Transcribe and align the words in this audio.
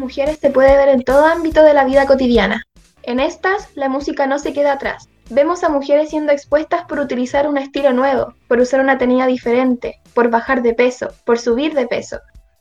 mujeres 0.00 0.38
se 0.40 0.50
puede 0.50 0.76
ver 0.76 0.88
en 0.88 1.04
todo 1.04 1.26
ámbito 1.26 1.62
de 1.62 1.74
la 1.74 1.84
vida 1.84 2.06
cotidiana. 2.06 2.64
En 3.04 3.20
estas, 3.20 3.68
la 3.76 3.88
música 3.88 4.26
no 4.26 4.38
se 4.38 4.52
queda 4.52 4.72
atrás. 4.72 5.08
Vemos 5.28 5.62
a 5.62 5.68
mujeres 5.68 6.10
siendo 6.10 6.32
expuestas 6.32 6.84
por 6.86 6.98
utilizar 6.98 7.46
un 7.46 7.56
estilo 7.56 7.92
nuevo, 7.92 8.34
por 8.48 8.58
usar 8.58 8.80
una 8.80 8.98
tenida 8.98 9.26
diferente, 9.26 10.00
por 10.12 10.28
bajar 10.28 10.62
de 10.62 10.74
peso, 10.74 11.12
por 11.24 11.38
subir 11.38 11.74
de 11.74 11.86
peso, 11.86 12.18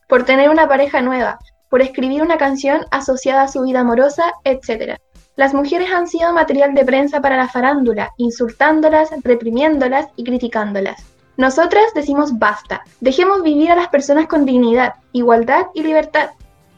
por 0.07 0.23
tener 0.23 0.49
una 0.49 0.67
pareja 0.67 1.01
nueva, 1.01 1.39
por 1.69 1.81
escribir 1.81 2.21
una 2.21 2.37
canción 2.37 2.85
asociada 2.91 3.43
a 3.43 3.47
su 3.47 3.63
vida 3.63 3.79
amorosa, 3.79 4.33
etc. 4.43 4.99
Las 5.35 5.53
mujeres 5.53 5.89
han 5.91 6.07
sido 6.07 6.33
material 6.33 6.75
de 6.75 6.85
prensa 6.85 7.21
para 7.21 7.37
la 7.37 7.47
farándula, 7.47 8.11
insultándolas, 8.17 9.09
reprimiéndolas 9.23 10.09
y 10.15 10.23
criticándolas. 10.23 11.03
Nosotras 11.37 11.85
decimos 11.95 12.37
basta, 12.37 12.81
dejemos 12.99 13.41
vivir 13.43 13.71
a 13.71 13.75
las 13.75 13.87
personas 13.87 14.27
con 14.27 14.45
dignidad, 14.45 14.95
igualdad 15.13 15.67
y 15.73 15.83
libertad. 15.83 16.31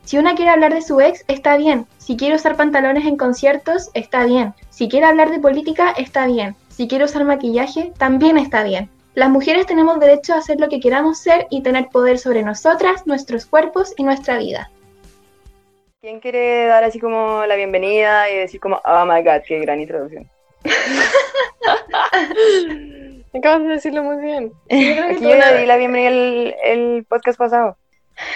Si 0.04 0.18
una 0.18 0.36
quiere 0.36 0.52
hablar 0.52 0.74
de 0.74 0.82
su 0.82 1.00
ex, 1.00 1.24
está 1.28 1.58
bien. 1.58 1.86
Si 1.98 2.18
quiere 2.18 2.36
usar 2.36 2.56
pantalones 2.56 3.06
en 3.06 3.18
conciertos, 3.18 3.92
está 3.94 4.26
bien. 4.26 4.54
Si 4.70 4.90
quiere 4.90 5.06
hablar 5.06 5.30
de 5.30 5.40
política, 5.40 5.92
está 5.92 6.26
bien. 6.26 6.56
Si 6.70 6.88
quiere 6.88 7.06
usar 7.06 7.24
maquillaje, 7.24 7.94
también 7.98 8.38
está 8.38 8.64
bien. 8.64 8.90
Las 9.14 9.30
mujeres 9.30 9.68
tenemos 9.68 10.00
derecho 10.00 10.34
a 10.34 10.38
hacer 10.38 10.60
lo 10.60 10.70
que 10.70 10.80
queramos 10.80 11.20
ser 11.20 11.48
y 11.50 11.62
tener 11.62 11.90
poder 11.90 12.18
sobre 12.18 12.44
nosotras, 12.44 13.06
nuestros 13.06 13.46
cuerpos 13.46 13.94
y 13.98 14.04
nuestra 14.04 14.38
vida. 14.38 14.72
¿Quién 16.02 16.20
quiere 16.20 16.66
dar 16.66 16.84
así 16.84 17.00
como 17.00 17.46
la 17.46 17.56
bienvenida 17.56 18.30
y 18.30 18.38
decir 18.38 18.60
como, 18.60 18.82
oh 18.84 19.06
my 19.06 19.22
god, 19.22 19.42
qué 19.46 19.60
gran 19.60 19.82
introducción? 19.82 20.28
Acabas 23.34 23.62
de 23.62 23.68
decirlo 23.68 24.04
muy 24.04 24.24
bien. 24.24 24.52
Aquí 24.66 25.22
yo 25.22 25.36
le 25.36 25.60
di 25.60 25.66
la 25.66 25.78
bienvenida 25.78 26.10
el, 26.10 26.56
el 26.64 27.06
podcast 27.08 27.38
pasado. 27.38 27.78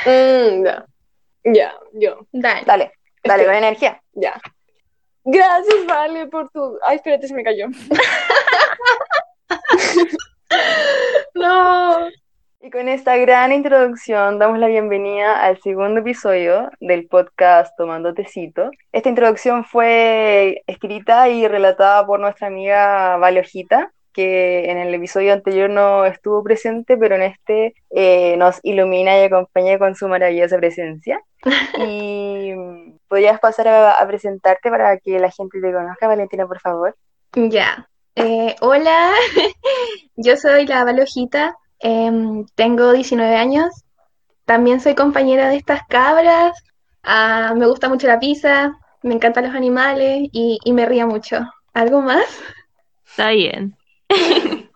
Mm, 0.06 0.64
ya. 0.64 0.86
Ya, 1.46 1.74
yo. 1.94 2.26
Dale. 2.32 2.64
Dale, 2.66 2.92
dale, 3.24 3.46
con 3.46 3.54
energía. 3.54 4.02
Ya. 4.14 4.42
Gracias, 5.24 5.86
Vale, 5.86 6.28
por 6.28 6.50
tu. 6.50 6.80
Ay, 6.84 6.98
espérate, 6.98 7.28
se 7.28 7.34
me 7.34 7.44
cayó. 7.44 7.68
No. 11.36 12.08
Y 12.62 12.70
con 12.72 12.88
esta 12.88 13.18
gran 13.18 13.52
introducción 13.52 14.40
damos 14.40 14.58
la 14.58 14.68
bienvenida 14.68 15.40
al 15.44 15.62
segundo 15.62 16.00
episodio 16.00 16.72
del 16.80 17.08
podcast 17.08 17.76
Tomando 17.78 18.14
Tecito. 18.14 18.72
Esta 18.92 19.10
introducción 19.10 19.66
fue 19.66 20.64
escrita 20.66 21.28
y 21.30 21.48
relatada 21.48 22.06
por 22.08 22.20
nuestra 22.20 22.48
amiga 22.48 23.18
Vale 23.18 23.42
Ojita, 23.42 23.92
que 24.14 24.72
en 24.72 24.78
el 24.78 24.94
episodio 24.94 25.34
anterior 25.34 25.70
no 25.70 26.06
estuvo 26.06 26.42
presente, 26.42 26.98
pero 26.98 27.16
en 27.16 27.23
este 27.23 27.76
eh, 27.92 28.38
nos 28.38 28.60
ilumina 28.64 29.20
y 29.20 29.26
acompaña 29.26 29.78
con 29.78 29.94
su 29.96 30.08
maravillosa 30.08 30.58
presencia. 30.58 31.22
Y 31.78 32.54
mm, 32.54 33.00
podrías 33.08 33.40
pasar 33.40 33.68
a, 33.68 33.92
a 33.92 34.08
presentarte 34.08 34.70
para 34.70 34.98
que 34.98 35.20
la 35.20 35.32
gente 35.32 35.62
te 35.62 35.74
conozca, 35.74 36.08
Valentina, 36.08 36.48
por 36.48 36.60
favor. 36.60 36.96
Ya. 37.34 37.88
Eh, 38.16 38.56
hola, 38.62 39.12
yo 40.16 40.38
soy 40.38 40.66
la 40.66 40.86
Valojita, 40.86 41.58
em, 41.80 42.46
tengo 42.56 42.94
19 42.94 43.36
años, 43.36 43.84
también 44.46 44.80
soy 44.80 44.96
compañera 44.96 45.50
de 45.50 45.58
estas 45.58 45.82
cabras, 45.90 46.58
ah, 47.04 47.54
me 47.58 47.68
gusta 47.68 47.90
mucho 47.90 48.08
la 48.08 48.20
pizza, 48.20 48.72
me 49.04 49.16
encantan 49.16 49.45
los 49.45 49.55
animales 49.55 50.30
y, 50.32 50.60
y 50.64 50.73
me 50.73 50.86
río 50.86 51.08
mucho. 51.08 51.39
¿Algo 51.73 52.02
más? 52.02 52.26
Está 53.05 53.32
bien. 53.32 53.76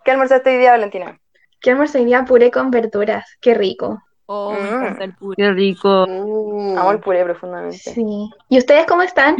¿Qué 0.04 0.10
almorzaste 0.10 0.50
hoy 0.50 0.58
día, 0.58 0.72
Valentina? 0.72 1.18
¿Qué 1.60 1.70
almorzaría 1.70 2.24
puré 2.24 2.50
con 2.50 2.70
verduras? 2.70 3.24
Qué 3.40 3.54
rico. 3.54 4.02
Oh, 4.32 4.52
me 4.52 4.60
encanta 4.68 5.02
el 5.04 5.14
puré. 5.14 5.34
Qué 5.36 5.50
rico. 5.50 6.06
Mm. 6.08 6.78
Amo 6.78 6.92
el 6.92 7.00
puré 7.00 7.24
profundamente. 7.24 7.78
Sí. 7.78 8.30
¿Y 8.48 8.58
ustedes 8.58 8.86
cómo 8.86 9.02
están? 9.02 9.36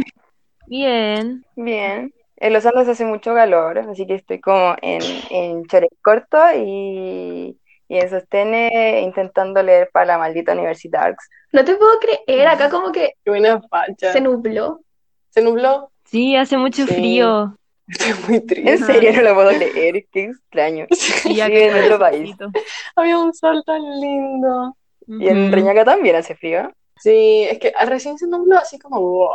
Bien. 0.67 1.45
Bien. 1.55 2.13
En 2.35 2.53
Los 2.53 2.65
Andes 2.65 2.89
hace 2.89 3.05
mucho 3.05 3.33
calor, 3.33 3.77
así 3.79 4.05
que 4.05 4.15
estoy 4.15 4.41
como 4.41 4.75
en, 4.81 5.01
en 5.29 5.65
chores 5.67 5.91
corto 6.03 6.37
y, 6.57 7.57
y 7.87 7.97
en 7.97 8.09
sostene 8.09 8.99
intentando 9.01 9.61
leer 9.63 9.89
para 9.93 10.07
la 10.07 10.17
maldita 10.17 10.51
Universidad. 10.53 11.15
No 11.53 11.63
te 11.63 11.75
puedo 11.75 11.91
creer, 11.99 12.47
acá 12.47 12.69
como 12.69 12.91
que 12.91 13.13
Qué 13.23 13.31
buena 13.31 13.61
facha. 13.69 14.11
se 14.11 14.19
nubló. 14.19 14.81
¿Se 15.29 15.41
nubló? 15.41 15.91
Sí, 16.03 16.35
hace 16.35 16.57
mucho 16.57 16.85
Sí. 16.85 16.93
frío. 16.95 17.55
Estoy 17.87 18.13
muy 18.27 18.35
En 18.37 18.47
triste. 18.47 18.77
serio, 18.79 19.13
no 19.13 19.21
lo 19.21 19.35
puedo 19.35 19.49
creer, 19.51 20.05
qué 20.11 20.23
extraño. 20.25 20.85
Sí, 20.91 21.35
que 21.35 21.67
en 21.69 21.83
otro 21.85 21.99
país. 21.99 22.35
fresquito. 22.35 22.51
Había 22.95 23.17
un 23.19 23.33
sol 23.33 23.63
tan 23.65 23.81
lindo. 24.01 24.75
Y 25.19 25.27
en. 25.27 25.51
Reñaca 25.51 25.83
también 25.85 26.15
hace 26.15 26.35
frío. 26.35 26.71
Sí, 26.97 27.43
es 27.49 27.59
que 27.59 27.73
recién 27.85 28.17
se 28.17 28.27
nubló 28.27 28.57
así 28.57 28.77
como, 28.79 28.99
wow, 28.99 29.29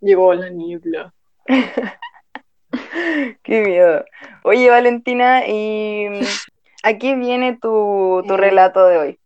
llegó 0.00 0.34
la 0.34 0.50
niebla. 0.50 1.12
Qué 3.42 3.62
miedo. 3.62 4.04
Oye, 4.44 4.70
Valentina, 4.70 5.46
¿y 5.46 6.06
a 6.82 6.98
qué 6.98 7.14
viene 7.16 7.58
tu, 7.60 8.22
tu 8.26 8.34
Eh. 8.34 8.36
relato 8.36 8.86
de 8.86 8.98
hoy? 8.98 9.18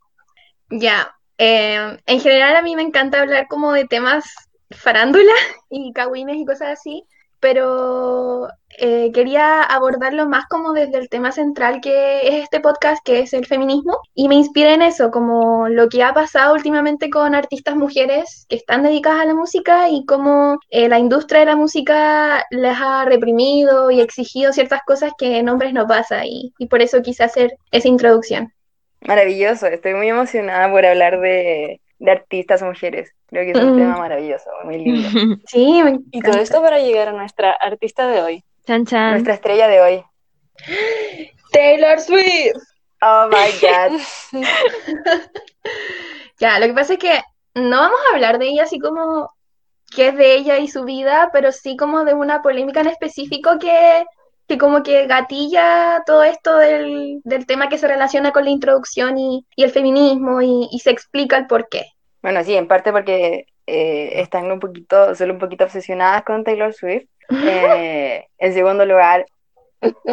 Ya, 0.70 1.14
eh, 1.38 1.98
en 2.06 2.20
general 2.20 2.56
a 2.56 2.62
mí 2.62 2.74
me 2.76 2.82
encanta 2.82 3.20
hablar 3.20 3.46
como 3.48 3.72
de 3.72 3.84
temas 3.84 4.24
farándula 4.70 5.32
y 5.70 5.92
cagüines 5.92 6.36
y 6.36 6.46
cosas 6.46 6.78
así, 6.78 7.04
pero 7.44 8.48
eh, 8.78 9.12
quería 9.12 9.62
abordarlo 9.64 10.26
más 10.26 10.46
como 10.46 10.72
desde 10.72 10.96
el 10.96 11.10
tema 11.10 11.30
central 11.30 11.82
que 11.82 12.26
es 12.26 12.44
este 12.44 12.60
podcast, 12.60 13.04
que 13.04 13.20
es 13.20 13.34
el 13.34 13.44
feminismo, 13.44 13.98
y 14.14 14.28
me 14.28 14.34
inspira 14.34 14.72
en 14.72 14.80
eso, 14.80 15.10
como 15.10 15.68
lo 15.68 15.90
que 15.90 16.02
ha 16.02 16.14
pasado 16.14 16.54
últimamente 16.54 17.10
con 17.10 17.34
artistas 17.34 17.76
mujeres 17.76 18.46
que 18.48 18.56
están 18.56 18.82
dedicadas 18.82 19.20
a 19.20 19.26
la 19.26 19.34
música 19.34 19.90
y 19.90 20.06
cómo 20.06 20.58
eh, 20.70 20.88
la 20.88 20.98
industria 20.98 21.40
de 21.40 21.46
la 21.46 21.56
música 21.56 22.46
les 22.48 22.76
ha 22.80 23.04
reprimido 23.04 23.90
y 23.90 24.00
exigido 24.00 24.54
ciertas 24.54 24.80
cosas 24.86 25.12
que 25.18 25.36
en 25.36 25.50
hombres 25.50 25.74
no 25.74 25.86
pasa, 25.86 26.24
y, 26.24 26.54
y 26.58 26.66
por 26.68 26.80
eso 26.80 27.02
quise 27.02 27.24
hacer 27.24 27.58
esa 27.72 27.88
introducción. 27.88 28.54
Maravilloso, 29.02 29.66
estoy 29.66 29.92
muy 29.92 30.08
emocionada 30.08 30.72
por 30.72 30.86
hablar 30.86 31.20
de, 31.20 31.82
de 32.04 32.10
artistas 32.12 32.62
mujeres. 32.62 33.10
Creo 33.28 33.44
que 33.44 33.52
es 33.52 33.56
un 33.64 33.74
Mm. 33.74 33.78
tema 33.78 33.96
maravilloso, 33.96 34.50
muy 34.64 34.78
lindo. 34.78 35.08
Sí, 35.46 35.82
me 35.82 35.98
Y 36.12 36.20
todo 36.20 36.36
esto 36.36 36.60
para 36.60 36.78
llegar 36.78 37.08
a 37.08 37.12
nuestra 37.12 37.52
artista 37.52 38.06
de 38.06 38.20
hoy. 38.22 38.44
Chan 38.66 38.84
chan. 38.86 39.10
Nuestra 39.12 39.34
estrella 39.34 39.68
de 39.68 39.80
hoy. 39.80 40.04
Taylor 41.52 41.98
Swift. 42.00 42.62
Oh 43.02 43.28
my 43.28 43.50
God. 43.60 44.00
Ya, 46.40 46.58
lo 46.58 46.66
que 46.66 46.74
pasa 46.74 46.94
es 46.94 46.98
que 46.98 47.20
no 47.54 47.76
vamos 47.78 47.98
a 48.10 48.14
hablar 48.14 48.38
de 48.38 48.46
ella 48.48 48.64
así 48.64 48.78
como 48.78 49.30
que 49.94 50.08
es 50.08 50.16
de 50.16 50.34
ella 50.34 50.58
y 50.58 50.66
su 50.68 50.84
vida, 50.84 51.30
pero 51.32 51.52
sí 51.52 51.76
como 51.76 52.04
de 52.04 52.12
una 52.14 52.42
polémica 52.42 52.80
en 52.80 52.88
específico 52.88 53.58
que, 53.60 54.04
que 54.48 54.58
como 54.58 54.82
que 54.82 55.06
gatilla 55.06 56.02
todo 56.04 56.24
esto 56.24 56.56
del, 56.58 57.20
del 57.22 57.46
tema 57.46 57.68
que 57.68 57.78
se 57.78 57.86
relaciona 57.86 58.32
con 58.32 58.44
la 58.44 58.50
introducción 58.50 59.16
y, 59.16 59.46
y 59.54 59.62
el 59.62 59.70
feminismo 59.70 60.42
y, 60.42 60.68
y 60.72 60.80
se 60.80 60.90
explica 60.90 61.36
el 61.38 61.46
por 61.46 61.68
qué. 61.68 61.84
Bueno, 62.24 62.42
sí, 62.42 62.54
en 62.54 62.66
parte 62.66 62.90
porque 62.90 63.44
eh, 63.66 64.22
están 64.22 64.50
un 64.50 64.58
poquito, 64.58 65.14
solo 65.14 65.34
un 65.34 65.38
poquito 65.38 65.64
obsesionadas 65.64 66.22
con 66.24 66.42
Taylor 66.42 66.72
Swift. 66.72 67.06
Eh, 67.30 68.26
en 68.38 68.54
segundo 68.54 68.84
lugar, 68.86 69.26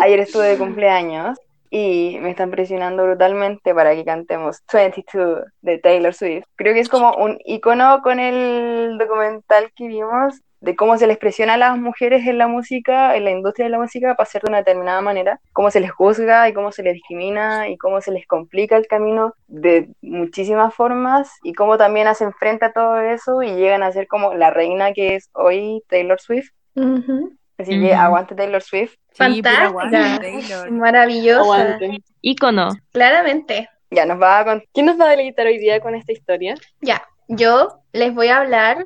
ayer 0.02 0.20
estuve 0.20 0.48
de 0.48 0.58
cumpleaños 0.58 1.38
y 1.70 2.18
me 2.22 2.32
están 2.32 2.52
presionando 2.52 3.04
brutalmente 3.04 3.74
para 3.74 3.96
que 3.96 4.04
cantemos 4.04 4.62
22 4.74 5.46
de 5.62 5.78
Taylor 5.80 6.14
Swift. 6.14 6.46
Creo 6.56 6.74
que 6.74 6.82
es 6.82 6.90
como 6.90 7.14
un 7.16 7.38
icono 7.46 8.02
con 8.02 8.20
el 8.20 8.98
documental 8.98 9.72
que 9.74 9.88
vimos 9.88 10.42
de 10.62 10.76
cómo 10.76 10.98
se 10.98 11.08
les 11.08 11.18
presiona 11.18 11.56
a 11.56 11.58
las 11.58 11.78
mujeres 11.78 12.26
en 12.28 12.38
la 12.38 12.48
música, 12.48 13.16
en 13.16 13.26
la 13.26 13.32
industria 13.32 13.66
de 13.66 13.72
la 13.72 13.80
música, 13.80 14.16
para 14.16 14.30
ser 14.30 14.44
de 14.44 14.50
una 14.50 14.60
determinada 14.60 15.02
manera, 15.02 15.40
cómo 15.54 15.72
se 15.72 15.80
les 15.80 15.92
juzga 15.92 16.48
y 16.48 16.54
cómo 16.54 16.72
se 16.72 16.84
les 16.84 16.94
discrimina 16.94 17.68
y 17.68 17.78
cómo 17.78 18.00
se 18.00 18.12
les 18.12 18.26
complica 18.28 18.78
el 18.78 18.88
camino 18.88 19.34
de 19.48 19.90
muchísimas 20.02 20.74
formas 20.74 21.32
y 21.44 21.54
cómo 21.54 21.78
también 21.78 22.08
hacen 22.08 22.32
frente 22.34 22.66
a 22.66 22.74
todo 22.74 23.00
eso 23.00 23.42
y 23.42 23.56
llegan 23.56 23.84
a 23.84 23.92
ser 23.92 24.08
como 24.08 24.34
la 24.36 24.52
reina 24.52 24.94
que 24.94 25.16
es 25.16 25.30
hoy 25.34 25.84
Taylor 25.88 26.22
Swift. 26.22 26.52
Ujú. 26.76 27.36
Así 27.58 27.80
que 27.80 27.94
aguante 27.94 28.34
Taylor 28.34 28.62
Swift. 28.62 28.94
Sí, 29.12 29.18
Fantástica. 29.18 30.20
Taylor. 30.20 30.72
Maravillosa, 30.72 31.42
Aguante. 31.42 31.98
Ícono. 32.22 32.70
claramente. 32.92 33.70
Ya 33.92 34.06
nos 34.06 34.22
va 34.22 34.40
a 34.40 34.46
contar. 34.46 34.68
¿Quién 34.74 34.86
nos 34.86 35.00
va 35.00 35.06
a 35.06 35.10
deleitar 35.10 35.46
hoy 35.48 35.58
día 35.58 35.80
con 35.82 35.96
esta 35.96 36.12
historia? 36.14 36.56
Ya, 36.80 37.04
yo 37.28 37.80
les 37.92 38.16
voy 38.16 38.28
a 38.30 38.38
hablar 38.38 38.86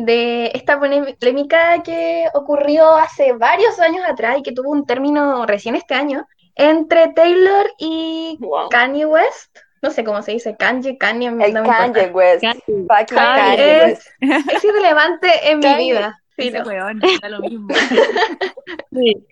de 0.00 0.52
esta 0.54 0.78
polémica 0.78 1.82
que 1.82 2.28
ocurrió 2.32 2.94
hace 2.94 3.32
varios 3.32 3.80
años 3.80 4.04
atrás 4.08 4.38
y 4.38 4.44
que 4.44 4.52
tuvo 4.52 4.70
un 4.70 4.86
término 4.86 5.44
recién 5.44 5.74
este 5.74 5.94
año 5.94 6.24
entre 6.54 7.08
Taylor 7.14 7.68
y 7.78 8.36
Wow. 8.40 8.68
Kanye 8.68 9.06
West. 9.06 9.58
No 9.82 9.90
sé 9.90 10.04
cómo 10.04 10.22
se 10.22 10.32
dice, 10.32 10.56
Kanye, 10.56 10.98
Kanye, 10.98 11.32
no 11.32 11.38
Kanye 11.38 11.58
importa. 11.58 12.10
West. 12.12 12.42
Kanye. 12.42 12.86
Kanye 12.88 13.06
Kanye 13.08 13.80
West. 13.86 14.06
es, 14.20 14.46
es 14.54 14.64
irrelevante 14.64 15.30
en 15.50 15.58
mi 15.58 15.64
Kanye. 15.64 15.92
vida. 15.92 16.22
Ese 16.36 16.50
Filo. 16.50 16.64
weón, 16.64 17.00
da 17.22 17.28
lo 17.28 17.40
mismo. 17.40 17.66
Sí. 18.92 19.26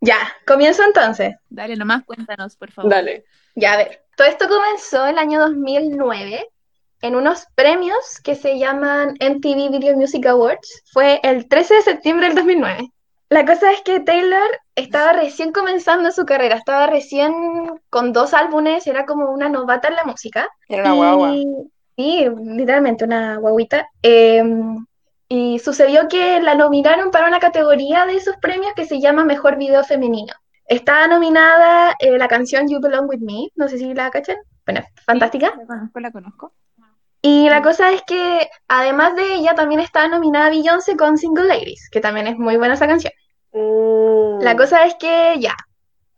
Ya, 0.00 0.18
comienzo 0.46 0.82
entonces. 0.84 1.36
Dale, 1.48 1.76
nomás 1.76 2.04
cuéntanos, 2.04 2.56
por 2.56 2.72
favor. 2.72 2.90
Dale. 2.90 3.24
Ya, 3.54 3.74
a 3.74 3.76
ver, 3.76 4.02
todo 4.16 4.26
esto 4.26 4.48
comenzó 4.48 5.06
el 5.06 5.18
año 5.18 5.38
2009 5.40 6.48
en 7.02 7.16
unos 7.16 7.46
premios 7.54 8.20
que 8.22 8.34
se 8.34 8.58
llaman 8.58 9.16
MTV 9.20 9.70
Video 9.70 9.96
Music 9.96 10.26
Awards. 10.26 10.82
Fue 10.92 11.20
el 11.22 11.48
13 11.48 11.74
de 11.74 11.82
septiembre 11.82 12.26
del 12.26 12.36
2009. 12.36 12.90
La 13.28 13.44
cosa 13.44 13.72
es 13.72 13.82
que 13.82 14.00
Taylor 14.00 14.48
estaba 14.76 15.12
recién 15.12 15.52
comenzando 15.52 16.12
su 16.12 16.24
carrera, 16.24 16.56
estaba 16.56 16.86
recién 16.86 17.34
con 17.90 18.12
dos 18.12 18.34
álbumes, 18.34 18.86
era 18.86 19.04
como 19.04 19.30
una 19.30 19.48
novata 19.48 19.88
en 19.88 19.96
la 19.96 20.04
música. 20.04 20.48
Era 20.68 20.82
una 20.82 20.94
guagua. 20.94 21.34
Y, 21.34 21.46
sí, 21.96 22.28
literalmente 22.44 23.04
una 23.04 23.36
guaguita. 23.36 23.88
Eh, 24.02 24.44
y 25.28 25.58
sucedió 25.58 26.08
que 26.08 26.40
la 26.40 26.54
nominaron 26.54 27.10
para 27.10 27.26
una 27.26 27.40
categoría 27.40 28.06
de 28.06 28.16
esos 28.16 28.36
premios 28.36 28.74
que 28.74 28.84
se 28.84 29.00
llama 29.00 29.24
Mejor 29.24 29.56
Video 29.56 29.82
Femenino. 29.82 30.32
Estaba 30.68 31.08
nominada 31.08 31.94
eh, 31.98 32.16
la 32.18 32.28
canción 32.28 32.68
You 32.68 32.80
Belong 32.80 33.08
With 33.08 33.20
Me, 33.20 33.48
no 33.56 33.68
sé 33.68 33.78
si 33.78 33.92
la 33.92 34.10
cachan. 34.10 34.36
Bueno, 34.64 34.82
fantástica. 35.04 35.52
La 35.56 35.66
conozco, 35.66 36.00
la 36.00 36.10
conozco. 36.12 36.52
Y 37.22 37.48
la 37.48 37.62
cosa 37.62 37.92
es 37.92 38.02
que 38.02 38.48
además 38.68 39.16
de 39.16 39.34
ella 39.34 39.54
también 39.54 39.80
está 39.80 40.06
nominada 40.08 40.50
Beyoncé 40.50 40.96
con 40.96 41.18
Single 41.18 41.46
Ladies, 41.46 41.88
que 41.90 42.00
también 42.00 42.26
es 42.26 42.38
muy 42.38 42.56
buena 42.56 42.74
esa 42.74 42.86
canción. 42.86 43.12
Mm. 43.52 44.42
La 44.42 44.56
cosa 44.56 44.84
es 44.84 44.94
que 44.96 45.36
ya, 45.38 45.56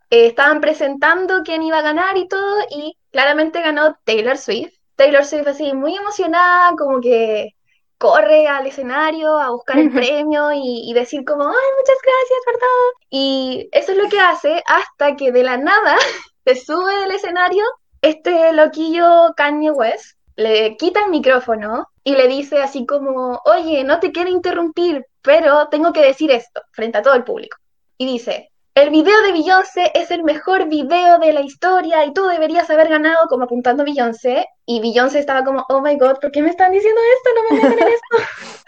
eh, 0.09 0.27
estaban 0.27 0.61
presentando 0.61 1.41
quién 1.43 1.63
iba 1.63 1.79
a 1.79 1.83
ganar 1.83 2.17
y 2.17 2.27
todo, 2.27 2.61
y 2.69 2.97
claramente 3.11 3.61
ganó 3.61 3.97
Taylor 4.03 4.37
Swift. 4.37 4.73
Taylor 4.95 5.25
Swift 5.25 5.47
así 5.47 5.73
muy 5.73 5.95
emocionada, 5.95 6.73
como 6.77 6.99
que 6.99 7.55
corre 7.97 8.47
al 8.47 8.65
escenario 8.65 9.37
a 9.37 9.51
buscar 9.51 9.77
el 9.77 9.91
premio 9.91 10.51
y, 10.53 10.89
y 10.89 10.93
decir 10.93 11.23
como, 11.25 11.43
ay, 11.43 11.69
muchas 11.77 11.97
gracias 12.03 12.39
por 12.45 12.53
todo. 12.53 13.07
Y 13.09 13.69
eso 13.71 13.91
es 13.91 13.97
lo 13.97 14.09
que 14.09 14.19
hace 14.19 14.63
hasta 14.67 15.15
que 15.15 15.31
de 15.31 15.43
la 15.43 15.57
nada 15.57 15.97
se 16.45 16.55
sube 16.55 16.93
del 16.99 17.11
escenario 17.11 17.63
este 18.01 18.53
loquillo 18.53 19.33
Kanye 19.35 19.71
West, 19.71 20.17
le 20.39 20.77
quita 20.77 21.01
el 21.03 21.11
micrófono 21.11 21.89
y 22.01 22.15
le 22.15 22.27
dice 22.27 22.61
así 22.61 22.85
como, 22.85 23.41
oye, 23.43 23.83
no 23.83 23.99
te 23.99 24.13
quiero 24.13 24.29
interrumpir, 24.29 25.05
pero 25.21 25.67
tengo 25.67 25.91
que 25.91 26.01
decir 26.01 26.31
esto 26.31 26.61
frente 26.71 26.97
a 26.97 27.01
todo 27.01 27.13
el 27.15 27.25
público. 27.25 27.57
Y 27.97 28.05
dice, 28.05 28.49
el 28.73 28.89
video 28.89 29.21
de 29.21 29.33
Beyoncé 29.33 29.91
es 29.93 30.11
el 30.11 30.23
mejor 30.23 30.69
video 30.69 31.19
de 31.19 31.33
la 31.33 31.41
historia 31.41 32.05
y 32.05 32.13
tú 32.13 32.25
deberías 32.25 32.69
haber 32.69 32.87
ganado 32.87 33.27
como 33.27 33.43
apuntando 33.43 33.83
a 33.83 33.85
Beyoncé. 33.85 34.45
Y 34.65 34.79
Beyoncé 34.79 35.19
estaba 35.19 35.43
como, 35.43 35.65
oh 35.67 35.81
my 35.81 35.97
god, 35.97 36.19
¿por 36.21 36.31
qué 36.31 36.41
me 36.41 36.51
están 36.51 36.71
diciendo 36.71 37.01
esto? 37.17 37.29
No 37.35 37.41
me 37.43 37.61
metan 37.61 37.87
en 37.87 37.93
esto. 37.93 38.63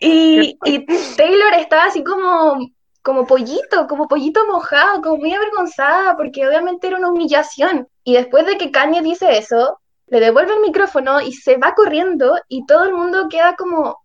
y, 0.00 0.58
y 0.64 0.86
Taylor 1.16 1.54
estaba 1.54 1.84
así 1.84 2.02
como, 2.02 2.58
como 3.02 3.26
pollito, 3.28 3.86
como 3.86 4.08
pollito 4.08 4.44
mojado, 4.48 5.02
como 5.02 5.18
muy 5.18 5.32
avergonzada, 5.32 6.16
porque 6.16 6.48
obviamente 6.48 6.88
era 6.88 6.96
una 6.96 7.10
humillación. 7.10 7.86
Y 8.02 8.14
después 8.14 8.44
de 8.44 8.58
que 8.58 8.72
Kanye 8.72 9.02
dice 9.02 9.38
eso, 9.38 9.79
le 10.10 10.20
devuelve 10.20 10.54
el 10.54 10.60
micrófono 10.60 11.20
y 11.20 11.32
se 11.32 11.56
va 11.56 11.74
corriendo 11.74 12.38
y 12.48 12.66
todo 12.66 12.84
el 12.84 12.92
mundo 12.94 13.28
queda 13.30 13.56
como. 13.56 13.96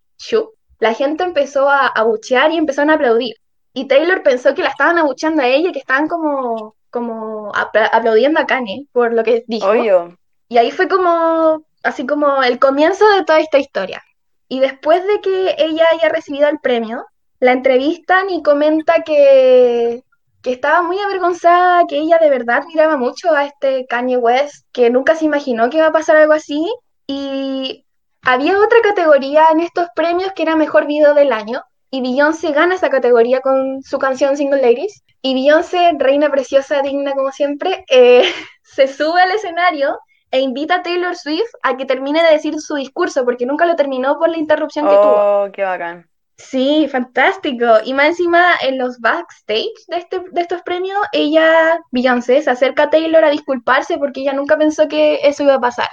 La 0.80 0.94
gente 0.94 1.24
empezó 1.24 1.70
a 1.70 1.88
abuchear 1.88 2.52
y 2.52 2.58
empezaron 2.58 2.90
a 2.90 2.94
aplaudir. 2.96 3.36
Y 3.74 3.88
Taylor 3.88 4.24
pensó 4.24 4.54
que 4.56 4.64
la 4.64 4.70
estaban 4.70 4.98
abucheando 4.98 5.42
a 5.42 5.48
ella, 5.48 5.72
que 5.72 5.80
estaban 5.80 6.08
como, 6.08 6.76
como 6.90 7.52
apla- 7.54 7.90
aplaudiendo 7.92 8.40
a 8.40 8.46
Kanye 8.46 8.88
por 8.92 9.14
lo 9.14 9.24
que 9.24 9.44
dijo. 9.48 9.68
Obvio. 9.68 10.18
Y 10.48 10.58
ahí 10.58 10.72
fue 10.72 10.88
como, 10.88 11.64
así 11.84 12.06
como 12.06 12.44
el 12.44 12.60
comienzo 12.60 13.08
de 13.10 13.24
toda 13.26 13.40
esta 13.40 13.58
historia. 13.58 14.04
Y 14.48 14.60
después 14.60 15.06
de 15.06 15.22
que 15.22 15.56
ella 15.58 15.86
haya 15.92 16.10
recibido 16.10 16.48
el 16.48 16.60
premio, 16.60 17.06
la 17.40 17.52
entrevistan 17.52 18.30
y 18.30 18.44
comenta 18.44 19.02
que, 19.04 20.04
que 20.46 20.52
estaba 20.52 20.84
muy 20.84 21.00
avergonzada, 21.00 21.88
que 21.88 21.98
ella 21.98 22.20
de 22.22 22.30
verdad 22.30 22.64
miraba 22.68 22.98
mucho 22.98 23.34
a 23.34 23.46
este 23.46 23.88
Kanye 23.88 24.18
West, 24.18 24.68
que 24.72 24.92
nunca 24.92 25.16
se 25.16 25.26
imaginó 25.26 25.72
que 25.72 25.78
iba 25.78 25.88
a 25.88 25.92
pasar 25.92 26.18
algo 26.18 26.34
así. 26.34 26.72
Y 27.08 27.84
había 28.22 28.60
otra 28.60 28.78
categoría 28.84 29.48
en 29.52 29.62
estos 29.62 29.88
premios 29.96 30.34
que 30.34 30.44
era 30.44 30.56
Mejor 30.56 30.86
Video 30.86 31.16
del 31.16 31.34
Año. 31.34 31.64
Y 31.90 32.02
Beyoncé 32.02 32.52
gana 32.52 32.76
esa 32.76 32.92
categoría 32.92 33.42
con 33.42 33.82
su 33.82 33.98
canción 33.98 34.38
Single 34.38 34.62
Ladies. 34.62 35.04
Y 35.24 35.34
Beyoncé, 35.34 35.94
reina 35.98 36.30
preciosa, 36.30 36.84
digna 36.84 37.14
como 37.14 37.32
siempre, 37.32 37.84
eh, 37.90 38.22
se 38.62 38.88
sube 38.88 39.20
al 39.20 39.32
escenario 39.32 39.98
e 40.30 40.42
invita 40.42 40.76
a 40.76 40.84
Taylor 40.84 41.16
Swift 41.16 41.50
a 41.64 41.76
que 41.76 41.86
termine 41.86 42.22
de 42.22 42.34
decir 42.34 42.54
su 42.60 42.76
discurso, 42.76 43.26
porque 43.26 43.48
nunca 43.48 43.66
lo 43.66 43.76
terminó 43.76 44.20
por 44.20 44.30
la 44.30 44.38
interrupción 44.38 44.86
que 44.86 44.94
tuvo. 44.94 45.46
Oh, 45.46 45.48
qué 45.52 45.64
bacán. 45.64 46.08
Sí, 46.38 46.88
fantástico. 46.90 47.66
Y 47.86 47.94
más 47.94 48.08
encima, 48.08 48.56
en 48.62 48.78
los 48.78 49.00
backstage 49.00 49.86
de, 49.88 49.98
este, 49.98 50.22
de 50.32 50.42
estos 50.42 50.62
premios, 50.64 50.98
ella, 51.14 51.80
Beyoncé, 51.92 52.42
se 52.42 52.50
acerca 52.50 52.84
a 52.84 52.90
Taylor 52.90 53.24
a 53.24 53.30
disculparse 53.30 53.98
porque 53.98 54.22
ella 54.22 54.34
nunca 54.34 54.58
pensó 54.58 54.88
que 54.88 55.20
eso 55.24 55.44
iba 55.44 55.56
a 55.56 55.62
pasar. 55.62 55.90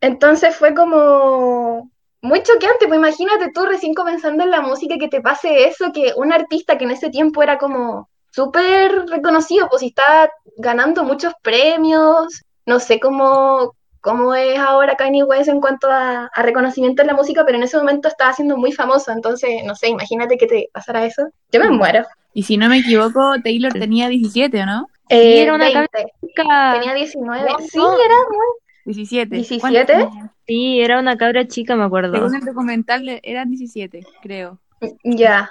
Entonces 0.00 0.56
fue 0.56 0.74
como 0.74 1.90
muy 2.22 2.42
choqueante, 2.42 2.86
pues 2.86 2.98
imagínate 2.98 3.50
tú 3.54 3.66
recién 3.66 3.94
comenzando 3.94 4.44
en 4.44 4.50
la 4.50 4.60
música 4.60 4.96
que 4.98 5.08
te 5.08 5.20
pase 5.20 5.66
eso, 5.68 5.92
que 5.92 6.12
un 6.16 6.32
artista 6.32 6.78
que 6.78 6.84
en 6.84 6.92
ese 6.92 7.10
tiempo 7.10 7.42
era 7.42 7.58
como 7.58 8.08
súper 8.30 9.06
reconocido, 9.08 9.68
pues 9.68 9.82
y 9.82 9.88
estaba 9.88 10.30
ganando 10.56 11.04
muchos 11.04 11.34
premios, 11.42 12.42
no 12.66 12.78
sé 12.80 13.00
cómo, 13.00 13.74
cómo 14.00 14.34
es 14.34 14.58
ahora 14.58 14.96
Kanye 14.96 15.24
West 15.24 15.48
en 15.48 15.60
cuanto 15.60 15.88
a, 15.90 16.26
a 16.26 16.42
reconocimiento 16.42 17.02
en 17.02 17.08
la 17.08 17.14
música, 17.14 17.44
pero 17.44 17.58
en 17.58 17.64
ese 17.64 17.76
momento 17.76 18.08
estaba 18.08 18.32
siendo 18.32 18.56
muy 18.56 18.72
famoso, 18.72 19.12
entonces, 19.12 19.62
no 19.64 19.74
sé, 19.74 19.88
imagínate 19.88 20.36
que 20.38 20.46
te 20.46 20.68
pasara 20.72 21.04
eso. 21.04 21.28
Yo 21.52 21.60
me 21.60 21.70
muero. 21.70 22.04
Y 22.32 22.44
si 22.44 22.56
no 22.56 22.68
me 22.68 22.78
equivoco, 22.78 23.34
Taylor 23.42 23.72
tenía 23.72 24.08
17, 24.08 24.62
¿o 24.62 24.66
no? 24.66 24.86
Eh, 25.08 25.42
era 25.42 25.54
una 25.54 25.64
20. 25.64 25.88
Chica, 26.20 26.70
Tenía 26.78 26.94
19. 26.94 27.50
No, 27.50 27.58
Sí, 27.58 27.78
era 27.78 28.14
muy... 28.30 28.46
17. 28.84 29.34
17? 29.34 29.60
¿Cuántos 29.60 29.86
tenía? 29.86 30.34
sí, 30.46 30.80
era 30.80 30.98
una 31.00 31.16
cabra 31.16 31.46
chica, 31.46 31.76
me 31.76 31.84
acuerdo. 31.84 32.14
Según 32.14 32.36
el 32.36 32.44
documental, 32.44 33.20
eran 33.22 33.50
17, 33.50 34.06
creo. 34.22 34.58
Ya. 35.04 35.50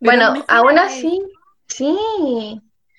Pero 0.00 0.32
Bueno, 0.32 0.44
aún 0.48 0.78
así, 0.78 1.20
sí. 1.68 1.96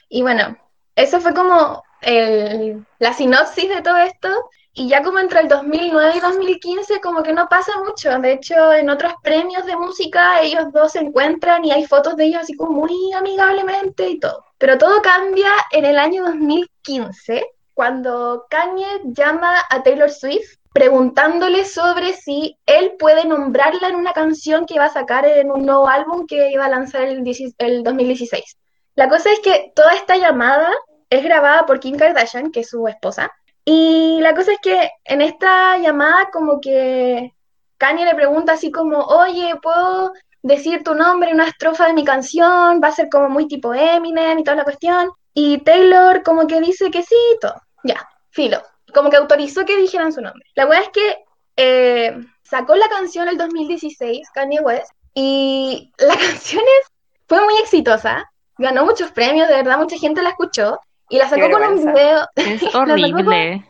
Y 0.09 0.21
bueno, 0.21 0.57
eso 0.95 1.19
fue 1.19 1.33
como 1.33 1.83
el, 2.01 2.85
la 2.99 3.13
sinopsis 3.13 3.69
de 3.69 3.81
todo 3.81 3.97
esto. 3.97 4.29
Y 4.77 4.89
ya 4.89 5.01
como 5.01 5.19
entre 5.19 5.39
el 5.39 5.47
2009 5.47 6.13
y 6.17 6.19
2015 6.19 6.99
como 6.99 7.23
que 7.23 7.31
no 7.31 7.47
pasa 7.47 7.71
mucho. 7.81 8.19
De 8.19 8.33
hecho, 8.33 8.73
en 8.73 8.89
otros 8.89 9.13
premios 9.23 9.65
de 9.65 9.77
música 9.77 10.41
ellos 10.41 10.65
dos 10.73 10.91
se 10.91 10.99
encuentran 10.99 11.63
y 11.63 11.71
hay 11.71 11.85
fotos 11.85 12.17
de 12.17 12.25
ellos 12.25 12.41
así 12.41 12.55
como 12.55 12.81
muy 12.81 12.93
amigablemente 13.13 14.09
y 14.09 14.19
todo. 14.19 14.43
Pero 14.57 14.77
todo 14.77 15.01
cambia 15.01 15.49
en 15.71 15.85
el 15.85 15.97
año 15.97 16.25
2015 16.25 17.45
cuando 17.73 18.47
Kanye 18.49 19.01
llama 19.05 19.63
a 19.69 19.81
Taylor 19.81 20.09
Swift 20.09 20.57
preguntándole 20.73 21.63
sobre 21.63 22.11
si 22.11 22.57
él 22.65 22.95
puede 22.99 23.23
nombrarla 23.23 23.87
en 23.87 23.95
una 23.95 24.11
canción 24.11 24.65
que 24.65 24.77
va 24.77 24.85
a 24.85 24.93
sacar 24.93 25.25
en 25.25 25.51
un 25.51 25.65
nuevo 25.65 25.87
álbum 25.87 26.27
que 26.27 26.51
iba 26.51 26.65
a 26.65 26.69
lanzar 26.69 27.03
el, 27.03 27.23
10 27.23 27.55
el 27.59 27.81
2016. 27.81 28.57
La 28.95 29.07
cosa 29.07 29.31
es 29.31 29.39
que 29.39 29.71
toda 29.73 29.93
esta 29.93 30.17
llamada 30.17 30.69
es 31.09 31.23
grabada 31.23 31.65
por 31.65 31.79
Kim 31.79 31.95
Kardashian, 31.95 32.51
que 32.51 32.59
es 32.59 32.69
su 32.69 32.89
esposa, 32.89 33.31
y 33.65 34.19
la 34.21 34.35
cosa 34.35 34.53
es 34.53 34.59
que 34.61 34.89
en 35.05 35.21
esta 35.21 35.77
llamada 35.79 36.29
como 36.31 36.61
que 36.61 37.33
Kanye 37.77 38.05
le 38.05 38.15
pregunta 38.15 38.53
así 38.53 38.71
como, 38.71 38.99
oye, 38.99 39.55
¿puedo 39.61 40.13
decir 40.43 40.83
tu 40.83 40.93
nombre 40.95 41.29
en 41.29 41.35
una 41.35 41.47
estrofa 41.47 41.87
de 41.87 41.93
mi 41.93 42.03
canción? 42.05 42.79
Va 42.83 42.89
a 42.89 42.91
ser 42.91 43.09
como 43.09 43.29
muy 43.29 43.47
tipo 43.47 43.73
Eminem 43.73 44.39
y 44.39 44.43
toda 44.43 44.57
la 44.57 44.63
cuestión. 44.63 45.09
Y 45.33 45.57
Taylor 45.63 46.23
como 46.23 46.47
que 46.47 46.61
dice 46.61 46.91
que 46.91 47.03
sí, 47.03 47.15
todo. 47.41 47.55
Ya, 47.83 48.07
filo. 48.29 48.61
Como 48.93 49.09
que 49.09 49.17
autorizó 49.17 49.65
que 49.65 49.75
dijeran 49.77 50.13
su 50.13 50.21
nombre. 50.21 50.45
La 50.55 50.65
verdad 50.65 50.83
es 50.83 50.89
que 50.89 51.17
eh, 51.57 52.15
sacó 52.43 52.75
la 52.75 52.87
canción 52.87 53.27
el 53.27 53.37
2016, 53.37 54.29
Kanye 54.33 54.61
West, 54.61 54.91
y 55.13 55.91
la 55.97 56.15
canción 56.17 56.61
es- 56.81 56.87
fue 57.27 57.43
muy 57.43 57.55
exitosa. 57.57 58.31
Ganó 58.57 58.85
muchos 58.85 59.11
premios, 59.11 59.47
de 59.49 59.55
verdad, 59.55 59.77
mucha 59.79 59.97
gente 59.97 60.21
la 60.21 60.29
escuchó. 60.29 60.79
Y 61.09 61.17
la 61.19 61.29
sacó 61.29 61.49
con 61.51 61.63
un 61.63 61.75
video. 61.93 62.19
Es 62.35 62.71
con- 62.71 62.91
horrible. 62.91 63.65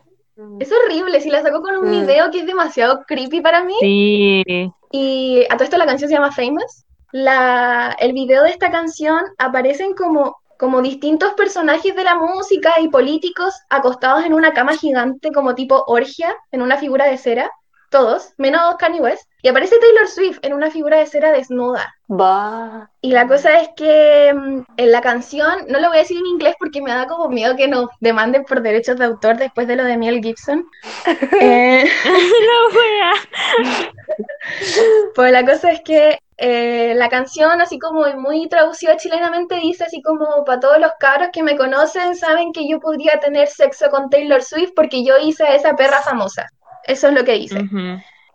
Es 0.60 0.70
horrible, 0.72 1.22
si 1.22 1.30
la 1.30 1.42
sacó 1.42 1.62
con 1.62 1.78
un 1.78 1.88
Mm. 1.88 1.92
video 1.92 2.32
que 2.32 2.40
es 2.40 2.46
demasiado 2.46 3.04
creepy 3.08 3.40
para 3.42 3.64
mí. 3.64 3.74
Sí. 3.80 4.44
Y 4.92 5.44
a 5.50 5.56
todo 5.56 5.64
esto 5.64 5.78
la 5.78 5.86
canción 5.86 6.10
se 6.10 6.16
llama 6.16 6.32
Famous. 6.32 6.84
La, 7.12 7.96
el 8.00 8.12
video 8.14 8.44
de 8.44 8.50
esta 8.50 8.70
canción 8.70 9.22
aparecen 9.38 9.94
como, 9.94 10.36
como 10.60 10.82
distintos 10.82 11.34
personajes 11.34 11.96
de 11.96 12.04
la 12.04 12.16
música 12.16 12.74
y 12.82 12.90
políticos 12.90 13.54
acostados 13.70 14.26
en 14.26 14.34
una 14.34 14.54
cama 14.54 14.76
gigante 14.76 15.32
como 15.32 15.56
tipo 15.56 15.84
orgia, 15.88 16.36
en 16.52 16.62
una 16.62 16.76
figura 16.78 17.06
de 17.06 17.18
cera. 17.18 17.50
Todos, 17.96 18.34
menos 18.36 18.76
Kanye 18.76 19.00
West. 19.00 19.24
Y 19.42 19.48
aparece 19.48 19.80
Taylor 19.80 20.10
Swift 20.10 20.40
en 20.42 20.52
una 20.52 20.70
figura 20.70 20.98
de 20.98 21.06
cera 21.06 21.32
desnuda. 21.32 21.96
Va. 22.12 22.92
Y 23.00 23.12
la 23.14 23.26
cosa 23.26 23.58
es 23.62 23.70
que 23.78 24.34
mm, 24.34 24.64
en 24.76 24.92
la 24.92 25.00
canción, 25.00 25.66
no 25.70 25.80
lo 25.80 25.88
voy 25.88 25.96
a 25.96 26.02
decir 26.02 26.18
en 26.18 26.26
inglés 26.26 26.56
porque 26.60 26.82
me 26.82 26.92
da 26.92 27.08
como 27.08 27.30
miedo 27.30 27.56
que 27.56 27.70
nos 27.70 27.88
demanden 28.02 28.44
por 28.44 28.62
derechos 28.62 28.98
de 28.98 29.06
autor 29.06 29.38
después 29.38 29.66
de 29.70 29.78
lo 29.78 29.86
de 29.86 29.96
Mel 29.96 30.22
Gibson. 30.22 30.66
Eh, 31.40 31.86
La 32.04 32.78
wea. 32.78 33.14
pues 35.16 35.32
la 35.32 35.46
cosa 35.46 35.72
es 35.72 35.80
que 35.80 36.20
eh, 36.36 36.94
la 36.96 37.08
canción, 37.08 37.62
así 37.62 37.80
como 37.80 38.06
muy 38.18 38.50
traducida 38.50 38.98
chilenamente, 38.98 39.56
dice 39.56 39.86
así 39.86 40.02
como 40.02 40.44
para 40.44 40.60
todos 40.60 40.80
los 40.80 40.92
cabros 41.00 41.30
que 41.32 41.44
me 41.44 41.56
conocen, 41.56 42.18
saben 42.18 42.52
que 42.52 42.68
yo 42.68 42.82
podría 42.82 43.22
tener 43.22 43.48
sexo 43.48 43.90
con 43.90 44.10
Taylor 44.10 44.44
Swift 44.44 44.74
porque 44.76 45.06
yo 45.06 45.18
hice 45.18 45.46
a 45.46 45.56
esa 45.56 45.78
perra 45.78 46.02
famosa. 46.02 46.50
Eso 46.86 47.08
es 47.08 47.14
lo 47.14 47.24
que 47.24 47.34
dice. 47.34 47.58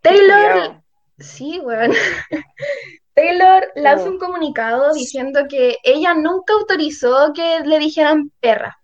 Taylor, 0.02 0.80
sí, 1.18 1.60
weón. 1.60 1.92
Taylor 3.14 3.68
lanza 3.74 4.04
No. 4.06 4.12
un 4.12 4.18
comunicado 4.18 4.92
diciendo 4.94 5.40
que 5.48 5.76
ella 5.82 6.14
nunca 6.14 6.54
autorizó 6.54 7.32
que 7.34 7.60
le 7.64 7.78
dijeran 7.78 8.30
perra. 8.40 8.78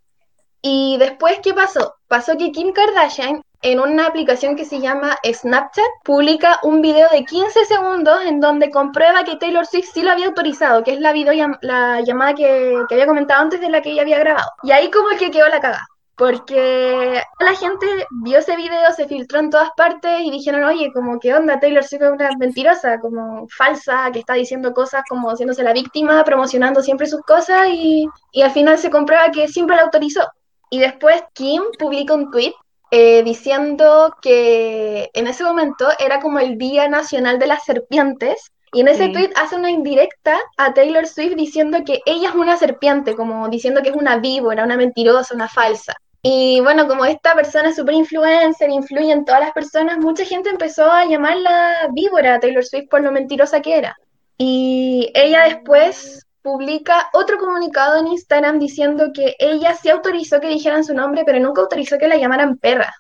Y 0.63 0.97
después, 0.99 1.39
¿qué 1.43 1.55
pasó? 1.55 1.95
Pasó 2.09 2.37
que 2.37 2.51
Kim 2.51 2.73
Kardashian, 2.73 3.41
en 3.63 3.79
una 3.81 4.07
aplicación 4.07 4.57
que 4.57 4.65
se 4.65 4.81
llama 4.81 5.17
Snapchat, 5.25 5.85
publica 6.05 6.59
un 6.65 6.83
video 6.83 7.09
de 7.11 7.25
15 7.25 7.65
segundos 7.67 8.21
en 8.25 8.41
donde 8.41 8.71
comprueba 8.71 9.23
que 9.25 9.37
Taylor 9.37 9.65
Swift 9.65 9.91
sí 9.95 10.03
lo 10.03 10.11
había 10.11 10.27
autorizado, 10.27 10.83
que 10.83 10.93
es 10.95 11.01
la, 11.01 11.13
videollam- 11.15 11.59
la 11.63 12.01
llamada 12.03 12.35
que, 12.35 12.77
que 12.89 12.95
había 12.95 13.07
comentado 13.07 13.43
antes 13.43 13.61
de 13.61 13.71
la 13.71 13.81
que 13.81 13.91
ella 13.93 14.03
había 14.03 14.19
grabado. 14.19 14.51
Y 14.65 14.73
ahí 14.73 14.91
como 14.91 15.09
que 15.17 15.31
quedó 15.31 15.49
la 15.49 15.61
cagada. 15.61 15.87
Porque 16.17 17.21
la 17.41 17.55
gente 17.55 17.87
vio 18.23 18.39
ese 18.39 18.57
video, 18.57 18.91
se 18.97 19.07
filtró 19.07 19.39
en 19.39 19.51
todas 19.51 19.71
partes 19.77 20.21
y 20.23 20.31
dijeron, 20.31 20.65
oye, 20.65 20.91
como 20.95 21.21
que 21.21 21.35
onda, 21.35 21.61
Taylor 21.61 21.85
Swift 21.85 22.03
es 22.03 22.11
una 22.11 22.31
mentirosa, 22.39 22.99
como 23.01 23.47
falsa, 23.49 24.11
que 24.13 24.21
está 24.21 24.33
diciendo 24.35 24.73
cosas 24.73 25.03
como 25.09 25.29
haciéndose 25.31 25.63
la 25.63 25.75
víctima, 25.75 26.25
promocionando 26.25 26.83
siempre 26.83 27.07
sus 27.07 27.21
cosas 27.21 27.69
y, 27.71 28.09
y 28.33 28.43
al 28.43 28.51
final 28.51 28.79
se 28.79 28.91
comprueba 28.91 29.31
que 29.31 29.47
siempre 29.49 29.77
la 29.77 29.83
autorizó. 29.83 30.23
Y 30.71 30.79
después 30.79 31.23
Kim 31.35 31.63
publica 31.79 32.15
un 32.15 32.31
tweet 32.31 32.55
eh, 32.91 33.23
diciendo 33.23 34.15
que 34.23 35.11
en 35.13 35.27
ese 35.27 35.45
momento 35.45 35.87
era 35.99 36.21
como 36.21 36.39
el 36.39 36.57
Día 36.57 36.89
Nacional 36.89 37.39
de 37.39 37.47
las 37.49 37.65
Serpientes. 37.65 38.51
Y 38.73 38.81
en 38.81 38.89
ese 38.89 39.07
Sí. 39.07 39.13
tweet 39.13 39.31
hace 39.37 39.57
una 39.57 39.71
indirecta 39.71 40.39
a 40.57 40.75
Taylor 40.75 41.07
Swift 41.07 41.35
diciendo 41.37 41.79
que 41.85 42.01
ella 42.07 42.31
es 42.31 42.35
una 42.35 42.57
serpiente, 42.57 43.15
como 43.15 43.49
diciendo 43.49 43.81
que 43.83 43.91
es 43.91 43.97
una 43.97 44.17
víbora, 44.19 44.65
una 44.65 44.77
mentirosa, 44.77 45.35
una 45.35 45.49
falsa. 45.49 45.95
Y 46.29 46.59
bueno, 46.61 46.89
como 46.89 47.05
esta 47.05 47.37
persona 47.37 47.69
es 47.69 47.77
súper 47.77 47.95
influencer, 47.95 48.69
influye 48.69 49.13
en 49.13 49.25
todas 49.25 49.43
las 49.43 49.53
personas, 49.53 49.99
mucha 49.99 50.25
gente 50.25 50.51
empezó 50.51 50.91
a 50.91 51.05
llamarla 51.05 51.89
víbora 51.93 52.41
Taylor 52.41 52.65
Swift 52.65 52.89
por 52.91 53.01
lo 53.01 53.13
mentirosa 53.13 53.63
que 53.63 53.79
era. 53.79 53.97
Y 54.37 55.09
ella 55.15 55.45
después 55.45 56.27
publica 56.43 57.11
otro 57.13 57.39
comunicado 57.39 58.01
en 58.01 58.09
Instagram 58.09 58.59
diciendo 58.59 59.13
que 59.15 59.37
ella 59.39 59.75
sí 59.75 59.89
autorizó 59.89 60.41
que 60.41 60.49
dijeran 60.49 60.83
su 60.83 60.95
nombre, 60.95 61.23
pero 61.25 61.39
nunca 61.39 61.61
autorizó 61.61 61.97
que 61.97 62.09
la 62.09 62.17
llamaran 62.17 62.57
perra, 62.57 62.93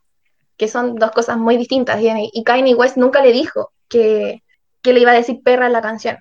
que 0.56 0.68
son 0.68 0.94
dos 0.94 1.10
cosas 1.10 1.36
muy 1.36 1.56
distintas. 1.56 2.00
Y, 2.00 2.30
y 2.32 2.44
Kanye 2.44 2.76
West 2.76 2.96
nunca 2.96 3.22
le 3.22 3.32
dijo 3.32 3.72
que, 3.88 4.44
que 4.82 4.92
le 4.92 5.00
iba 5.00 5.10
a 5.10 5.14
decir 5.14 5.42
perra 5.42 5.66
en 5.66 5.72
la 5.72 5.82
canción. 5.82 6.16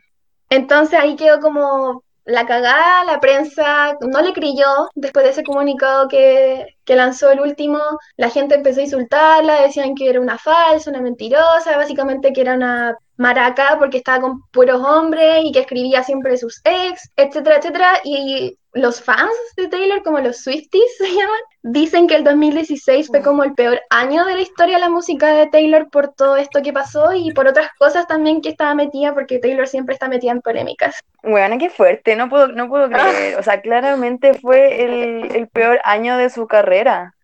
Entonces 0.49 0.99
ahí 0.99 1.15
quedó 1.15 1.39
como 1.39 2.03
la 2.25 2.45
cagada, 2.45 3.03
la 3.05 3.19
prensa 3.19 3.97
no 4.01 4.21
le 4.21 4.33
creyó. 4.33 4.89
Después 4.95 5.25
de 5.25 5.31
ese 5.31 5.43
comunicado 5.43 6.07
que, 6.07 6.75
que 6.83 6.95
lanzó 6.95 7.31
el 7.31 7.39
último, 7.39 7.79
la 8.17 8.29
gente 8.29 8.55
empezó 8.55 8.79
a 8.79 8.83
insultarla, 8.83 9.61
decían 9.61 9.95
que 9.95 10.09
era 10.09 10.19
una 10.19 10.37
falsa, 10.37 10.89
una 10.89 11.01
mentirosa, 11.01 11.77
básicamente 11.77 12.33
que 12.33 12.41
era 12.41 12.55
una 12.55 12.97
maraca 13.17 13.77
porque 13.79 13.97
estaba 13.97 14.21
con 14.21 14.41
puros 14.51 14.81
hombres 14.81 15.45
y 15.45 15.51
que 15.51 15.59
escribía 15.59 16.03
siempre 16.03 16.37
sus 16.37 16.61
ex, 16.65 17.09
etcétera, 17.15 17.57
etcétera, 17.57 17.99
y 18.03 18.57
los 18.73 19.01
fans 19.01 19.31
de 19.55 19.69
Taylor, 19.69 20.03
como 20.03 20.19
los 20.19 20.37
Swifties 20.37 20.83
se 20.97 21.07
llaman, 21.07 21.39
dicen 21.63 22.07
que 22.07 22.15
el 22.15 22.23
2016 22.23 23.07
fue 23.07 23.21
como 23.21 23.43
el 23.43 23.53
peor 23.53 23.81
año 23.89 24.25
de 24.25 24.35
la 24.35 24.41
historia 24.41 24.75
de 24.75 24.81
la 24.81 24.89
música 24.89 25.33
de 25.33 25.47
Taylor 25.47 25.89
por 25.89 26.13
todo 26.13 26.35
esto 26.35 26.61
que 26.61 26.73
pasó 26.73 27.13
y 27.13 27.31
por 27.31 27.47
otras 27.47 27.69
cosas 27.79 28.05
también 28.05 28.41
que 28.41 28.49
estaba 28.49 28.75
metida, 28.75 29.13
porque 29.13 29.39
Taylor 29.39 29.67
siempre 29.67 29.93
está 29.93 30.09
metida 30.09 30.33
en 30.33 30.41
polémicas. 30.41 30.95
Bueno, 31.27 31.57
qué 31.57 31.69
fuerte, 31.69 32.15
no 32.15 32.29
puedo, 32.29 32.47
no 32.49 32.67
puedo 32.69 32.87
creer. 32.89 33.37
O 33.39 33.43
sea, 33.43 33.61
claramente 33.61 34.33
fue 34.35 34.83
el, 34.83 35.35
el 35.35 35.47
peor 35.49 35.79
año 35.83 36.17
de 36.17 36.29
su 36.29 36.47
carrera. 36.47 37.15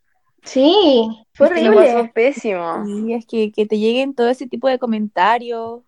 Sí, 0.44 1.26
fue 1.34 1.48
pasó 1.48 1.58
horrible. 1.70 2.14
pésimo. 2.14 2.86
Y 2.86 3.14
es 3.14 3.26
que, 3.26 3.52
que 3.52 3.66
te 3.66 3.78
lleguen 3.78 4.16
todo 4.16 4.30
ese 4.30 4.48
tipo 4.48 4.68
de 4.68 4.80
comentarios 4.80 5.82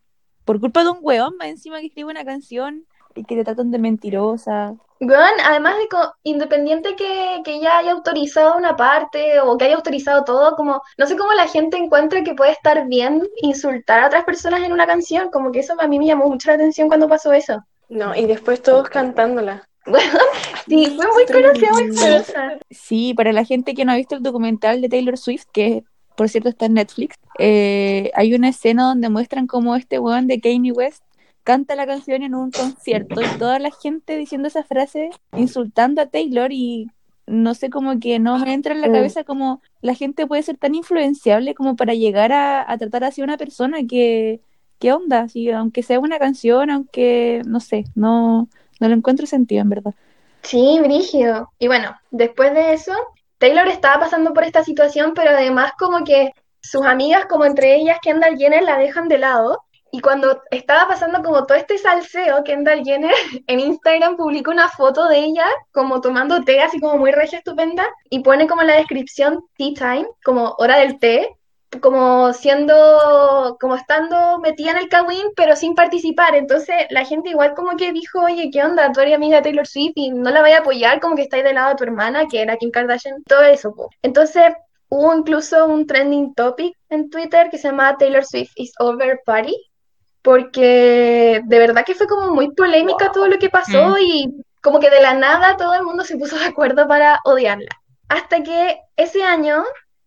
por 0.46 0.60
culpa 0.60 0.84
de 0.84 0.92
un 0.92 1.00
weón 1.02 1.38
más 1.38 1.48
encima 1.48 1.80
que 1.80 1.88
escribe 1.88 2.12
una 2.12 2.26
canción 2.26 2.86
y 3.16 3.24
que 3.24 3.36
te 3.36 3.44
tratan 3.44 3.72
de 3.72 3.80
mentirosa. 3.80 4.76
Weón, 5.00 5.34
además 5.46 5.78
de 5.78 5.88
co- 5.90 6.14
independiente 6.24 6.96
que, 6.96 7.42
que 7.44 7.56
ella 7.56 7.78
haya 7.80 7.92
autorizado 7.92 8.56
una 8.58 8.76
parte 8.78 9.40
o 9.42 9.58
que 9.58 9.66
haya 9.66 9.76
autorizado 9.76 10.24
todo, 10.24 10.56
como 10.56 10.82
no 10.98 11.06
sé 11.08 11.18
cómo 11.18 11.34
la 11.34 11.48
gente 11.48 11.78
encuentra 11.78 12.24
que 12.24 12.34
puede 12.36 12.52
estar 12.54 12.88
bien 12.88 13.22
insultar 13.42 14.00
a 14.02 14.08
otras 14.08 14.24
personas 14.24 14.62
en 14.64 14.72
una 14.72 14.88
canción, 14.88 15.30
como 15.30 15.52
que 15.52 15.60
eso 15.60 15.76
a 15.80 15.88
mí 15.88 16.00
me 16.00 16.06
llamó 16.08 16.30
mucho 16.30 16.50
la 16.50 16.56
atención 16.56 16.88
cuando 16.88 17.10
pasó 17.10 17.34
eso. 17.34 17.60
No, 17.94 18.16
y 18.16 18.26
después 18.26 18.62
todos 18.62 18.90
cantándola. 18.90 19.68
Sí, 20.68 20.86
fue 20.96 21.06
muy 21.14 21.26
conocida, 21.26 21.72
muy 21.72 21.92
famosa. 21.96 22.58
Sí, 22.72 23.14
para 23.14 23.34
la 23.34 23.44
gente 23.44 23.74
que 23.74 23.84
no 23.84 23.92
ha 23.92 23.98
visto 23.98 24.16
el 24.16 24.24
documental 24.24 24.80
de 24.82 24.88
Taylor 24.90 25.18
Swift, 25.18 25.44
que 25.52 25.84
por 26.16 26.30
cierto 26.30 26.48
está 26.50 26.68
en 26.68 26.76
Netflix, 26.76 27.18
eh, 27.38 28.10
hay 28.16 28.34
una 28.34 28.50
escena 28.50 28.84
donde 28.86 29.10
muestran 29.10 29.46
cómo 29.46 29.76
este 29.76 30.00
weón 30.00 30.28
de 30.28 30.40
Kanye 30.40 30.72
West 30.72 31.04
canta 31.44 31.76
la 31.76 31.86
canción 31.86 32.24
en 32.24 32.34
un 32.34 32.52
concierto 32.52 33.22
y 33.22 33.26
toda 33.38 33.60
la 33.60 33.72
gente 33.72 34.16
diciendo 34.16 34.48
esa 34.48 34.64
frase, 34.64 35.10
insultando 35.36 36.02
a 36.02 36.06
Taylor 36.06 36.54
y 36.54 36.88
no 37.28 37.54
sé, 37.54 37.70
como 37.70 38.00
que 38.00 38.20
no 38.20 38.38
me 38.40 38.54
entra 38.54 38.74
en 38.74 38.80
la 38.82 38.88
Mm. 38.88 38.94
cabeza 38.94 39.24
como 39.26 39.62
la 39.82 39.96
gente 39.96 40.28
puede 40.28 40.44
ser 40.44 40.58
tan 40.58 40.76
influenciable 40.76 41.56
como 41.56 41.76
para 41.76 41.94
llegar 41.94 42.32
a, 42.32 42.70
a 42.72 42.78
tratar 42.78 43.04
así 43.04 43.20
a 43.22 43.26
una 43.26 43.38
persona 43.38 43.80
que, 43.86 44.40
¿qué 44.84 44.92
onda? 44.92 45.30
Si, 45.30 45.50
aunque 45.50 45.82
sea 45.82 45.98
una 45.98 46.20
canción, 46.20 46.70
aunque, 46.70 47.42
no 47.46 47.62
sé, 47.62 47.86
no, 47.96 48.50
no 48.82 48.88
le 48.90 48.94
encuentro 48.94 49.26
sentido 49.26 49.62
en 49.62 49.70
verdad. 49.70 49.94
Sí, 50.42 50.78
brígido. 50.82 51.54
Y 51.58 51.68
bueno, 51.68 51.98
después 52.12 52.54
de 52.54 52.74
eso, 52.74 52.92
Taylor 53.38 53.66
estaba 53.70 54.02
pasando 54.02 54.34
por 54.34 54.44
esta 54.44 54.62
situación, 54.62 55.14
pero 55.16 55.30
además 55.30 55.72
como 55.80 56.04
que 56.04 56.34
sus 56.62 56.86
amigas, 56.86 57.28
como 57.28 57.46
entre 57.46 57.78
ellas 57.78 57.98
Kendall 58.02 58.38
Jenner, 58.38 58.62
la 58.62 58.78
dejan 58.78 59.08
de 59.08 59.20
lado. 59.20 59.64
Y 59.90 60.02
cuando 60.02 60.42
estaba 60.52 60.90
pasando 60.90 61.24
como 61.24 61.46
todo 61.46 61.58
este 61.58 61.78
salseo, 61.78 62.44
Kendall 62.44 62.84
Jenner 62.84 63.14
en 63.48 63.62
Instagram 63.62 64.18
publicó 64.18 64.52
una 64.52 64.68
foto 64.68 65.08
de 65.08 65.20
ella 65.20 65.46
como 65.72 66.02
tomando 66.02 66.44
té, 66.44 66.60
así 66.60 66.82
como 66.82 66.98
muy 66.98 67.14
regia, 67.14 67.38
estupenda, 67.38 67.88
y 68.10 68.20
pone 68.20 68.48
como 68.48 68.64
en 68.64 68.68
la 68.68 68.76
descripción 68.76 69.46
tea 69.56 69.76
time, 69.76 70.08
como 70.26 70.56
hora 70.58 70.78
del 70.80 71.00
té, 71.00 71.30
como 71.82 72.34
siendo, 72.34 73.58
como 73.60 73.76
estando 73.76 74.40
metida 74.40 74.72
en 74.72 74.78
el 74.78 74.90
Kawin, 74.90 75.28
pero 75.36 75.56
sin 75.56 75.76
participar. 75.76 76.36
Entonces 76.36 76.76
la 76.90 77.06
gente 77.06 77.30
igual 77.30 77.54
como 77.54 77.76
que 77.78 77.92
dijo, 77.92 78.22
oye, 78.22 78.50
¿qué 78.52 78.64
onda? 78.64 78.92
Tú 78.92 79.02
eres 79.02 79.16
amiga 79.16 79.38
de 79.38 79.44
Taylor 79.44 79.68
Swift 79.68 79.94
y 79.96 80.12
no 80.12 80.30
la 80.32 80.42
vaya 80.42 80.58
a 80.58 80.60
apoyar, 80.62 81.00
como 81.00 81.16
que 81.16 81.24
estáis 81.24 81.44
del 81.44 81.56
lado 81.56 81.70
de 81.70 81.76
tu 81.76 81.84
hermana, 81.84 82.28
que 82.28 82.42
era 82.42 82.58
Kim 82.58 82.72
Kardashian, 82.72 83.24
todo 83.24 83.44
eso. 83.44 83.74
po. 83.74 83.90
Entonces 84.02 84.54
hubo 84.90 85.14
incluso 85.16 85.66
un 85.66 85.88
trending 85.88 86.34
topic 86.36 86.76
en 86.90 87.10
Twitter 87.10 87.50
que 87.50 87.58
se 87.58 87.68
llama 87.70 87.98
Taylor 87.98 88.26
Swift 88.26 88.52
is 88.56 88.74
over 88.80 89.22
party, 89.26 89.56
porque 90.22 91.42
de 91.44 91.60
verdad 91.60 91.84
que 91.86 91.96
fue 91.96 92.08
como 92.08 92.34
muy 92.34 92.54
polémica 92.54 93.12
todo 93.12 93.28
lo 93.28 93.38
que 93.40 93.50
pasó 93.50 93.98
y 94.00 94.34
como 94.62 94.80
que 94.80 94.90
de 94.90 95.02
la 95.02 95.14
nada 95.14 95.58
todo 95.58 95.74
el 95.74 95.84
mundo 95.84 96.04
se 96.04 96.18
puso 96.18 96.38
de 96.38 96.46
acuerdo 96.46 96.88
para 96.88 97.20
odiarla. 97.26 97.70
Hasta 98.08 98.44
que 98.44 98.80
ese 98.96 99.24
año 99.24 99.64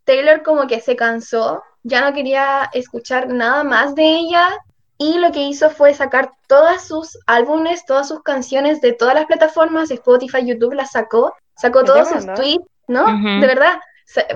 Taylor 0.06 0.42
como 0.42 0.66
que 0.66 0.80
se 0.80 0.96
cansó, 0.96 1.62
ya 1.82 2.00
no 2.00 2.14
quería 2.14 2.70
escuchar 2.72 3.28
nada 3.28 3.64
más 3.64 3.94
de 3.94 4.04
ella 4.04 4.48
y 4.96 5.18
lo 5.18 5.30
que 5.32 5.42
hizo 5.42 5.68
fue 5.68 5.92
sacar 5.92 6.30
todas 6.46 6.86
sus 6.86 7.18
álbumes, 7.26 7.84
todas 7.84 8.08
sus 8.08 8.22
canciones 8.22 8.80
de 8.80 8.92
todas 8.92 9.14
las 9.14 9.26
plataformas, 9.26 9.90
Spotify, 9.90 10.46
YouTube 10.46 10.72
las 10.72 10.92
sacó, 10.92 11.34
sacó 11.54 11.80
¿Estás 11.80 12.08
todos 12.08 12.22
sus 12.25 12.34
tweets, 12.34 12.64
¿no? 12.88 13.04
De 13.40 13.46
verdad, 13.46 13.78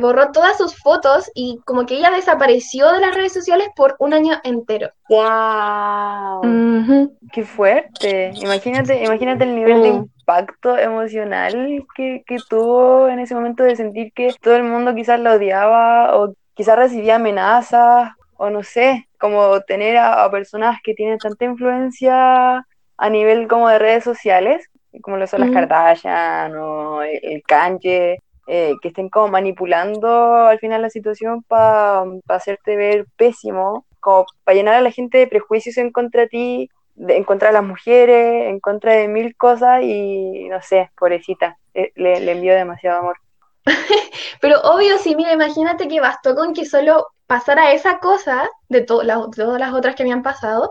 borró 0.00 0.32
todas 0.32 0.56
sus 0.58 0.76
fotos 0.76 1.30
y 1.34 1.60
como 1.64 1.86
que 1.86 1.94
ella 1.96 2.10
desapareció 2.10 2.92
de 2.92 3.00
las 3.00 3.14
redes 3.14 3.32
sociales 3.32 3.68
por 3.76 3.96
un 3.98 4.14
año 4.14 4.34
entero. 4.42 4.90
¡Wow! 5.08 6.40
Ujú. 6.42 7.16
¡Qué 7.32 7.44
fuerte! 7.44 8.32
Imagínate, 8.40 9.02
imagínate 9.04 9.44
el 9.44 9.54
nivel 9.54 9.82
de 9.82 9.90
Mm. 9.90 10.08
impacto 10.20 10.76
emocional 10.76 11.86
que, 11.94 12.22
que 12.26 12.38
tuvo 12.48 13.08
en 13.08 13.20
ese 13.20 13.34
momento 13.34 13.62
de 13.62 13.76
sentir 13.76 14.12
que 14.12 14.34
todo 14.40 14.56
el 14.56 14.64
mundo 14.64 14.94
quizás 14.94 15.20
la 15.20 15.34
odiaba 15.34 16.16
o 16.16 16.34
quizás 16.54 16.76
recibía 16.76 17.16
amenazas 17.16 18.12
o 18.36 18.48
no 18.50 18.62
sé, 18.62 19.08
como 19.18 19.60
tener 19.62 19.98
a, 19.98 20.24
a 20.24 20.30
personas 20.30 20.78
que 20.82 20.94
tienen 20.94 21.18
tanta 21.18 21.44
influencia 21.44 22.66
a 22.96 23.10
nivel 23.10 23.48
como 23.48 23.68
de 23.68 23.78
redes 23.78 24.02
sociales, 24.04 24.66
como 25.02 25.16
lo 25.18 25.26
son 25.26 25.40
las 25.40 25.50
Ujú. 25.50 25.58
Kardashian 25.58 26.56
o 26.56 27.02
el, 27.02 27.20
el 27.22 27.42
Kanye, 27.42 28.18
eh, 28.50 28.74
que 28.82 28.88
estén 28.88 29.08
como 29.10 29.28
manipulando 29.28 30.08
al 30.46 30.58
final 30.58 30.82
la 30.82 30.90
situación 30.90 31.42
para 31.44 32.04
hacerte 32.28 32.76
ver 32.76 33.06
pésimo, 33.16 33.86
como 34.00 34.26
para 34.44 34.56
llenar 34.56 34.74
a 34.76 34.80
la 34.82 34.90
gente 34.92 35.18
de 35.18 35.26
prejuicios 35.28 35.76
en 35.78 35.92
contra 35.92 36.22
de 36.22 36.28
ti, 36.28 36.70
de- 36.94 37.16
en 37.16 37.24
contra 37.24 37.48
de 37.48 37.54
las 37.54 37.64
mujeres, 37.64 38.48
en 38.50 38.60
contra 38.60 38.92
de 38.94 39.08
mil 39.08 39.36
cosas 39.36 39.82
y 39.84 40.48
no 40.48 40.60
sé, 40.62 40.90
pobrecita, 40.98 41.58
eh, 41.74 41.92
le, 41.96 42.20
le 42.20 42.32
envío 42.32 42.54
demasiado 42.54 43.00
amor. 43.00 43.16
Pero 44.40 44.60
obvio, 44.62 44.98
sí, 44.98 45.14
mira, 45.16 45.32
imagínate 45.32 45.88
que 45.88 46.00
bastó 46.00 46.34
con 46.34 46.54
que 46.54 46.64
solo 46.66 47.06
pasara 47.26 47.72
esa 47.72 47.98
cosa 47.98 48.48
de, 48.68 48.82
to- 48.82 49.00
de 49.02 49.08
todas 49.36 49.60
las 49.60 49.72
otras 49.72 49.94
que 49.94 50.02
habían 50.02 50.22
pasado 50.22 50.70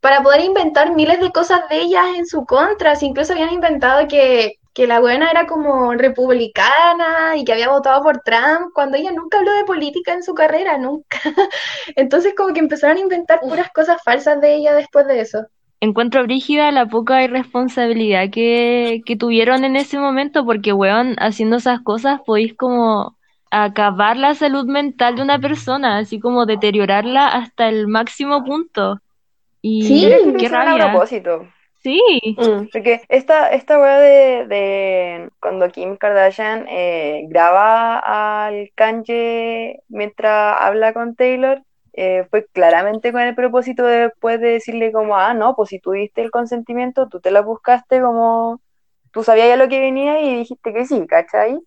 para 0.00 0.22
poder 0.22 0.40
inventar 0.42 0.94
miles 0.94 1.20
de 1.20 1.30
cosas 1.32 1.68
de 1.68 1.78
ellas 1.80 2.06
en 2.16 2.26
su 2.26 2.44
contra. 2.46 2.96
Si 2.96 3.06
incluso 3.06 3.32
habían 3.32 3.52
inventado 3.52 4.08
que 4.08 4.54
que 4.72 4.86
la 4.86 5.00
buena 5.00 5.30
era 5.30 5.46
como 5.46 5.92
republicana 5.94 7.36
y 7.36 7.44
que 7.44 7.52
había 7.52 7.70
votado 7.70 8.02
por 8.02 8.20
Trump, 8.22 8.72
cuando 8.74 8.96
ella 8.96 9.12
nunca 9.12 9.38
habló 9.38 9.52
de 9.52 9.64
política 9.64 10.12
en 10.12 10.22
su 10.22 10.34
carrera, 10.34 10.78
nunca. 10.78 11.18
Entonces 11.96 12.34
como 12.36 12.54
que 12.54 12.60
empezaron 12.60 12.96
a 12.98 13.00
inventar 13.00 13.40
puras 13.40 13.70
cosas 13.72 14.02
falsas 14.04 14.40
de 14.40 14.54
ella 14.56 14.74
después 14.74 15.06
de 15.06 15.20
eso. 15.20 15.46
Encuentro 15.80 16.22
brígida 16.24 16.70
la 16.72 16.86
poca 16.86 17.22
irresponsabilidad 17.24 18.30
que, 18.30 19.02
que 19.06 19.16
tuvieron 19.16 19.64
en 19.64 19.76
ese 19.76 19.98
momento, 19.98 20.44
porque, 20.44 20.72
weón, 20.74 21.16
haciendo 21.18 21.56
esas 21.56 21.80
cosas 21.80 22.20
podéis 22.26 22.54
como 22.56 23.16
acabar 23.50 24.16
la 24.16 24.34
salud 24.34 24.66
mental 24.66 25.16
de 25.16 25.22
una 25.22 25.38
persona, 25.40 25.98
así 25.98 26.20
como 26.20 26.46
deteriorarla 26.46 27.28
hasta 27.28 27.68
el 27.68 27.88
máximo 27.88 28.44
punto. 28.44 29.00
Y 29.62 29.82
Sí, 29.82 30.06
qué 30.38 30.46
hicieron 30.46 30.68
a 30.68 30.76
rabia. 30.76 30.76
propósito. 30.76 31.46
Sí, 31.82 32.00
Mm. 32.36 32.68
Porque 32.72 33.00
esta, 33.08 33.50
esta 33.52 33.78
weá 33.78 33.98
de, 33.98 34.46
de 34.46 35.30
cuando 35.40 35.68
Kim 35.70 35.96
Kardashian 35.96 36.66
eh, 36.68 37.24
graba 37.28 37.98
al 37.98 38.70
Kanye 38.74 39.80
mientras 39.88 40.56
habla 40.60 40.92
con 40.92 41.14
Taylor, 41.16 41.62
eh, 41.94 42.26
fue 42.30 42.46
claramente 42.52 43.12
con 43.12 43.22
el 43.22 43.34
propósito 43.34 43.84
de 43.84 44.08
después 44.08 44.40
de 44.40 44.48
decirle 44.50 44.92
como, 44.92 45.16
ah, 45.16 45.34
no, 45.34 45.54
pues 45.56 45.70
si 45.70 45.80
tuviste 45.80 46.22
el 46.22 46.30
consentimiento, 46.30 47.08
tú 47.08 47.20
te 47.20 47.30
la 47.30 47.40
buscaste 47.42 48.00
como, 48.00 48.60
tú 49.12 49.22
sabías 49.24 49.48
ya 49.48 49.56
lo 49.56 49.68
que 49.68 49.80
venía 49.80 50.20
y 50.20 50.36
dijiste 50.38 50.72
que 50.72 50.86
sí, 50.86 51.06
¿cachai? 51.06 51.58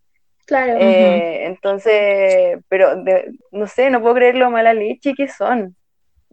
Claro. 0.46 0.74
Eh, 0.80 1.46
entonces, 1.46 2.60
pero 2.70 2.96
de- 3.04 3.32
no 3.52 3.68
sé, 3.68 3.90
no 3.90 4.02
puedo 4.02 4.16
creer 4.16 4.36
lo 4.36 4.52
mala 4.52 4.74
leche 4.74 5.14
que 5.16 5.28
son, 5.28 5.76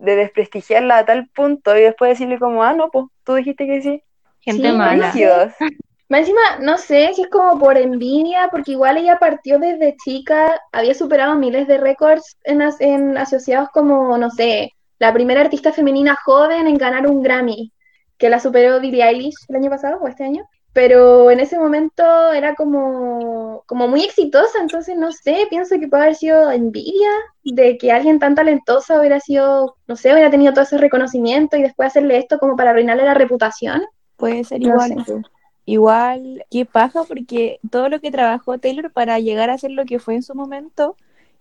de 0.01 0.17
desprestigiarla 0.17 0.99
a 0.99 1.07
tal 1.07 1.29
punto 1.29 1.77
y 1.77 1.83
después 1.83 2.11
decirle 2.11 2.39
como, 2.39 2.63
ah, 2.65 2.75
no, 2.75 2.91
pues 2.91 3.07
tú 3.25 3.35
dijiste 3.35 3.67
que 3.67 3.83
sí. 3.83 4.03
gente 4.41 4.73
Sí, 4.73 4.73
mala. 4.73 5.23
Más 6.09 6.21
encima, 6.23 6.41
no 6.61 6.77
sé 6.79 7.13
si 7.15 7.23
es 7.23 7.29
como 7.31 7.59
por 7.59 7.79
envidia, 7.79 8.49
porque 8.51 8.73
igual 8.73 8.97
ella 8.99 9.19
partió 9.19 9.59
desde 9.61 9.97
chica, 9.97 10.61
había 10.73 10.95
superado 10.95 11.37
miles 11.37 11.69
de 11.69 11.79
récords 11.79 12.37
en, 12.45 12.63
as- 12.63 12.81
en 12.81 13.17
asociados 13.17 13.69
como, 13.73 14.19
no 14.19 14.31
sé, 14.31 14.71
la 14.99 15.13
primera 15.13 15.41
artista 15.43 15.73
femenina 15.73 16.17
joven 16.25 16.67
en 16.67 16.77
ganar 16.79 17.07
un 17.07 17.23
Grammy, 17.23 17.73
que 18.19 18.29
la 18.31 18.41
superó 18.41 18.81
Billie 18.81 19.05
Eilish 19.05 19.35
el 19.49 19.57
año 19.57 19.71
pasado 19.71 19.99
o 20.01 20.09
este 20.09 20.25
año. 20.25 20.45
Pero 20.73 21.31
en 21.33 21.41
ese 21.41 21.59
momento 21.59 22.33
era 22.33 22.55
como, 22.55 23.65
como 23.67 23.89
muy 23.89 24.05
exitosa, 24.05 24.61
entonces 24.61 24.97
no 24.97 25.11
sé, 25.11 25.47
pienso 25.51 25.79
que 25.81 25.89
puede 25.89 26.05
haber 26.05 26.15
sido 26.15 26.51
envidia 26.51 27.09
de 27.43 27.77
que 27.77 27.91
alguien 27.91 28.21
tan 28.21 28.37
talentoso 28.37 29.01
hubiera 29.01 29.19
sido, 29.19 29.77
no 29.89 29.97
sé, 29.97 30.13
hubiera 30.13 30.31
tenido 30.31 30.53
todo 30.53 30.63
ese 30.63 30.79
reconocimiento 30.79 31.57
y 31.57 31.63
después 31.63 31.89
hacerle 31.89 32.19
esto 32.19 32.39
como 32.39 32.57
para 32.57 32.71
arruinarle 32.71 33.05
la 33.05 33.15
reputación. 33.15 33.83
Puede 34.17 34.45
ser 34.45 34.61
No 34.61 34.69
igual. 34.69 35.05
sé. 35.05 35.23
Igual, 35.67 36.45
qué 36.51 36.65
paja, 36.67 37.05
porque 37.05 37.61
todo 37.71 37.89
lo 37.89 38.01
que 38.01 38.11
trabajó 38.11 38.59
Taylor 38.59 38.93
para 38.93 39.19
llegar 39.19 39.51
a 39.51 39.59
ser 39.59 39.73
lo 39.73 39.85
que 39.85 39.99
fue 39.99 40.15
en 40.15 40.23
su 40.23 40.35
momento 40.35 40.97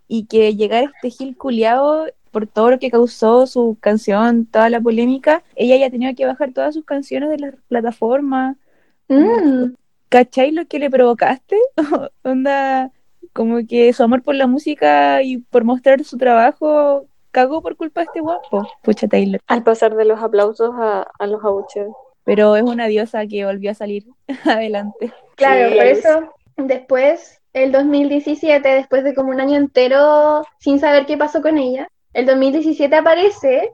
y 0.08 0.26
que 0.26 0.54
llegar 0.56 0.84
a 0.84 0.86
este 0.86 1.10
Gil 1.10 1.36
culiao 1.36 2.06
por 2.30 2.46
todo 2.46 2.70
lo 2.70 2.78
que 2.78 2.90
causó 2.90 3.46
su 3.46 3.76
canción, 3.80 4.46
toda 4.46 4.70
la 4.70 4.80
polémica, 4.80 5.42
ella 5.56 5.76
ya 5.76 5.90
tenía 5.90 6.14
que 6.14 6.26
bajar 6.26 6.52
todas 6.52 6.74
sus 6.74 6.84
canciones 6.84 7.28
de 7.30 7.38
las 7.38 7.54
plataformas. 7.68 8.56
Mm. 9.10 9.74
¿Cachai 10.08 10.52
lo 10.52 10.66
que 10.66 10.78
le 10.78 10.88
provocaste? 10.90 11.56
Onda, 12.24 12.90
como 13.32 13.58
que 13.66 13.92
su 13.92 14.02
amor 14.02 14.22
por 14.22 14.34
la 14.34 14.46
música 14.46 15.22
y 15.22 15.38
por 15.38 15.64
mostrar 15.64 16.02
su 16.04 16.16
trabajo 16.16 17.06
cagó 17.30 17.62
por 17.62 17.76
culpa 17.76 18.00
de 18.00 18.06
este 18.06 18.20
guapo. 18.20 18.66
Pucha 18.82 19.06
Taylor. 19.08 19.40
Al 19.46 19.62
pasar 19.62 19.94
de 19.94 20.04
los 20.04 20.20
aplausos 20.20 20.72
a, 20.76 21.06
a 21.18 21.26
los 21.26 21.44
abucheos. 21.44 21.94
Pero 22.24 22.56
es 22.56 22.62
una 22.62 22.86
diosa 22.86 23.26
que 23.26 23.44
volvió 23.44 23.70
a 23.70 23.74
salir 23.74 24.06
adelante. 24.44 25.12
Claro, 25.36 25.70
Sí, 25.70 25.76
por 25.76 25.86
eso 25.86 26.34
después, 26.56 27.40
el 27.52 27.72
2017, 27.72 28.68
después 28.68 29.04
de 29.04 29.14
como 29.14 29.30
un 29.30 29.40
año 29.40 29.56
entero 29.56 30.44
sin 30.58 30.78
saber 30.78 31.06
qué 31.06 31.16
pasó 31.16 31.42
con 31.42 31.58
ella, 31.58 31.88
el 32.12 32.26
2017 32.26 32.94
aparece, 32.94 33.72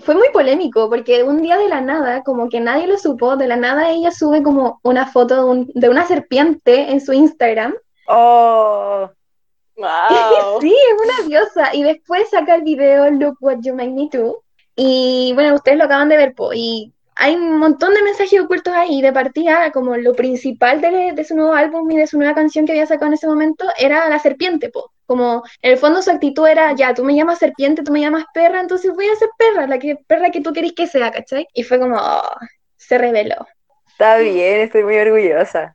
fue 0.00 0.14
muy 0.14 0.28
polémico 0.32 0.88
porque 0.88 1.22
un 1.22 1.42
día 1.42 1.56
de 1.56 1.68
la 1.68 1.80
nada, 1.80 2.22
como 2.22 2.48
que 2.48 2.60
nadie 2.60 2.86
lo 2.86 2.98
supo, 2.98 3.36
de 3.36 3.46
la 3.48 3.56
nada 3.56 3.90
ella 3.90 4.10
sube 4.10 4.42
como 4.42 4.80
una 4.82 5.06
foto 5.06 5.36
de, 5.36 5.44
un- 5.44 5.70
de 5.74 5.88
una 5.88 6.06
serpiente 6.06 6.90
en 6.90 7.00
su 7.00 7.12
Instagram. 7.12 7.74
Oh, 8.06 9.10
¡Wow! 9.76 10.60
Sí, 10.60 10.72
es 10.74 11.02
una 11.04 11.28
diosa. 11.28 11.74
Y 11.74 11.82
después 11.82 12.28
saca 12.30 12.54
el 12.56 12.62
video 12.62 13.10
Look 13.10 13.36
What 13.40 13.58
You 13.62 13.74
Make 13.74 13.90
Me 13.90 14.08
Do. 14.12 14.42
Y 14.76 15.32
bueno, 15.34 15.54
ustedes 15.54 15.78
lo 15.78 15.84
acaban 15.84 16.08
de 16.08 16.16
ver, 16.16 16.34
po, 16.34 16.52
y 16.52 16.92
hay 17.16 17.34
un 17.34 17.58
montón 17.58 17.94
de 17.94 18.02
mensajes 18.02 18.40
ocultos 18.40 18.72
ahí. 18.74 19.00
De 19.02 19.12
partida, 19.12 19.70
como 19.72 19.96
lo 19.96 20.14
principal 20.14 20.80
de, 20.80 21.12
de 21.14 21.24
su 21.24 21.34
nuevo 21.36 21.52
álbum 21.52 21.90
y 21.90 21.96
de 21.96 22.06
su 22.06 22.18
nueva 22.18 22.34
canción 22.34 22.64
que 22.66 22.72
había 22.72 22.86
sacado 22.86 23.06
en 23.08 23.14
ese 23.14 23.26
momento 23.26 23.64
era 23.78 24.08
la 24.08 24.18
serpiente, 24.18 24.68
po. 24.70 24.92
Como 25.08 25.42
en 25.62 25.72
el 25.72 25.78
fondo 25.78 26.02
su 26.02 26.10
actitud 26.10 26.46
era, 26.46 26.74
ya, 26.74 26.92
tú 26.92 27.02
me 27.02 27.16
llamas 27.16 27.38
serpiente, 27.38 27.82
tú 27.82 27.92
me 27.92 28.00
llamas 28.02 28.26
perra, 28.34 28.60
entonces 28.60 28.92
voy 28.94 29.06
a 29.08 29.16
ser 29.16 29.30
perra, 29.38 29.66
la 29.66 29.78
que, 29.78 29.96
perra 30.06 30.30
que 30.30 30.42
tú 30.42 30.52
querís 30.52 30.74
que 30.74 30.86
sea, 30.86 31.10
¿cachai? 31.10 31.46
Y 31.54 31.62
fue 31.62 31.80
como, 31.80 31.96
oh, 31.96 32.36
se 32.76 32.98
reveló. 32.98 33.46
está 33.86 34.18
bien, 34.18 34.60
estoy 34.60 34.84
muy 34.84 34.98
orgullosa. 34.98 35.74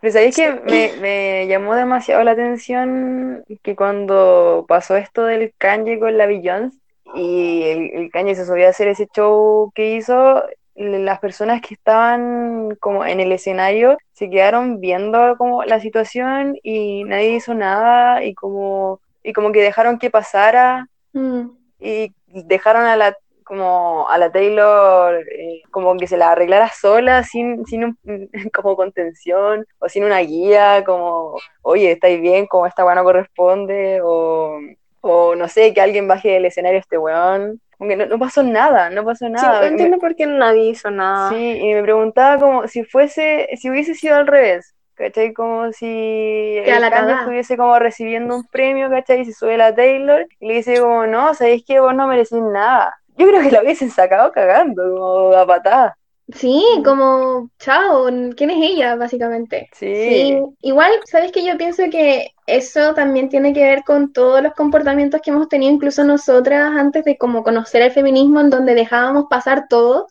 Pero 0.00 0.12
sabéis 0.12 0.34
que 0.34 0.50
me, 0.50 0.94
me 1.00 1.46
llamó 1.46 1.76
demasiado 1.76 2.24
la 2.24 2.32
atención 2.32 3.44
que 3.62 3.76
cuando 3.76 4.64
pasó 4.66 4.96
esto 4.96 5.24
del 5.24 5.54
Kanye 5.56 6.00
con 6.00 6.18
la 6.18 6.26
Beyoncé 6.26 6.76
y 7.14 7.62
el, 7.62 7.90
el 7.94 8.10
Kanye 8.10 8.34
se 8.34 8.44
subió 8.44 8.66
a 8.66 8.70
hacer 8.70 8.88
ese 8.88 9.06
show 9.14 9.70
que 9.72 9.94
hizo, 9.94 10.42
las 10.74 11.20
personas 11.20 11.60
que 11.60 11.74
estaban 11.74 12.76
como 12.80 13.04
en 13.04 13.20
el 13.20 13.32
escenario 13.32 13.98
se 14.12 14.30
quedaron 14.30 14.80
viendo 14.80 15.36
como 15.36 15.64
la 15.64 15.80
situación 15.80 16.56
y 16.62 17.04
nadie 17.04 17.34
hizo 17.36 17.54
nada 17.54 18.24
y 18.24 18.34
como, 18.34 19.00
y 19.22 19.32
como 19.32 19.52
que 19.52 19.62
dejaron 19.62 19.98
que 19.98 20.10
pasara 20.10 20.88
Mm. 21.12 21.50
y 21.78 22.12
dejaron 22.26 22.84
a 22.84 22.96
la 22.96 23.16
como 23.44 24.08
a 24.08 24.16
la 24.18 24.30
Taylor 24.32 25.16
eh, 25.30 25.62
como 25.70 25.96
que 25.96 26.06
se 26.06 26.16
la 26.16 26.30
arreglara 26.30 26.70
sola 26.70 27.22
sin, 27.22 27.66
sin 27.66 27.84
un, 27.84 27.98
como 28.54 28.76
contención 28.76 29.66
o 29.78 29.88
sin 29.88 30.04
una 30.04 30.20
guía 30.20 30.84
como 30.84 31.36
oye 31.62 31.92
estáis 31.92 32.20
bien 32.20 32.46
como 32.46 32.66
esta 32.66 32.84
weá 32.84 32.94
no 32.94 33.04
corresponde 33.04 34.00
o, 34.02 34.58
o 35.02 35.34
no 35.34 35.48
sé 35.48 35.74
que 35.74 35.80
alguien 35.82 36.08
baje 36.08 36.30
del 36.30 36.46
escenario 36.46 36.78
este 36.78 36.96
weón 36.96 37.60
no, 37.84 38.06
no 38.06 38.18
pasó 38.18 38.42
nada 38.42 38.90
no 38.90 39.04
pasó 39.04 39.26
Sí, 39.26 39.32
nada 39.32 39.60
no 39.60 39.66
entiendo 39.66 39.98
por 39.98 40.14
qué 40.14 40.26
nadie 40.26 40.70
hizo 40.70 40.90
nada. 40.90 41.30
Sí, 41.30 41.58
y 41.60 41.74
me 41.74 41.82
preguntaba 41.82 42.38
como 42.38 42.66
si 42.68 42.84
fuese, 42.84 43.48
si 43.56 43.70
hubiese 43.70 43.94
sido 43.94 44.16
al 44.16 44.26
revés, 44.26 44.74
¿cachai? 44.94 45.32
Como 45.32 45.72
si 45.72 46.56
el 46.58 46.80
la 46.80 47.18
estuviese 47.20 47.56
como 47.56 47.78
recibiendo 47.78 48.36
un 48.36 48.46
premio, 48.46 48.90
¿cachai? 48.90 49.20
Y 49.20 49.24
se 49.24 49.32
sube 49.32 49.56
la 49.56 49.74
Taylor 49.74 50.26
y 50.40 50.48
le 50.48 50.54
dice 50.54 50.80
como, 50.80 51.06
no, 51.06 51.34
sabéis 51.34 51.64
que 51.64 51.80
vos 51.80 51.94
no 51.94 52.06
merecís 52.06 52.42
nada. 52.42 52.94
Yo 53.16 53.26
creo 53.28 53.42
que 53.42 53.50
la 53.50 53.62
hubiesen 53.62 53.90
sacado 53.90 54.32
cagando, 54.32 54.82
como 54.82 55.32
a 55.34 55.46
patada. 55.46 55.96
Sí, 56.28 56.64
como, 56.84 57.50
chao, 57.58 58.06
¿quién 58.36 58.50
es 58.50 58.58
ella, 58.60 58.94
básicamente? 58.96 59.68
Sí. 59.72 59.86
Sí, 59.94 60.42
igual, 60.62 60.90
¿sabes 61.04 61.32
que 61.32 61.44
Yo 61.44 61.58
pienso 61.58 61.82
que 61.90 62.30
eso 62.46 62.94
también 62.94 63.28
tiene 63.28 63.52
que 63.52 63.64
ver 63.64 63.82
con 63.84 64.12
todos 64.12 64.42
los 64.42 64.54
comportamientos 64.54 65.20
que 65.20 65.30
hemos 65.30 65.48
tenido 65.48 65.72
incluso 65.72 66.04
nosotras 66.04 66.70
antes 66.76 67.04
de 67.04 67.18
como 67.18 67.42
conocer 67.42 67.82
el 67.82 67.90
feminismo, 67.90 68.40
en 68.40 68.50
donde 68.50 68.74
dejábamos 68.74 69.26
pasar 69.28 69.66
todo 69.68 70.06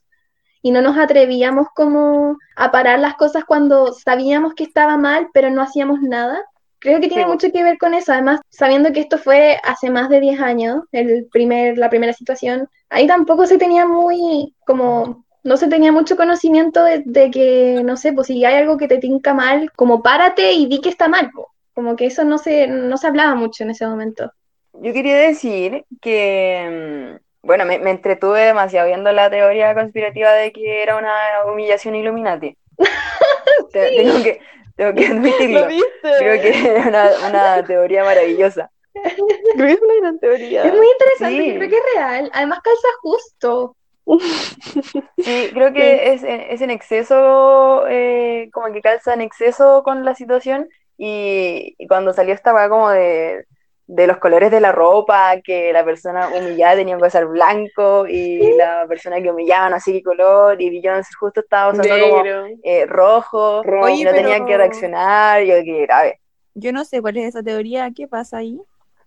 y 0.61 0.71
no 0.71 0.81
nos 0.81 0.97
atrevíamos 0.97 1.67
como 1.75 2.37
a 2.55 2.71
parar 2.71 2.99
las 2.99 3.15
cosas 3.15 3.45
cuando 3.45 3.93
sabíamos 3.93 4.53
que 4.53 4.63
estaba 4.63 4.97
mal, 4.97 5.29
pero 5.33 5.49
no 5.49 5.61
hacíamos 5.61 6.01
nada. 6.01 6.43
Creo 6.79 6.99
que 6.99 7.07
tiene 7.07 7.23
Sí. 7.23 7.29
mucho 7.29 7.51
que 7.51 7.63
ver 7.63 7.77
con 7.77 7.93
eso, 7.93 8.11
además, 8.13 8.41
sabiendo 8.49 8.91
que 8.91 8.99
esto 9.01 9.17
fue 9.17 9.59
hace 9.63 9.89
más 9.89 10.09
de 10.09 10.19
10 10.19 10.39
años, 10.39 10.83
el 10.91 11.27
primer, 11.31 11.77
la 11.77 11.89
primera 11.89 12.13
situación, 12.13 12.67
ahí 12.89 13.07
tampoco 13.07 13.45
se 13.47 13.57
tenía 13.57 13.87
muy, 13.87 14.55
como, 14.65 15.25
no 15.43 15.57
se 15.57 15.67
tenía 15.67 15.91
mucho 15.91 16.15
conocimiento 16.15 16.83
de, 16.83 17.03
de 17.05 17.31
que, 17.31 17.81
no 17.83 17.97
sé, 17.97 18.13
pues 18.13 18.27
si 18.27 18.43
hay 18.45 18.55
algo 18.55 18.77
que 18.77 18.87
te 18.87 18.97
tinca 18.99 19.33
mal, 19.33 19.71
como 19.75 20.01
párate 20.03 20.51
y 20.53 20.67
di 20.67 20.81
que 20.81 20.89
está 20.89 21.07
mal. 21.07 21.31
Como 21.73 21.95
que 21.95 22.05
eso 22.07 22.23
no 22.25 22.37
se, 22.37 22.67
no 22.67 22.97
se 22.97 23.07
hablaba 23.07 23.33
mucho 23.35 23.63
en 23.63 23.71
ese 23.71 23.87
momento. 23.87 24.31
Yo 24.73 24.93
quería 24.93 25.17
decir 25.17 25.85
que, 26.01 27.17
mm, 27.17 27.47
bueno, 27.47 27.65
me, 27.65 27.79
me 27.79 27.91
entretuve 27.91 28.41
demasiado 28.41 28.87
viendo 28.87 29.11
la 29.11 29.29
teoría 29.29 29.73
conspirativa 29.73 30.31
de 30.33 30.51
que 30.51 30.83
era 30.83 30.97
una 30.97 31.11
humillación 31.51 31.95
Illuminati. 31.95 32.55
Te- 33.71 33.95
Tengo 33.95 34.23
que, 34.23 34.39
tengo 34.75 34.93
que 34.93 35.05
admitirlo. 35.07 35.61
¿Lo 35.61 35.67
viste? 35.67 36.09
Creo 36.19 36.41
que 36.41 36.49
es 36.49 36.85
una, 36.85 37.09
una 37.29 37.63
teoría 37.65 38.03
maravillosa. 38.03 38.69
Creo 38.93 39.67
que 39.67 39.71
es 39.73 39.81
una 39.81 39.95
gran 40.01 40.19
teoría. 40.19 40.63
Es 40.65 40.73
muy 40.73 40.85
interesante, 40.87 41.43
Sí. 41.43 41.51
yo 41.53 41.57
creo 41.59 41.69
que 41.69 41.77
es 41.77 41.83
real. 41.95 42.31
Además 42.33 42.59
calza 42.61 42.87
justo. 43.01 43.75
Sí, 45.23 45.49
creo 45.53 45.71
que 45.73 46.13
es, 46.13 46.23
en- 46.23 46.41
es 46.49 46.61
en 46.61 46.69
exceso, 46.71 47.85
eh, 47.87 48.49
como 48.51 48.71
que 48.73 48.81
calza 48.81 49.13
en 49.13 49.21
exceso 49.21 49.83
con 49.83 50.03
la 50.03 50.15
situación 50.15 50.67
y, 50.97 51.75
y 51.77 51.87
cuando 51.87 52.11
salió 52.13 52.33
esta 52.33 52.53
weá 52.53 52.69
como 52.69 52.89
de, 52.89 53.45
de 53.87 54.07
los 54.07 54.17
colores 54.17 54.51
de 54.51 54.59
la 54.61 54.71
ropa, 54.71 55.33
que 55.43 55.71
la 55.73 55.83
persona 55.85 56.29
humillada 56.29 56.75
tenía 56.75 56.97
que 56.97 57.05
usar 57.05 57.27
blanco 57.27 58.05
y 58.07 58.39
la 58.57 58.85
persona 58.87 59.21
que 59.21 59.29
humillaba 59.31 59.69
no 59.69 59.79
sé 59.79 59.93
qué 59.93 60.03
color 60.03 60.61
y 60.61 60.69
Beyoncé 60.69 61.11
justo 61.19 61.41
estaba 61.41 61.71
usando 61.71 62.09
como 62.09 62.23
eh, 62.63 62.85
rojo 62.87 63.61
Rojo. 63.63 63.89
y 63.89 64.03
no 64.03 64.09
Oye, 64.11 64.19
tenía 64.19 64.33
pero- 64.35 64.45
que 64.47 64.57
reaccionar, 64.57 65.43
yo 65.43 65.55
que 65.63 65.81
grave. 65.83 66.19
Yo 66.53 66.73
no 66.73 66.83
sé 66.83 67.01
cuál 67.01 67.17
es 67.17 67.27
esa 67.29 67.43
teoría, 67.43 67.89
¿qué 67.95 68.07
pasa 68.07 68.37
ahí? 68.37 68.59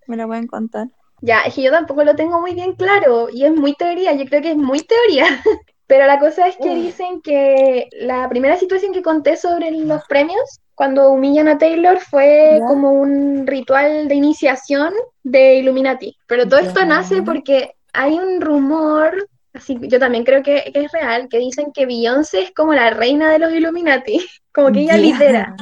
Me 0.06 0.16
la 0.16 0.26
pueden 0.26 0.46
contar. 0.46 0.86
Ya, 1.24 1.40
es 1.40 1.54
que 1.54 1.62
yo 1.62 1.70
tampoco 1.70 2.04
lo 2.04 2.14
tengo 2.14 2.38
muy 2.38 2.52
bien 2.54 2.74
claro 2.74 3.28
y 3.32 3.44
es 3.46 3.52
muy 3.54 3.72
teoría, 3.74 4.12
yo 4.12 4.26
creo 4.26 4.42
que 4.42 4.50
es 4.50 4.56
muy 4.58 4.80
teoría. 4.80 5.24
Pero 5.86 6.06
la 6.06 6.18
cosa 6.18 6.46
es 6.48 6.56
que 6.58 6.74
dicen 6.74 7.22
que 7.22 7.88
la 7.92 8.28
primera 8.28 8.58
situación 8.58 8.92
que 8.92 9.02
conté 9.02 9.36
sobre 9.38 9.70
los 9.70 10.02
premios, 10.06 10.60
cuando 10.74 11.10
humillan 11.10 11.48
a 11.48 11.56
Taylor, 11.56 11.98
fue 11.98 12.60
como 12.68 12.92
un 12.92 13.46
ritual 13.46 14.06
de 14.08 14.14
iniciación 14.14 14.92
de 15.22 15.56
Illuminati. 15.56 16.14
Pero 16.26 16.46
todo 16.46 16.60
esto 16.60 16.80
Ya. 16.80 16.86
nace 16.86 17.22
porque 17.22 17.72
hay 17.94 18.18
un 18.18 18.40
rumor, 18.42 19.26
así 19.54 19.78
yo 19.82 19.98
también 19.98 20.24
creo 20.24 20.42
que, 20.42 20.70
que 20.74 20.80
es 20.84 20.92
real, 20.92 21.28
que 21.30 21.38
dicen 21.38 21.72
que 21.72 21.86
Beyoncé 21.86 22.42
es 22.42 22.50
como 22.52 22.74
la 22.74 22.90
reina 22.90 23.30
de 23.32 23.38
los 23.38 23.52
Illuminati, 23.52 24.18
como 24.52 24.72
que 24.72 24.80
ella 24.80 24.96
Ya. 24.96 25.02
lidera. 25.02 25.56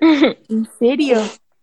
¿En 0.48 0.68
serio? 0.78 1.20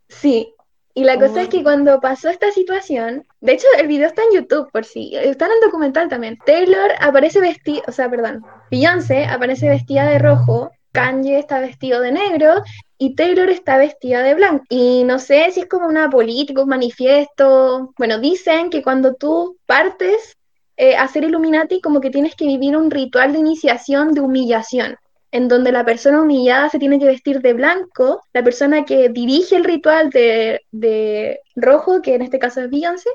Sí, 0.09 0.54
y 0.97 1.03
la 1.03 1.19
cosa 1.19 1.35
Oh. 1.35 1.39
es 1.39 1.49
que 1.49 1.61
cuando 1.61 1.99
pasó 1.99 2.29
esta 2.29 2.51
situación, 2.51 3.25
de 3.41 3.53
hecho 3.53 3.67
el 3.77 3.87
video 3.87 4.07
está 4.07 4.21
en 4.23 4.39
YouTube 4.39 4.71
por 4.71 4.85
si, 4.85 5.13
está 5.15 5.45
en 5.45 5.51
el 5.51 5.59
documental 5.59 6.07
también. 6.07 6.37
Taylor 6.45 6.91
aparece 7.01 7.41
vestida, 7.41 7.83
o 7.87 7.91
sea, 7.91 8.09
perdón, 8.09 8.45
Beyoncé 8.71 9.25
aparece 9.25 9.67
vestida 9.67 10.05
de 10.05 10.19
rojo, 10.19 10.71
Kanye 10.93 11.37
está 11.37 11.59
vestido 11.59 11.99
de 11.99 12.13
negro 12.13 12.63
y 12.97 13.15
Taylor 13.15 13.49
está 13.49 13.77
vestida 13.77 14.23
de 14.23 14.35
blanco. 14.35 14.63
Y 14.69 15.03
no 15.03 15.19
sé 15.19 15.51
si 15.51 15.59
es 15.59 15.65
como 15.67 15.87
una 15.87 16.09
política, 16.09 16.63
un 16.63 16.69
manifiesto. 16.69 17.93
Bueno, 17.97 18.19
dicen 18.19 18.69
que 18.69 18.81
cuando 18.81 19.15
tú 19.15 19.57
partes 19.65 20.37
eh, 20.77 20.95
a 20.95 21.07
ser 21.09 21.25
Illuminati, 21.25 21.81
como 21.81 21.99
que 21.99 22.09
tienes 22.09 22.35
que 22.35 22.45
vivir 22.45 22.77
un 22.77 22.89
ritual 22.89 23.33
de 23.33 23.39
iniciación 23.39 24.13
de 24.13 24.21
humillación 24.21 24.95
en 25.35 25.49
donde 25.49 25.73
la 25.73 25.83
persona 25.83 26.21
humillada 26.21 26.69
se 26.69 26.79
tiene 26.79 26.97
que 26.97 27.07
vestir 27.07 27.41
de 27.41 27.51
blanco, 27.51 28.21
la 28.31 28.41
persona 28.41 28.85
que 28.85 29.09
dirige 29.09 29.57
el 29.57 29.65
ritual 29.65 30.09
de, 30.09 30.61
de 30.71 31.41
rojo, 31.57 32.01
que 32.01 32.15
en 32.15 32.21
este 32.21 32.39
caso 32.39 32.61
es 32.61 32.69
Beyoncé, 32.69 33.09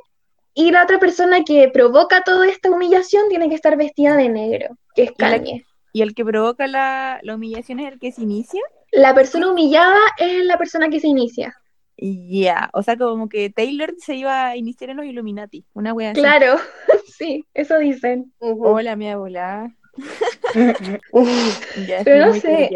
y 0.52 0.70
la 0.70 0.83
otra 0.83 0.98
persona 0.98 1.44
que 1.44 1.70
provoca 1.72 2.22
toda 2.22 2.46
esta 2.46 2.70
humillación 2.70 3.30
tiene 3.30 3.48
que 3.48 3.54
estar 3.54 3.74
vestida 3.78 4.16
de 4.16 4.28
negro, 4.28 4.76
que 4.94 5.04
es 5.04 5.12
Kanye. 5.12 5.64
¿Y 5.94 6.02
el 6.02 6.14
que 6.14 6.22
provoca 6.22 6.66
la, 6.66 7.20
la 7.22 7.37
humillación 7.37 7.80
es 7.80 7.90
el 7.90 7.98
que 7.98 8.12
se 8.12 8.20
inicia? 8.20 8.61
La 8.92 9.14
persona 9.14 9.50
humillada 9.50 9.98
es 10.18 10.44
la 10.44 10.59
persona 10.59 10.90
que 10.90 11.00
se 11.00 11.09
inicia. 11.09 11.56
Ya, 11.96 12.68
o 12.74 12.83
sea, 12.83 12.98
como 12.98 13.30
que 13.30 13.48
Taylor 13.48 13.94
se 13.98 14.16
iba 14.16 14.48
a 14.48 14.56
iniciar 14.59 14.90
en 14.90 14.98
los 14.98 15.06
Illuminati, 15.06 15.64
una 15.72 15.94
wea 15.94 16.11
así. 16.11 16.20
Claro, 16.20 16.59
sí, 17.16 17.46
eso 17.54 17.78
dicen. 17.78 18.30
Hola, 18.40 18.94
mi 18.94 19.09
abuela. 19.09 19.74
Ya, 21.86 22.02
Pero 22.04 22.26
no 22.26 22.34
sé. 22.34 22.70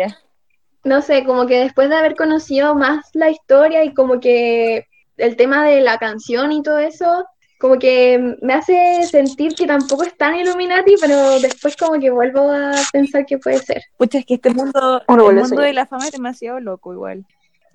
No 0.84 1.00
sé, 1.00 1.24
como 1.24 1.46
que 1.46 1.58
después 1.60 1.88
de 1.88 1.96
haber 1.96 2.14
conocido 2.14 2.74
más 2.74 3.06
la 3.14 3.30
historia 3.30 3.84
y 3.84 3.94
como 3.94 4.20
que 4.20 4.87
el 5.16 5.37
tema 5.37 5.64
de 5.66 5.80
la 5.80 5.96
canción 5.98 6.52
y 6.52 6.62
todo 6.62 6.78
eso, 6.78 7.24
como 7.58 7.78
que 7.78 8.37
me 8.42 8.52
hace 8.52 9.02
sentir 9.04 9.54
que 9.54 9.66
tampoco 9.66 10.04
es 10.04 10.14
tan 10.18 10.37
Illuminati, 10.37 10.96
pero 11.00 11.40
después 11.40 11.74
como 11.76 11.98
que 11.98 12.10
vuelvo 12.10 12.50
a 12.52 12.72
pensar 12.92 13.24
que 13.24 13.38
puede 13.38 13.58
ser. 13.60 13.82
Pucha, 13.96 14.18
es 14.18 14.26
que 14.26 14.34
este 14.34 14.50
mundo, 14.50 15.00
el 15.08 15.16
mundo 15.16 15.62
de 15.62 15.72
la 15.72 15.87
fama 15.87 16.04
es 16.04 16.12
demasiado 16.12 16.60
loco 16.60 16.92
igual. 16.92 17.24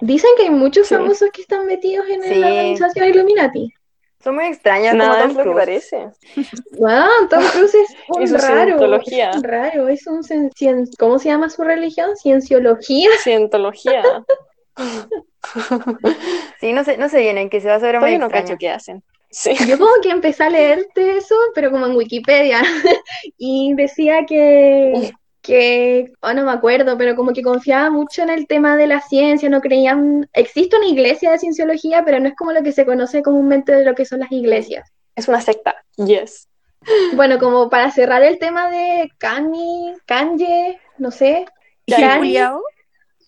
Dicen 0.01 0.29
que 0.37 0.43
hay 0.43 0.49
muchos 0.51 0.87
Sí. 0.87 0.93
famosos 0.95 1.29
que 1.33 1.41
están 1.41 1.65
metidos 1.65 2.07
en 2.09 2.21
Sí. 2.21 2.35
la 2.35 2.47
organización 2.47 3.09
Illuminati. 3.09 3.73
Son 4.21 4.35
muy 4.35 4.45
extraños 4.45 4.95
Nada 4.95 5.21
como 5.21 5.31
es 5.31 5.37
lo 5.37 5.43
Tom 5.43 5.53
que 5.53 5.59
parece. 5.59 6.07
Wow, 6.77 7.27
Tom 7.29 7.43
Cruise 7.53 7.73
es 7.73 7.95
un 8.09 8.27
su 8.27 8.35
raro, 8.37 8.75
es 9.01 9.35
un 9.35 9.43
raro, 9.43 9.87
es 9.87 10.07
un 10.07 10.23
cien- 10.23 10.89
¿cómo 10.97 11.19
se 11.19 11.29
llama 11.29 11.49
su 11.49 11.63
religión? 11.63 12.15
Cienciología. 12.17 13.09
Cientología. 13.23 14.03
Sí, 16.59 16.73
no 16.73 16.83
sé, 16.83 16.97
no 16.97 17.09
sé 17.09 17.19
bien 17.21 17.37
en 17.37 17.49
qué 17.49 17.61
se 17.61 17.67
va 17.67 17.75
a 17.75 17.77
hacer 17.77 17.99
muy 17.99 18.17
no 18.17 18.29
cacho 18.29 18.57
qué 18.57 18.69
hacen. 18.69 19.03
Sí. 19.31 19.53
Yo 19.67 19.77
como 19.77 19.91
que 20.01 20.09
empecé 20.09 20.43
a 20.43 20.49
leerte 20.49 21.17
eso, 21.17 21.35
pero 21.53 21.69
como 21.71 21.85
en 21.85 21.95
Wikipedia, 21.95 22.61
y 23.37 23.73
decía 23.75 24.25
que, 24.27 25.11
que, 25.49 26.13
oh, 26.21 26.31
no 26.31 26.45
me 26.45 26.51
acuerdo, 26.51 26.95
pero 26.95 27.15
como 27.15 27.33
que 27.33 27.41
confiaba 27.41 27.89
mucho 27.89 28.21
en 28.21 28.29
el 28.29 28.45
tema 28.45 28.77
de 28.77 28.85
la 28.85 29.01
ciencia, 29.01 29.49
no 29.49 29.61
creían, 29.61 30.29
existe 30.33 30.77
una 30.77 30.85
iglesia 30.85 31.31
de 31.31 31.39
cienciología, 31.39 32.05
pero 32.05 32.19
no 32.19 32.27
es 32.27 32.35
como 32.35 32.51
lo 32.51 32.61
que 32.61 32.71
se 32.71 32.85
conoce 32.85 33.23
comúnmente 33.23 33.71
de 33.71 33.83
lo 33.83 33.95
que 33.95 34.05
son 34.05 34.19
las 34.19 34.31
iglesias. 34.31 34.93
Es 35.15 35.27
una 35.27 35.41
secta. 35.41 35.75
Yes. 35.97 36.47
Bueno, 37.15 37.39
como 37.39 37.67
para 37.67 37.89
cerrar 37.89 38.21
el 38.21 38.37
tema 38.37 38.69
de 38.69 39.09
Kanye, 39.17 39.95
Kanye, 40.05 40.79
no 40.99 41.09
sé, 41.09 41.47
¿Y 41.87 41.93
Kanye, 41.93 42.17
Juliao? 42.17 42.61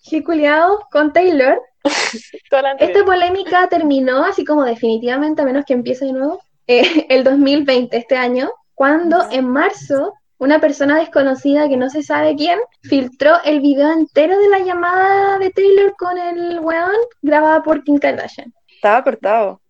Jiculeado 0.02 0.86
con 0.92 1.12
Taylor, 1.12 1.60
Esta 2.78 3.04
polémica 3.04 3.66
terminó 3.68 4.24
así 4.24 4.44
como 4.44 4.62
definitivamente, 4.62 5.42
a 5.42 5.44
menos 5.44 5.64
que 5.64 5.72
empiece 5.72 6.04
de 6.04 6.12
nuevo, 6.12 6.40
eh, 6.68 7.06
el 7.08 7.24
2020, 7.24 7.96
este 7.96 8.16
año, 8.16 8.52
cuando 8.74 9.28
en 9.32 9.48
marzo 9.48 10.14
una 10.42 10.58
persona 10.60 10.98
desconocida 10.98 11.68
que 11.68 11.76
no 11.76 11.88
se 11.88 12.02
sabe 12.02 12.34
quién 12.34 12.58
filtró 12.80 13.36
el 13.44 13.60
video 13.60 13.92
entero 13.92 14.36
de 14.36 14.48
la 14.48 14.58
llamada 14.58 15.38
de 15.38 15.50
Taylor 15.50 15.94
con 15.96 16.18
el 16.18 16.58
weón 16.58 16.96
grabada 17.22 17.62
por 17.62 17.84
Kim 17.84 17.98
Kardashian. 17.98 18.52
Estaba 18.66 19.04
cortado. 19.04 19.60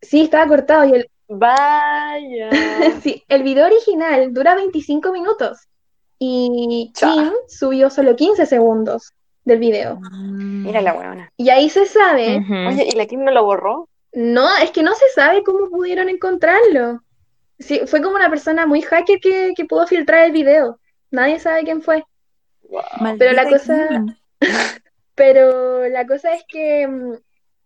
Sí, 0.00 0.22
estaba 0.22 0.46
cortado 0.46 0.84
y 0.84 0.92
el, 0.92 1.10
Vaya. 1.26 2.50
sí, 3.02 3.24
el 3.26 3.42
video 3.42 3.66
original 3.66 4.32
dura 4.32 4.54
25 4.54 5.10
minutos 5.10 5.58
y 6.20 6.92
Cha. 6.94 7.12
Kim 7.12 7.32
subió 7.48 7.90
solo 7.90 8.14
15 8.14 8.46
segundos 8.46 9.12
del 9.44 9.58
video. 9.58 9.98
Mira 10.12 10.80
la 10.82 10.94
huevona. 10.94 11.32
Y 11.36 11.50
ahí 11.50 11.68
se 11.68 11.84
sabe. 11.86 12.36
Oye, 12.68 12.88
¿y 12.92 12.96
la 12.96 13.06
Kim 13.06 13.24
no 13.24 13.32
lo 13.32 13.44
borró? 13.44 13.88
No, 14.12 14.46
es 14.58 14.70
que 14.70 14.84
no 14.84 14.94
se 14.94 15.08
sabe 15.16 15.42
cómo 15.42 15.68
pudieron 15.68 16.08
encontrarlo. 16.08 17.00
Sí, 17.62 17.80
fue 17.86 18.02
como 18.02 18.16
una 18.16 18.30
persona 18.30 18.66
muy 18.66 18.82
hacker 18.82 19.18
que, 19.20 19.52
que 19.56 19.64
pudo 19.64 19.86
filtrar 19.86 20.26
el 20.26 20.32
video. 20.32 20.78
Nadie 21.10 21.38
sabe 21.38 21.64
quién 21.64 21.82
fue. 21.82 22.04
Wow. 22.62 23.16
Pero 23.18 23.32
la 23.32 23.48
cosa-. 23.48 24.04
Pero 25.14 25.88
la 25.88 26.06
cosa 26.06 26.32
es 26.34 26.42
que 26.48 26.86
mm, 26.86 27.14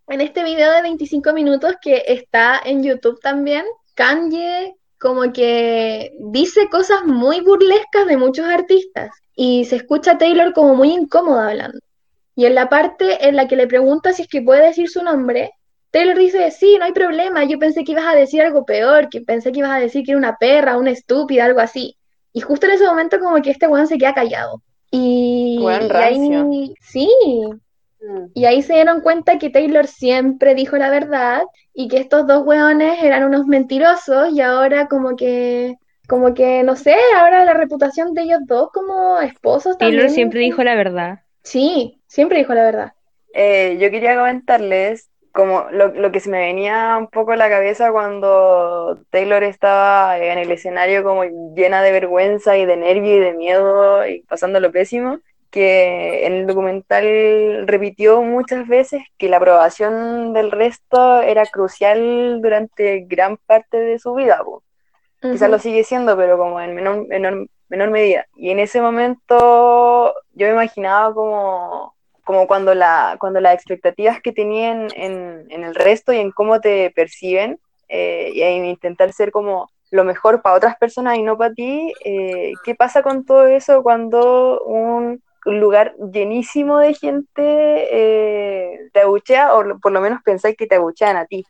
en 0.08 0.20
este 0.20 0.44
video 0.44 0.72
de 0.72 0.82
25 0.82 1.32
minutos 1.32 1.76
que 1.80 2.02
está 2.06 2.60
en 2.64 2.82
YouTube 2.82 3.20
también, 3.20 3.64
Kanye 3.94 4.74
como 4.98 5.32
que 5.32 6.16
dice 6.18 6.68
cosas 6.70 7.04
muy 7.04 7.40
burlescas 7.40 8.06
de 8.06 8.16
muchos 8.16 8.46
artistas 8.46 9.10
y 9.34 9.66
se 9.66 9.76
escucha 9.76 10.12
a 10.12 10.18
Taylor 10.18 10.52
como 10.52 10.74
muy 10.74 10.90
incómoda 10.90 11.48
hablando. 11.48 11.78
Y 12.34 12.46
en 12.46 12.54
la 12.54 12.68
parte 12.68 13.28
en 13.28 13.36
la 13.36 13.46
que 13.48 13.56
le 13.56 13.66
pregunta 13.66 14.12
si 14.12 14.22
es 14.22 14.28
que 14.28 14.42
puede 14.42 14.66
decir 14.66 14.88
su 14.88 15.02
nombre, 15.02 15.52
Taylor 15.96 16.18
dice, 16.18 16.50
sí, 16.50 16.76
no 16.78 16.84
hay 16.84 16.92
problema, 16.92 17.44
yo 17.44 17.58
pensé 17.58 17.84
que 17.84 17.92
ibas 17.92 18.06
a 18.06 18.14
decir 18.14 18.42
algo 18.42 18.64
peor, 18.64 19.08
que 19.08 19.22
pensé 19.22 19.50
que 19.52 19.60
ibas 19.60 19.70
a 19.72 19.80
decir 19.80 20.04
que 20.04 20.10
era 20.12 20.18
una 20.18 20.36
perra, 20.36 20.76
una 20.76 20.90
estúpida, 20.90 21.44
algo 21.46 21.60
así. 21.60 21.96
Y 22.32 22.40
justo 22.40 22.66
en 22.66 22.72
ese 22.72 22.86
momento 22.86 23.18
como 23.18 23.40
que 23.40 23.50
este 23.50 23.66
weón 23.66 23.86
se 23.86 23.96
queda 23.96 24.12
callado. 24.12 24.62
Y, 24.90 25.58
y 25.60 25.66
ahí, 25.96 26.74
sí, 26.80 27.08
Mm. 28.00 28.26
y 28.34 28.44
ahí 28.44 28.62
se 28.62 28.74
dieron 28.74 29.00
cuenta 29.00 29.38
que 29.38 29.50
Taylor 29.50 29.86
siempre 29.86 30.54
dijo 30.54 30.76
la 30.76 30.90
verdad 30.90 31.42
y 31.72 31.88
que 31.88 31.96
estos 31.98 32.26
dos 32.26 32.44
weones 32.46 33.02
eran 33.02 33.24
unos 33.24 33.46
mentirosos 33.46 34.32
y 34.32 34.40
ahora 34.42 34.86
como 34.86 35.16
que, 35.16 35.76
como 36.06 36.34
que, 36.34 36.62
no 36.62 36.76
sé, 36.76 36.94
ahora 37.16 37.44
la 37.44 37.54
reputación 37.54 38.12
de 38.12 38.22
ellos 38.22 38.40
dos 38.46 38.68
como 38.72 39.18
esposos 39.20 39.78
Taylor 39.78 40.02
también. 40.02 40.14
siempre 40.14 40.40
dijo 40.40 40.62
la 40.62 40.74
verdad. 40.74 41.20
Sí, 41.42 42.00
siempre 42.06 42.38
dijo 42.38 42.54
la 42.54 42.64
verdad. 42.64 42.92
Eh, 43.32 43.78
yo 43.80 43.90
quería 43.90 44.16
comentarles 44.16 45.08
como 45.36 45.66
lo, 45.70 45.88
lo 45.88 46.10
que 46.10 46.20
se 46.20 46.30
me 46.30 46.38
venía 46.38 46.96
un 46.98 47.08
poco 47.08 47.32
a 47.32 47.36
la 47.36 47.50
cabeza 47.50 47.92
cuando 47.92 48.98
Taylor 49.10 49.42
estaba 49.44 50.18
en 50.18 50.38
el 50.38 50.50
escenario 50.50 51.04
como 51.04 51.24
llena 51.54 51.82
de 51.82 51.92
vergüenza 51.92 52.56
y 52.56 52.64
de 52.64 52.76
nervio 52.78 53.16
y 53.16 53.20
de 53.20 53.34
miedo 53.34 54.06
y 54.08 54.22
pasándolo 54.22 54.72
pésimo, 54.72 55.18
que 55.50 56.26
en 56.26 56.32
el 56.32 56.46
documental 56.46 57.66
repitió 57.66 58.22
muchas 58.22 58.66
veces 58.66 59.02
que 59.18 59.28
la 59.28 59.36
aprobación 59.36 60.32
del 60.32 60.50
resto 60.50 61.20
era 61.20 61.44
crucial 61.44 62.40
durante 62.40 63.00
gran 63.00 63.36
parte 63.36 63.78
de 63.78 63.98
su 63.98 64.14
vida, 64.14 64.40
po. 64.42 64.62
Quizás 65.20 65.50
lo 65.50 65.58
sigue 65.58 65.84
siendo, 65.84 66.16
pero 66.16 66.38
como 66.38 66.60
en 66.60 66.74
menor, 66.74 67.06
menor, 67.08 67.48
menor 67.68 67.90
medida. 67.90 68.26
Y 68.36 68.50
en 68.50 68.60
ese 68.60 68.80
momento 68.80 70.14
yo 70.32 70.46
me 70.46 70.52
imaginaba 70.52 71.12
como, 71.12 71.95
como 72.26 72.46
cuando, 72.46 72.74
la, 72.74 73.16
cuando 73.18 73.40
las 73.40 73.54
expectativas 73.54 74.20
que 74.20 74.32
tenían 74.32 74.88
en, 74.94 75.46
en 75.48 75.64
el 75.64 75.74
resto 75.74 76.12
y 76.12 76.18
en 76.18 76.32
cómo 76.32 76.60
te 76.60 76.90
perciben, 76.90 77.58
eh, 77.88 78.32
y 78.34 78.42
en 78.42 78.66
intentar 78.66 79.12
ser 79.12 79.30
como 79.30 79.70
lo 79.90 80.04
mejor 80.04 80.42
para 80.42 80.56
otras 80.56 80.76
personas 80.76 81.16
y 81.16 81.22
no 81.22 81.38
para 81.38 81.54
ti, 81.54 81.92
eh, 82.04 82.52
¿qué 82.64 82.74
pasa 82.74 83.02
con 83.02 83.24
todo 83.24 83.46
eso 83.46 83.82
cuando 83.82 84.60
un 84.62 85.22
lugar 85.44 85.94
llenísimo 86.12 86.80
de 86.80 86.94
gente 86.94 87.42
eh, 87.42 88.80
te 88.92 89.00
abuchea 89.00 89.54
o 89.54 89.78
por 89.78 89.92
lo 89.92 90.00
menos 90.00 90.20
pensáis 90.24 90.56
que 90.56 90.66
te 90.66 90.74
abuchean 90.74 91.16
a 91.16 91.26
ti? 91.26 91.46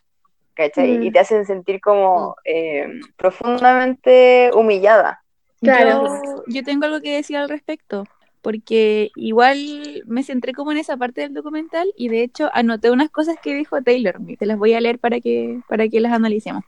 ¿cachai? 0.56 0.98
Mm. 0.98 1.02
Y 1.04 1.10
te 1.12 1.18
hacen 1.20 1.46
sentir 1.46 1.80
como 1.80 2.36
eh, 2.44 2.88
profundamente 3.16 4.50
humillada. 4.54 5.22
Claro. 5.60 6.04
Yo, 6.24 6.42
yo 6.46 6.62
tengo 6.64 6.86
algo 6.86 7.00
que 7.00 7.14
decir 7.14 7.36
al 7.36 7.48
respecto, 7.48 8.04
porque 8.46 9.10
igual 9.16 10.04
me 10.06 10.22
centré 10.22 10.52
como 10.52 10.70
en 10.70 10.78
esa 10.78 10.96
parte 10.96 11.22
del 11.22 11.34
documental 11.34 11.92
y 11.96 12.06
de 12.06 12.22
hecho 12.22 12.48
anoté 12.54 12.92
unas 12.92 13.10
cosas 13.10 13.34
que 13.42 13.52
dijo 13.56 13.82
Taylor. 13.82 14.20
Te 14.38 14.46
las 14.46 14.56
voy 14.56 14.72
a 14.74 14.80
leer 14.80 15.00
para 15.00 15.18
que, 15.18 15.62
para 15.68 15.88
que 15.88 15.98
las 15.98 16.12
analicemos. 16.12 16.62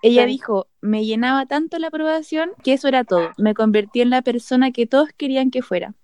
Ella 0.00 0.26
dijo, 0.26 0.68
me 0.80 1.04
llenaba 1.04 1.46
tanto 1.46 1.80
la 1.80 1.88
aprobación 1.88 2.50
que 2.62 2.72
eso 2.72 2.86
era 2.86 3.02
todo. 3.02 3.32
Me 3.36 3.54
convertí 3.54 4.00
en 4.00 4.10
la 4.10 4.22
persona 4.22 4.70
que 4.70 4.86
todos 4.86 5.08
querían 5.16 5.50
que 5.50 5.60
fuera. 5.60 5.96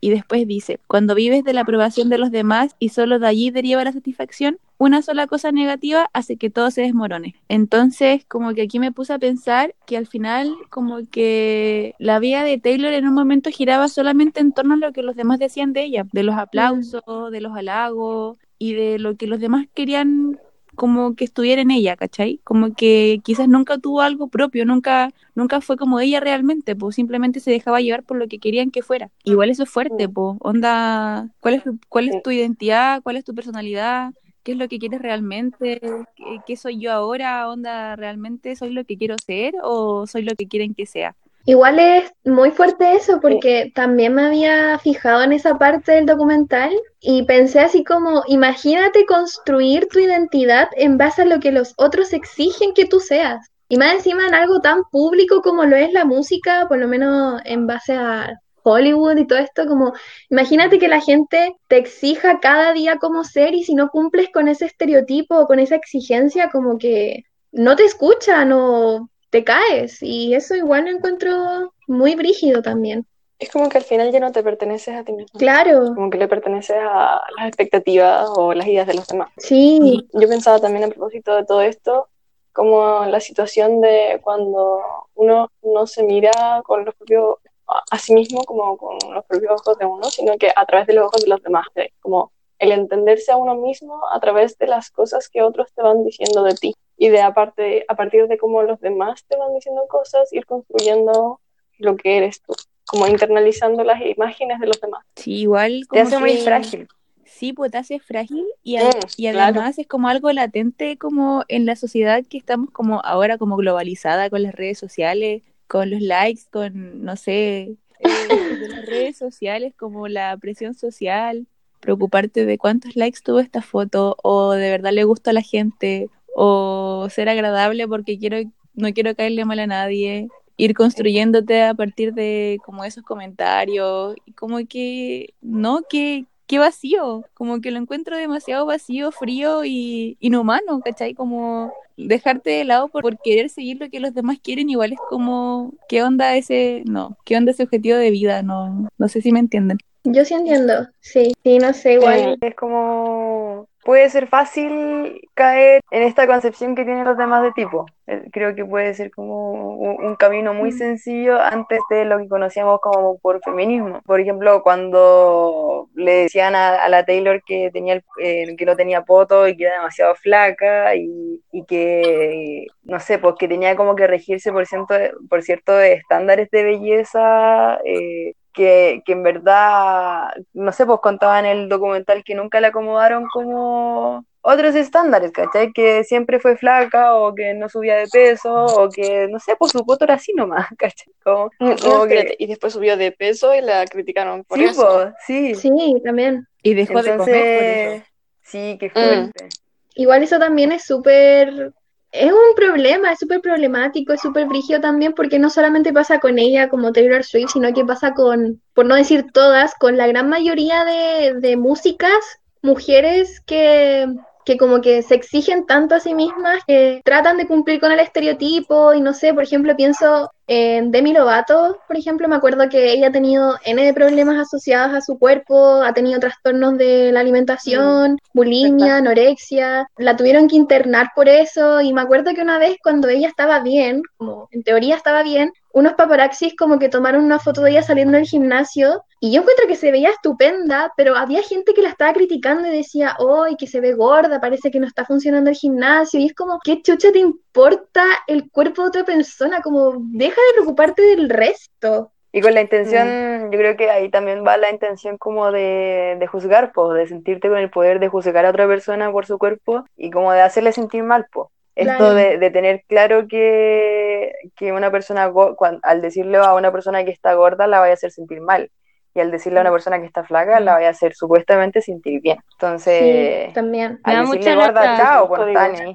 Y 0.00 0.10
después 0.10 0.44
dice, 0.48 0.80
cuando 0.88 1.14
vives 1.14 1.44
de 1.44 1.52
la 1.52 1.60
aprobación 1.60 2.08
de 2.08 2.18
los 2.18 2.32
demás 2.32 2.74
y 2.80 2.88
solo 2.88 3.20
de 3.20 3.28
allí 3.28 3.52
deriva 3.52 3.84
la 3.84 3.92
satisfacción, 3.92 4.58
una 4.78 5.02
sola 5.02 5.26
cosa 5.26 5.52
negativa 5.52 6.10
hace 6.12 6.36
que 6.36 6.50
todo 6.50 6.70
se 6.70 6.82
desmorone. 6.82 7.34
Entonces, 7.48 8.24
como 8.26 8.52
que 8.54 8.62
aquí 8.62 8.78
me 8.78 8.92
puse 8.92 9.12
a 9.14 9.18
pensar 9.18 9.74
que 9.86 9.96
al 9.96 10.06
final, 10.06 10.54
como 10.70 10.98
que 11.10 11.94
la 11.98 12.18
vida 12.18 12.44
de 12.44 12.58
Taylor 12.58 12.92
en 12.92 13.06
un 13.08 13.14
momento 13.14 13.50
giraba 13.50 13.88
solamente 13.88 14.40
en 14.40 14.52
torno 14.52 14.74
a 14.74 14.76
lo 14.76 14.92
que 14.92 15.02
los 15.02 15.16
demás 15.16 15.38
decían 15.38 15.72
de 15.72 15.84
ella, 15.84 16.06
de 16.12 16.22
los 16.22 16.36
aplausos, 16.36 17.02
de 17.30 17.40
los 17.40 17.56
halagos 17.56 18.38
y 18.58 18.74
de 18.74 18.98
lo 18.98 19.16
que 19.16 19.26
los 19.26 19.40
demás 19.40 19.66
querían 19.74 20.38
como 20.74 21.14
que 21.14 21.24
estuviera 21.24 21.62
en 21.62 21.70
ella, 21.70 21.96
¿cachai? 21.96 22.38
Como 22.44 22.74
que 22.74 23.20
quizás 23.24 23.48
nunca 23.48 23.78
tuvo 23.78 24.02
algo 24.02 24.28
propio, 24.28 24.66
nunca, 24.66 25.10
nunca 25.34 25.62
fue 25.62 25.78
como 25.78 26.00
ella 26.00 26.20
realmente, 26.20 26.76
pues 26.76 26.96
simplemente 26.96 27.40
se 27.40 27.50
dejaba 27.50 27.80
llevar 27.80 28.02
por 28.02 28.18
lo 28.18 28.28
que 28.28 28.38
querían 28.38 28.70
que 28.70 28.82
fuera. 28.82 29.10
Igual 29.24 29.48
eso 29.48 29.62
es 29.62 29.70
fuerte, 29.70 30.06
pues, 30.10 30.36
onda, 30.40 31.30
¿cuál 31.40 31.54
es, 31.54 31.64
tu- 31.64 31.78
cuál 31.88 32.08
es 32.10 32.22
tu 32.22 32.30
identidad? 32.30 33.02
¿Cuál 33.02 33.16
es 33.16 33.24
tu 33.24 33.34
personalidad? 33.34 34.12
¿Qué 34.46 34.52
es 34.52 34.58
lo 34.58 34.68
que 34.68 34.78
quieres 34.78 35.02
realmente? 35.02 35.80
¿Qué, 36.14 36.38
qué 36.46 36.56
soy 36.56 36.78
yo 36.78 36.92
ahora? 36.92 37.48
¿Onda 37.48 37.96
realmente 37.96 38.54
soy 38.54 38.70
lo 38.70 38.84
que 38.84 38.96
quiero 38.96 39.16
ser 39.18 39.54
o 39.60 40.06
soy 40.06 40.22
lo 40.22 40.36
que 40.36 40.46
quieren 40.46 40.72
que 40.72 40.86
sea? 40.86 41.16
Igual 41.46 41.80
es 41.80 42.12
muy 42.24 42.52
fuerte 42.52 42.92
eso 42.94 43.20
porque 43.20 43.72
también 43.74 44.14
me 44.14 44.24
había 44.24 44.78
fijado 44.78 45.24
en 45.24 45.32
esa 45.32 45.58
parte 45.58 45.90
del 45.90 46.06
documental 46.06 46.70
y 47.00 47.24
pensé 47.24 47.58
así 47.58 47.82
como, 47.82 48.22
imagínate 48.28 49.04
construir 49.04 49.88
tu 49.88 49.98
identidad 49.98 50.68
en 50.76 50.96
base 50.96 51.22
a 51.22 51.24
lo 51.24 51.40
que 51.40 51.50
los 51.50 51.74
otros 51.76 52.12
exigen 52.12 52.72
que 52.72 52.84
tú 52.84 53.00
seas. 53.00 53.50
Y 53.68 53.78
más 53.78 53.94
encima 53.94 54.28
en 54.28 54.34
algo 54.34 54.60
tan 54.60 54.84
público 54.92 55.42
como 55.42 55.64
lo 55.64 55.74
es 55.74 55.92
la 55.92 56.04
música, 56.04 56.66
por 56.68 56.78
lo 56.78 56.86
menos 56.86 57.40
en 57.44 57.66
base 57.66 57.94
a 57.94 58.40
Hollywood 58.66 59.16
y 59.18 59.26
todo 59.26 59.38
esto, 59.38 59.66
como 59.66 59.92
imagínate 60.28 60.78
que 60.78 60.88
la 60.88 61.00
gente 61.00 61.54
te 61.68 61.76
exija 61.76 62.40
cada 62.40 62.72
día 62.72 62.98
cómo 62.98 63.22
ser 63.22 63.54
y 63.54 63.62
si 63.62 63.74
no 63.74 63.90
cumples 63.90 64.28
con 64.32 64.48
ese 64.48 64.66
estereotipo 64.66 65.36
o 65.38 65.46
con 65.46 65.60
esa 65.60 65.76
exigencia, 65.76 66.50
como 66.50 66.78
que 66.78 67.24
no 67.52 67.76
te 67.76 67.84
escuchan 67.84 68.52
o 68.52 69.08
te 69.30 69.44
caes. 69.44 70.02
Y 70.02 70.34
eso 70.34 70.56
igual 70.56 70.84
lo 70.84 70.90
encuentro 70.90 71.72
muy 71.86 72.14
brígido 72.16 72.62
también. 72.62 73.06
Es 73.38 73.50
como 73.50 73.68
que 73.68 73.78
al 73.78 73.84
final 73.84 74.10
ya 74.10 74.20
no 74.20 74.32
te 74.32 74.42
perteneces 74.42 74.94
a 74.96 75.04
ti 75.04 75.12
mismo. 75.12 75.38
Claro, 75.38 75.94
Como 75.94 76.08
que 76.08 76.16
le 76.18 76.26
perteneces 76.26 76.76
a 76.80 77.20
las 77.36 77.48
expectativas 77.48 78.26
o 78.34 78.54
las 78.54 78.66
ideas 78.66 78.86
de 78.86 78.94
los 78.94 79.06
demás. 79.06 79.28
sí, 79.36 80.08
Yo 80.12 80.28
pensaba 80.28 80.58
también 80.58 80.84
a 80.84 80.88
propósito 80.88 81.34
de 81.36 81.44
todo 81.44 81.60
esto, 81.60 82.08
como 82.52 83.04
la 83.04 83.20
situación 83.20 83.82
de 83.82 84.20
cuando 84.22 84.80
uno 85.14 85.50
no 85.62 85.86
se 85.86 86.02
mira 86.02 86.62
con 86.64 86.86
los 86.86 86.94
propios, 86.94 87.36
a, 87.68 87.82
a 87.90 87.98
sí 87.98 88.14
mismo 88.14 88.44
como 88.44 88.76
con 88.76 88.96
los 89.12 89.24
propios 89.24 89.60
ojos 89.60 89.78
de 89.78 89.86
uno, 89.86 90.04
sino 90.10 90.36
que 90.38 90.50
a 90.54 90.64
través 90.66 90.86
de 90.86 90.94
los 90.94 91.06
ojos 91.06 91.22
de 91.22 91.28
los 91.28 91.42
demás, 91.42 91.66
de- 91.74 91.92
como 92.00 92.32
el 92.58 92.72
entenderse 92.72 93.32
a 93.32 93.36
uno 93.36 93.54
mismo 93.54 94.00
a 94.10 94.18
través 94.20 94.56
de 94.58 94.66
las 94.66 94.90
cosas 94.90 95.28
que 95.28 95.42
otros 95.42 95.72
te 95.74 95.82
van 95.82 96.04
diciendo 96.04 96.42
de 96.42 96.54
ti 96.54 96.74
y 96.96 97.08
de 97.10 97.20
aparte, 97.20 97.84
a 97.88 97.94
partir 97.94 98.26
de 98.28 98.38
cómo 98.38 98.62
los 98.62 98.80
demás 98.80 99.24
te 99.28 99.36
van 99.36 99.52
diciendo 99.54 99.82
cosas, 99.88 100.32
ir 100.32 100.46
construyendo 100.46 101.40
lo 101.78 101.96
que 101.96 102.16
eres 102.16 102.40
tú, 102.40 102.54
como 102.86 103.06
internalizando 103.06 103.84
las 103.84 104.00
imágenes 104.00 104.58
de 104.60 104.66
los 104.68 104.80
demás. 104.80 105.04
Sí, 105.16 105.34
igual 105.34 105.86
Te 105.90 106.00
hace 106.00 106.18
muy 106.18 106.38
frágil. 106.38 106.88
Sí, 107.26 107.52
pues 107.52 107.72
te 107.72 107.78
hace 107.78 107.98
frágil 107.98 108.46
y, 108.62 108.78
Mm, 108.78 108.90
y 109.18 109.30
claro. 109.30 109.44
además 109.58 109.78
es 109.78 109.86
como 109.86 110.08
algo 110.08 110.32
latente 110.32 110.96
como 110.96 111.44
en 111.48 111.66
la 111.66 111.76
sociedad 111.76 112.22
que 112.24 112.38
estamos 112.38 112.70
como 112.70 113.00
ahora 113.04 113.36
como 113.36 113.56
globalizada 113.56 114.30
con 114.30 114.42
las 114.42 114.54
redes 114.54 114.78
sociales, 114.78 115.42
con 115.66 115.90
los 115.90 116.00
likes, 116.00 116.42
con, 116.50 117.04
no 117.04 117.16
sé, 117.16 117.76
eh, 118.00 118.08
de 118.60 118.68
las 118.68 118.86
redes 118.86 119.16
sociales 119.16 119.74
como 119.76 120.08
la 120.08 120.36
presión 120.36 120.74
social, 120.74 121.46
preocuparte 121.80 122.46
de 122.46 122.58
cuántos 122.58 122.96
likes 122.96 123.20
tuvo 123.22 123.40
esta 123.40 123.62
foto 123.62 124.16
o 124.22 124.52
de 124.52 124.70
verdad 124.70 124.92
le 124.92 125.04
gusta 125.04 125.30
a 125.30 125.34
la 125.34 125.42
gente 125.42 126.08
o 126.34 127.08
ser 127.10 127.28
agradable 127.28 127.86
porque 127.88 128.18
quiero 128.18 128.38
no 128.74 128.92
quiero 128.92 129.14
caerle 129.14 129.44
mal 129.44 129.58
a 129.58 129.66
nadie, 129.66 130.28
ir 130.56 130.74
construyéndote 130.74 131.62
a 131.62 131.74
partir 131.74 132.12
de 132.14 132.58
como 132.64 132.84
esos 132.84 133.02
comentarios 133.02 134.14
y 134.26 134.32
como 134.32 134.58
que 134.66 135.34
no 135.40 135.82
que 135.88 136.26
qué 136.46 136.58
vacío, 136.58 137.24
como 137.34 137.60
que 137.60 137.70
lo 137.70 137.78
encuentro 137.78 138.16
demasiado 138.16 138.66
vacío, 138.66 139.10
frío 139.12 139.64
y 139.64 140.16
inhumano, 140.20 140.80
¿cachai? 140.80 141.14
Como 141.14 141.72
dejarte 141.96 142.50
de 142.50 142.64
lado 142.64 142.88
por, 142.88 143.02
por 143.02 143.18
querer 143.20 143.48
seguir 143.48 143.78
lo 143.80 143.90
que 143.90 144.00
los 144.00 144.14
demás 144.14 144.38
quieren, 144.42 144.70
igual 144.70 144.92
es 144.92 144.98
como, 145.08 145.74
¿qué 145.88 146.02
onda 146.02 146.36
ese, 146.36 146.82
no, 146.86 147.16
qué 147.24 147.36
onda 147.36 147.52
ese 147.52 147.64
objetivo 147.64 147.96
de 147.96 148.10
vida? 148.10 148.42
No, 148.42 148.88
no 148.96 149.08
sé 149.08 149.22
si 149.22 149.32
me 149.32 149.40
entienden. 149.40 149.78
yo 150.04 150.24
sí 150.24 150.34
entiendo, 150.34 150.88
sí, 151.00 151.34
sí, 151.42 151.58
no 151.58 151.72
sé, 151.72 151.94
igual. 151.94 152.38
Es 152.40 152.54
como, 152.54 153.68
puede 153.86 154.10
ser 154.10 154.28
fácil 154.28 155.20
caer 155.34 155.80
en 155.90 156.02
esta 156.02 156.26
concepción 156.26 156.74
que 156.74 156.84
tienen 156.84 157.04
los 157.06 157.16
demás 157.16 157.42
de 157.44 157.52
tipo. 157.52 157.86
Eh, 158.08 158.24
Creo 158.32 158.54
que 158.54 158.64
puede 158.64 158.94
ser 158.94 159.10
como 159.12 159.76
un, 159.76 160.16
camino 160.16 160.54
muy 160.54 160.70
Mm. 160.70 160.78
sencillo 160.78 161.40
antes 161.40 161.78
de 161.90 162.04
lo 162.04 162.18
que 162.18 162.28
conocíamos 162.28 162.80
como 162.80 163.18
por 163.20 163.40
feminismo. 163.42 164.02
Por 164.06 164.20
ejemplo, 164.20 164.62
cuando 164.62 165.88
le 165.94 166.12
decían 166.24 166.54
a, 166.56 166.76
a 166.84 166.88
la 166.88 167.04
Taylor 167.04 167.42
que, 167.46 167.70
tenía 167.72 167.94
el- 167.94 168.04
eh, 168.22 168.56
que 168.56 168.66
no 168.66 168.76
tenía 168.76 169.02
poto 169.04 169.48
y 169.48 169.56
que 169.56 169.64
era 169.64 169.76
demasiado 169.76 170.14
flaca 170.16 170.94
y, 170.96 171.42
y 171.52 171.64
que, 171.66 172.66
no 172.84 173.00
sé, 173.00 173.18
pues 173.18 173.34
que 173.38 173.48
tenía 173.48 173.76
como 173.76 173.94
que 173.96 174.06
regirse 174.06 174.52
por, 174.52 174.66
ciento 174.66 174.94
de- 174.94 175.12
por 175.30 175.42
ciertos 175.42 175.82
estándares 175.82 176.50
de 176.50 176.62
belleza. 176.64 177.78
eh, 177.84 178.34
que, 178.56 179.02
que 179.04 179.12
en 179.12 179.22
verdad, 179.22 180.30
no 180.54 180.72
sé, 180.72 180.84
pues 180.86 180.98
contaba 181.00 181.38
en 181.38 181.46
el 181.46 181.68
documental 181.68 182.24
que 182.24 182.34
nunca 182.34 182.60
la 182.60 182.68
acomodaron 182.68 183.26
como 183.32 184.24
otros 184.40 184.74
estándares, 184.74 185.32
¿cachai? 185.32 185.72
Que 185.72 186.02
siempre 186.04 186.40
fue 186.40 186.56
flaca 186.56 187.14
o 187.16 187.34
que 187.34 187.52
no 187.54 187.68
subía 187.68 187.96
de 187.96 188.08
peso 188.08 188.52
o 188.54 188.88
que, 188.90 189.28
no 189.28 189.38
sé, 189.38 189.56
pues 189.56 189.72
su 189.72 189.84
poto 189.84 190.04
era 190.04 190.14
así 190.14 190.32
nomás, 190.32 190.66
¿cachai? 190.78 191.12
Como, 191.22 191.50
No, 191.60 191.76
como 191.76 192.06
que- 192.06 192.34
Y 192.38 192.46
después 192.46 192.72
subió 192.72 192.96
de 192.96 193.12
peso 193.12 193.54
y 193.54 193.60
la 193.60 193.84
criticaron 193.86 194.42
por 194.44 194.58
sí, 194.58 194.64
eso. 194.64 194.86
pues, 194.86 195.14
sí. 195.26 195.54
Sí, 195.54 195.70
también. 196.04 196.46
Y 196.62 196.74
dejó 196.74 197.02
de 197.02 197.16
comer 197.16 197.54
por 197.56 197.64
eso. 197.64 198.04
sí, 198.42 198.76
qué 198.80 198.90
fuerte. 198.90 199.48
Igual 199.94 200.22
eso 200.22 200.38
también 200.38 200.72
es 200.72 200.84
súper, 200.84 201.72
es 202.18 202.32
un 202.32 202.54
problema, 202.54 203.12
es 203.12 203.18
súper 203.18 203.40
problemático, 203.40 204.12
es 204.12 204.20
súper 204.20 204.46
brígido 204.46 204.80
también 204.80 205.12
porque 205.12 205.38
no 205.38 205.50
solamente 205.50 205.92
pasa 205.92 206.18
con 206.20 206.38
ella 206.38 206.68
como 206.68 206.92
Taylor 206.92 207.24
Swift, 207.24 207.50
sino 207.52 207.72
que 207.72 207.84
pasa 207.84 208.14
con, 208.14 208.60
por 208.74 208.86
no 208.86 208.94
decir 208.94 209.26
todas, 209.32 209.74
con 209.74 209.96
la 209.96 210.06
gran 210.06 210.28
mayoría 210.28 210.84
de, 210.84 211.34
de 211.40 211.56
músicas, 211.56 212.40
mujeres 212.62 213.40
que, 213.40 214.06
que 214.46 214.56
como 214.56 214.80
que 214.80 215.02
se 215.02 215.16
exigen 215.16 215.66
tanto 215.66 215.96
a 215.96 216.00
sí 216.00 216.14
mismas 216.14 216.62
que 216.66 217.02
tratan 217.04 217.36
de 217.36 217.48
cumplir 217.48 217.80
con 217.80 217.90
el 217.90 217.98
estereotipo 217.98 218.94
y 218.94 219.00
no 219.00 219.12
sé, 219.12 219.34
por 219.34 219.42
ejemplo, 219.42 219.74
pienso 219.76 220.30
en 220.46 220.92
Demi 220.92 221.12
Lovato, 221.12 221.80
por 221.88 221.96
ejemplo, 221.96 222.28
me 222.28 222.36
acuerdo 222.36 222.68
que 222.68 222.92
ella 222.92 223.08
ha 223.08 223.12
tenido 223.12 223.56
N 223.64 223.84
de 223.84 223.92
problemas 223.92 224.38
asociados 224.38 224.94
a 224.94 225.00
su 225.00 225.18
cuerpo, 225.18 225.82
ha 225.82 225.92
tenido 225.92 226.20
trastornos 226.20 226.78
de 226.78 227.10
la 227.10 227.18
alimentación, 227.18 228.18
bulimia, 228.32 228.98
anorexia, 228.98 229.88
la 229.98 230.16
tuvieron 230.16 230.46
que 230.46 230.54
internar 230.54 231.08
por 231.16 231.28
eso 231.28 231.80
y 231.80 231.92
me 231.92 232.02
acuerdo 232.02 232.32
que 232.32 232.42
una 232.42 232.60
vez 232.60 232.76
cuando 232.80 233.08
ella 233.08 233.26
estaba 233.26 233.58
bien, 233.58 234.02
como 234.16 234.48
en 234.52 234.62
teoría 234.62 234.94
estaba 234.94 235.24
bien, 235.24 235.52
unos 235.76 235.92
paparazzis 235.92 236.56
como 236.56 236.78
que 236.78 236.88
tomaron 236.88 237.22
una 237.22 237.38
foto 237.38 237.60
de 237.60 237.72
ella 237.72 237.82
saliendo 237.82 238.16
del 238.16 238.24
gimnasio 238.24 239.04
y 239.20 239.30
yo 239.30 239.42
encuentro 239.42 239.66
que 239.66 239.76
se 239.76 239.92
veía 239.92 240.08
estupenda, 240.08 240.90
pero 240.96 241.16
había 241.16 241.42
gente 241.42 241.74
que 241.74 241.82
la 241.82 241.90
estaba 241.90 242.14
criticando 242.14 242.66
y 242.66 242.78
decía, 242.78 243.14
¡ay, 243.18 243.56
que 243.56 243.66
se 243.66 243.82
ve 243.82 243.92
gorda! 243.92 244.40
Parece 244.40 244.70
que 244.70 244.80
no 244.80 244.86
está 244.86 245.04
funcionando 245.04 245.50
el 245.50 245.56
gimnasio. 245.56 246.18
Y 246.18 246.26
es 246.26 246.34
como, 246.34 246.60
¿qué 246.64 246.80
chucha 246.80 247.12
te 247.12 247.18
importa 247.18 248.04
el 248.26 248.50
cuerpo 248.50 248.82
de 248.82 248.88
otra 248.88 249.04
persona? 249.04 249.60
Como, 249.60 249.96
deja 249.98 250.40
de 250.40 250.54
preocuparte 250.54 251.02
del 251.02 251.28
resto. 251.28 252.10
Y 252.32 252.40
con 252.40 252.54
la 252.54 252.62
intención, 252.62 253.52
yo 253.52 253.58
creo 253.58 253.76
que 253.76 253.90
ahí 253.90 254.10
también 254.10 254.46
va 254.46 254.56
la 254.56 254.70
intención 254.70 255.18
como 255.18 255.52
de, 255.52 256.16
de 256.18 256.26
juzgar, 256.26 256.72
pues, 256.72 256.94
de 256.94 257.06
sentirte 257.06 257.50
con 257.50 257.58
el 257.58 257.68
poder 257.68 258.00
de 258.00 258.08
juzgar 258.08 258.46
a 258.46 258.50
otra 258.50 258.66
persona 258.66 259.12
por 259.12 259.26
su 259.26 259.36
cuerpo 259.36 259.84
y 259.94 260.10
como 260.10 260.32
de 260.32 260.40
hacerle 260.40 260.72
sentir 260.72 261.02
mal, 261.02 261.26
pues. 261.30 261.48
Esto 261.76 261.96
Claro. 261.98 262.14
de, 262.14 262.38
de 262.38 262.50
tener 262.50 262.82
claro 262.88 263.28
que, 263.28 264.32
que 264.56 264.72
una 264.72 264.90
persona, 264.90 265.26
go- 265.28 265.56
cuan- 265.56 265.80
al 265.82 266.02
decirle 266.02 266.38
a 266.38 266.54
una 266.54 266.72
persona 266.72 267.04
que 267.04 267.12
está 267.12 267.34
gorda, 267.34 267.66
la 267.68 267.80
vaya 267.80 267.92
a 267.92 267.94
hacer 267.94 268.10
sentir 268.12 268.40
mal. 268.40 268.70
Y 269.14 269.20
al 269.20 269.30
decirle 269.30 269.58
a 269.60 269.62
una 269.62 269.72
persona 269.72 269.98
que 270.00 270.06
está 270.06 270.24
flaca, 270.24 270.60
la 270.60 270.74
vaya 270.74 270.88
a 270.88 270.90
hacer 270.90 271.14
supuestamente 271.14 271.80
sentir 271.82 272.20
bien. 272.20 272.38
Entonces, 272.52 273.46
sí, 273.48 273.54
también. 273.54 274.00
Me 274.06 274.14
da 274.14 274.24
mucha 274.24 274.54
gorda, 274.54 274.72
lata. 274.72 274.96
chao, 274.96 275.46
está 275.46 275.64
ahí. 275.64 275.94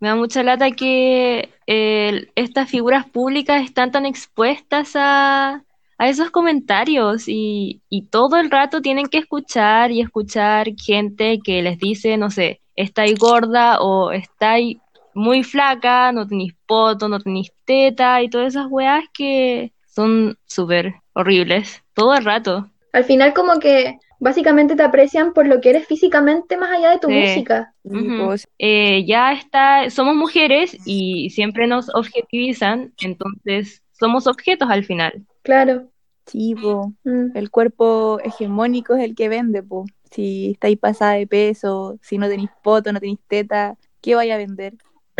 Me 0.00 0.08
da 0.08 0.14
mucha 0.16 0.42
lata 0.42 0.70
que 0.72 1.50
eh, 1.66 2.26
estas 2.34 2.68
figuras 2.70 3.06
públicas 3.08 3.62
están 3.62 3.90
tan 3.92 4.04
expuestas 4.06 4.92
a, 4.96 5.62
a 5.98 6.08
esos 6.08 6.30
comentarios 6.30 7.24
y, 7.28 7.82
y 7.88 8.08
todo 8.08 8.36
el 8.38 8.50
rato 8.50 8.80
tienen 8.82 9.06
que 9.06 9.18
escuchar 9.18 9.90
y 9.92 10.00
escuchar 10.00 10.68
gente 10.76 11.38
que 11.44 11.62
les 11.62 11.78
dice, 11.78 12.16
no 12.16 12.30
sé, 12.30 12.60
estáis 12.74 13.18
gorda 13.18 13.80
o 13.80 14.12
estáis 14.12 14.78
muy 15.14 15.42
flaca, 15.42 16.12
no 16.12 16.26
tenéis 16.26 16.54
poto, 16.66 17.08
no 17.08 17.18
tenéis 17.20 17.52
teta 17.64 18.22
y 18.22 18.28
todas 18.30 18.48
esas 18.54 18.66
weas 18.70 19.04
que 19.12 19.72
son 19.86 20.36
súper 20.46 20.94
horribles 21.12 21.82
todo 21.94 22.14
el 22.14 22.24
rato. 22.24 22.70
Al 22.92 23.04
final 23.04 23.34
como 23.34 23.58
que 23.58 23.98
básicamente 24.18 24.76
te 24.76 24.82
aprecian 24.82 25.32
por 25.32 25.46
lo 25.46 25.60
que 25.60 25.70
eres 25.70 25.86
físicamente 25.86 26.56
más 26.56 26.70
allá 26.70 26.90
de 26.90 26.98
tu 26.98 27.08
Sí. 27.08 27.14
música. 27.14 27.74
Pues, 27.82 28.46
Eh, 28.58 29.04
ya 29.06 29.32
está, 29.32 29.90
somos 29.90 30.14
mujeres 30.14 30.76
y 30.86 31.30
siempre 31.30 31.66
nos 31.66 31.88
objetivizan, 31.94 32.92
entonces 33.00 33.82
somos 33.92 34.26
objetos 34.26 34.68
al 34.70 34.84
final. 34.84 35.24
Claro. 35.42 35.88
sí, 36.26 36.54
po. 36.54 36.92
Mm. 37.04 37.36
El 37.36 37.50
cuerpo 37.50 38.20
hegemónico 38.22 38.94
es 38.94 39.02
el 39.02 39.14
que 39.16 39.28
vende, 39.28 39.62
po. 39.62 39.84
Si 40.12 40.52
estáis 40.52 40.78
pasada 40.78 41.14
de 41.14 41.26
peso, 41.26 41.98
si 42.00 42.16
no 42.16 42.28
tenéis 42.28 42.50
poto, 42.62 42.92
no 42.92 43.00
tenéis 43.00 43.18
teta, 43.26 43.76
¿qué 44.00 44.14
vaya 44.14 44.34
a 44.36 44.38
vender? 44.38 44.74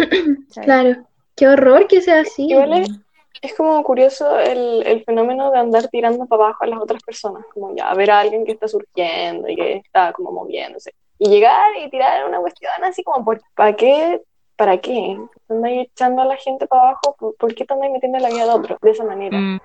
Claro. 0.63 1.05
Qué 1.37 1.49
horror 1.49 1.87
que 1.87 2.03
sea 2.03 2.21
así. 2.21 2.47
Igual 2.51 2.75
es, 2.75 2.91
es 3.41 3.55
como 3.55 3.83
curioso 3.83 4.39
el, 4.39 4.87
el 4.87 5.05
fenómeno 5.05 5.51
de 5.51 5.59
andar 5.59 5.89
tirando 5.89 6.27
para 6.27 6.45
abajo 6.45 6.65
a 6.65 6.67
las 6.69 6.81
otras 6.81 7.03
personas, 7.03 7.45
como 7.53 7.75
ya 7.75 7.93
ver 7.95 8.11
a 8.11 8.21
alguien 8.21 8.45
que 8.45 8.53
está 8.53 8.69
surgiendo 8.69 9.49
y 9.49 9.57
que 9.57 9.77
está 9.77 10.13
como 10.13 10.31
moviéndose. 10.31 10.93
Y 11.19 11.29
llegar 11.29 11.71
y 11.83 11.89
tirar 11.91 12.29
una 12.29 12.41
cuestión 12.41 12.73
así 12.83 13.03
como, 13.03 13.25
¿por, 13.25 13.41
¿para 13.55 13.75
qué? 13.75 14.23
¿Para 14.57 14.79
qué? 14.79 15.19
¿Andáis 15.49 15.89
echando 15.89 16.23
a 16.23 16.27
la 16.27 16.37
gente 16.37 16.67
para 16.67 16.83
abajo? 16.83 17.17
¿Por, 17.19 17.37
por 17.37 17.55
qué 17.55 17.65
te 17.65 17.73
andáis 17.73 17.93
metiendo 17.93 18.19
en 18.19 18.23
la 18.23 18.31
vida 18.31 18.45
de 18.45 18.51
otro 18.51 18.79
de 18.81 18.91
esa 18.91 19.05
manera? 19.05 19.39
Mm. 19.39 19.61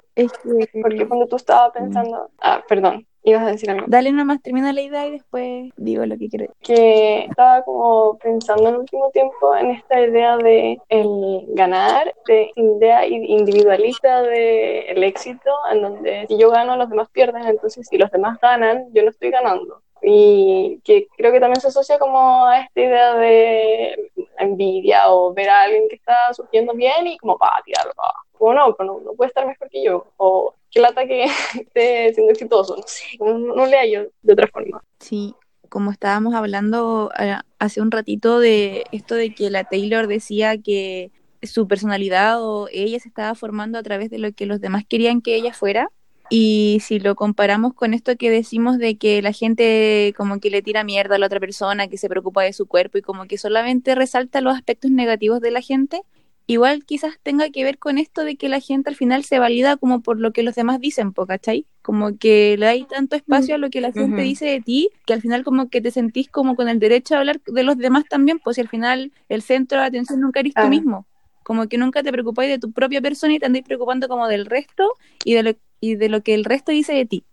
Porque 0.82 1.08
cuando 1.08 1.28
tú 1.28 1.36
estabas 1.36 1.72
pensando... 1.72 2.30
Ah, 2.40 2.64
perdón, 2.68 3.06
ibas 3.32 3.44
a 3.44 3.52
decir 3.52 3.70
algo. 3.70 3.86
Dale 3.88 4.12
nomás, 4.12 4.42
termina 4.42 4.74
la 4.74 4.82
idea 4.82 5.08
y 5.08 5.12
después 5.12 5.72
digo 5.76 6.06
lo 6.06 6.18
que 6.18 6.30
quiero 6.30 6.46
decir. 6.46 6.58
que 6.62 7.26
estaba 7.26 7.64
como 7.64 8.18
pensando 8.18 8.70
en 8.70 8.76
el 8.76 8.80
último 8.82 9.10
tiempo 9.12 9.56
en 9.56 9.72
esta 9.72 10.02
idea 10.02 10.38
de 10.38 10.80
el 10.90 11.46
ganar, 11.50 12.14
de 12.26 12.52
idea 12.56 13.06
individualista 13.06 14.22
de 14.22 14.92
el 14.92 15.04
éxito, 15.04 15.52
en 15.72 15.82
donde 15.82 16.26
si 16.28 16.38
yo 16.38 16.50
gano, 16.50 16.78
los 16.78 16.90
demás 16.90 17.10
pierden, 17.10 17.46
entonces 17.46 17.88
si 17.88 17.98
los 17.98 18.12
demás 18.12 18.40
ganan, 18.40 18.88
yo 18.94 19.04
no 19.04 19.10
estoy 19.10 19.30
ganando. 19.32 19.82
Y 20.02 20.80
que 20.84 21.08
creo 21.18 21.32
que 21.32 21.40
también 21.40 21.60
se 21.60 21.70
asocia 21.70 21.98
como 21.98 22.46
a 22.46 22.60
esta 22.60 22.80
idea 22.80 23.16
de 23.16 24.12
envidia 24.38 25.10
o 25.12 25.34
ver 25.34 25.50
a 25.50 25.64
alguien 25.64 25.90
que 25.90 25.96
está 25.96 26.34
surgiendo 26.34 26.74
bien 26.74 27.08
y 27.08 27.18
como 27.18 27.38
para 27.38 27.62
tirarlo 27.64 27.94
para 27.96 28.10
abajo. 28.10 28.26
Como 28.38 28.54
no, 28.54 28.76
pero 28.76 28.94
no, 28.94 29.00
no 29.00 29.14
puede 29.14 29.30
estar 29.30 29.46
mejor 29.48 29.70
que 29.70 29.84
yo. 29.84 30.06
O 30.18 30.54
qué 30.72 30.82
lata 30.82 31.06
que 31.06 31.26
esté 31.60 32.14
siendo 32.14 32.32
exitoso, 32.32 32.76
no 32.76 32.84
sé, 32.86 33.04
no 33.20 33.66
le 33.66 33.78
hallo 33.78 34.12
de 34.22 34.34
otra 34.34 34.48
forma. 34.48 34.82
Sí, 35.00 35.36
como 35.70 35.92
estábamos 35.92 36.34
hablando 36.34 37.12
eh, 37.20 37.36
hace 37.60 37.82
un 37.82 37.92
ratito 37.92 38.40
de 38.40 38.84
esto 38.92 39.16
de 39.16 39.34
que 39.34 39.50
la 39.50 39.64
Taylor 39.66 40.08
decía 40.08 40.58
que 40.58 41.12
su 41.44 41.68
personalidad 41.68 42.42
o 42.42 42.68
ella 42.72 43.00
se 43.00 43.10
estaba 43.10 43.36
formando 43.36 43.78
a 43.78 43.84
través 43.84 44.10
de 44.10 44.18
lo 44.18 44.32
que 44.32 44.46
los 44.46 44.60
demás 44.60 44.86
querían 44.88 45.22
que 45.22 45.36
ella 45.36 45.54
fuera. 45.54 45.90
Y 46.30 46.80
si 46.82 47.00
lo 47.00 47.16
comparamos 47.16 47.74
con 47.74 47.94
esto 47.94 48.18
que 48.18 48.30
decimos 48.30 48.80
de 48.80 48.98
que 48.98 49.22
la 49.22 49.32
gente 49.32 50.14
como 50.18 50.42
que 50.42 50.50
le 50.50 50.62
tira 50.62 50.84
mierda 50.84 51.16
a 51.16 51.20
la 51.20 51.28
otra 51.28 51.40
persona, 51.40 51.88
que 51.88 51.98
se 51.98 52.10
preocupa 52.10 52.44
de 52.44 52.52
su 52.52 52.66
cuerpo 52.66 52.98
y 52.98 53.02
como 53.02 53.26
que 53.28 53.38
solamente 53.38 53.96
resalta 53.96 54.42
los 54.42 54.54
aspectos 54.54 54.92
negativos 54.92 55.40
de 55.40 55.52
la 55.52 55.62
gente, 55.62 56.02
igual 56.48 56.86
quizás 56.86 57.20
tenga 57.22 57.50
que 57.50 57.66
ver 57.66 57.78
con 57.78 57.98
esto 57.98 58.24
de 58.24 58.38
que 58.38 58.48
la 58.48 58.62
gente 58.62 58.90
al 58.90 58.96
final 58.96 59.26
se 59.26 59.38
valida 59.38 59.76
como 59.76 60.02
por 60.02 60.18
lo 60.18 60.32
que 60.32 60.44
los 60.44 60.56
demás 60.56 60.80
dicen, 60.80 61.12
po, 61.12 61.28
¿cachai? 61.28 61.68
Como 61.82 62.18
que 62.18 62.56
le 62.58 62.68
hay 62.68 62.86
tanto 62.86 63.18
espacio 63.18 63.56
a 63.56 63.58
lo 63.58 63.70
que 63.70 63.82
la 63.82 63.92
gente 63.92 64.22
dice 64.22 64.46
de 64.46 64.62
ti, 64.62 64.90
que 65.06 65.14
al 65.14 65.22
final 65.22 65.44
como 65.44 65.70
que 65.70 65.82
te 65.82 65.92
sentís 65.92 66.30
como 66.30 66.56
con 66.56 66.70
el 66.70 66.80
derecho 66.80 67.16
a 67.16 67.20
hablar 67.20 67.42
de 67.46 67.64
los 67.64 67.78
demás 67.78 68.06
también, 68.10 68.40
pues 68.40 68.56
si 68.56 68.62
al 68.62 68.70
final 68.70 69.12
el 69.28 69.42
centro 69.42 69.80
de 69.80 69.88
atención 69.88 70.22
nunca 70.22 70.40
eres 70.40 70.54
tú 70.54 70.68
mismo. 70.68 71.06
Como 71.44 71.68
que 71.68 71.78
nunca 71.78 72.02
te 72.02 72.12
preocupáis 72.12 72.50
de 72.50 72.60
tu 72.60 72.72
propia 72.72 73.02
persona 73.02 73.34
y 73.34 73.40
te 73.40 73.46
andáis 73.46 73.66
preocupando 73.66 74.08
como 74.08 74.28
del 74.28 74.46
resto 74.46 74.94
y 75.26 75.34
de 75.34 75.44
lo, 75.44 75.52
y 75.82 75.96
de 75.96 76.10
lo 76.10 76.24
que 76.24 76.34
el 76.34 76.46
resto 76.46 76.72
dice 76.72 76.94
de 76.94 77.06
ti. 77.06 77.26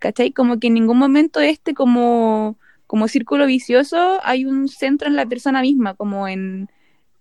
¿Cachai? 0.00 0.32
Como 0.32 0.58
que 0.58 0.66
en 0.66 0.74
ningún 0.74 0.98
momento 0.98 1.40
este 1.40 1.74
como, 1.74 2.56
como 2.88 3.06
círculo 3.06 3.46
vicioso 3.46 4.18
hay 4.24 4.44
un 4.44 4.68
centro 4.68 5.08
en 5.08 5.16
la 5.16 5.26
persona 5.26 5.60
misma, 5.60 5.94
como 5.94 6.28
en, 6.28 6.68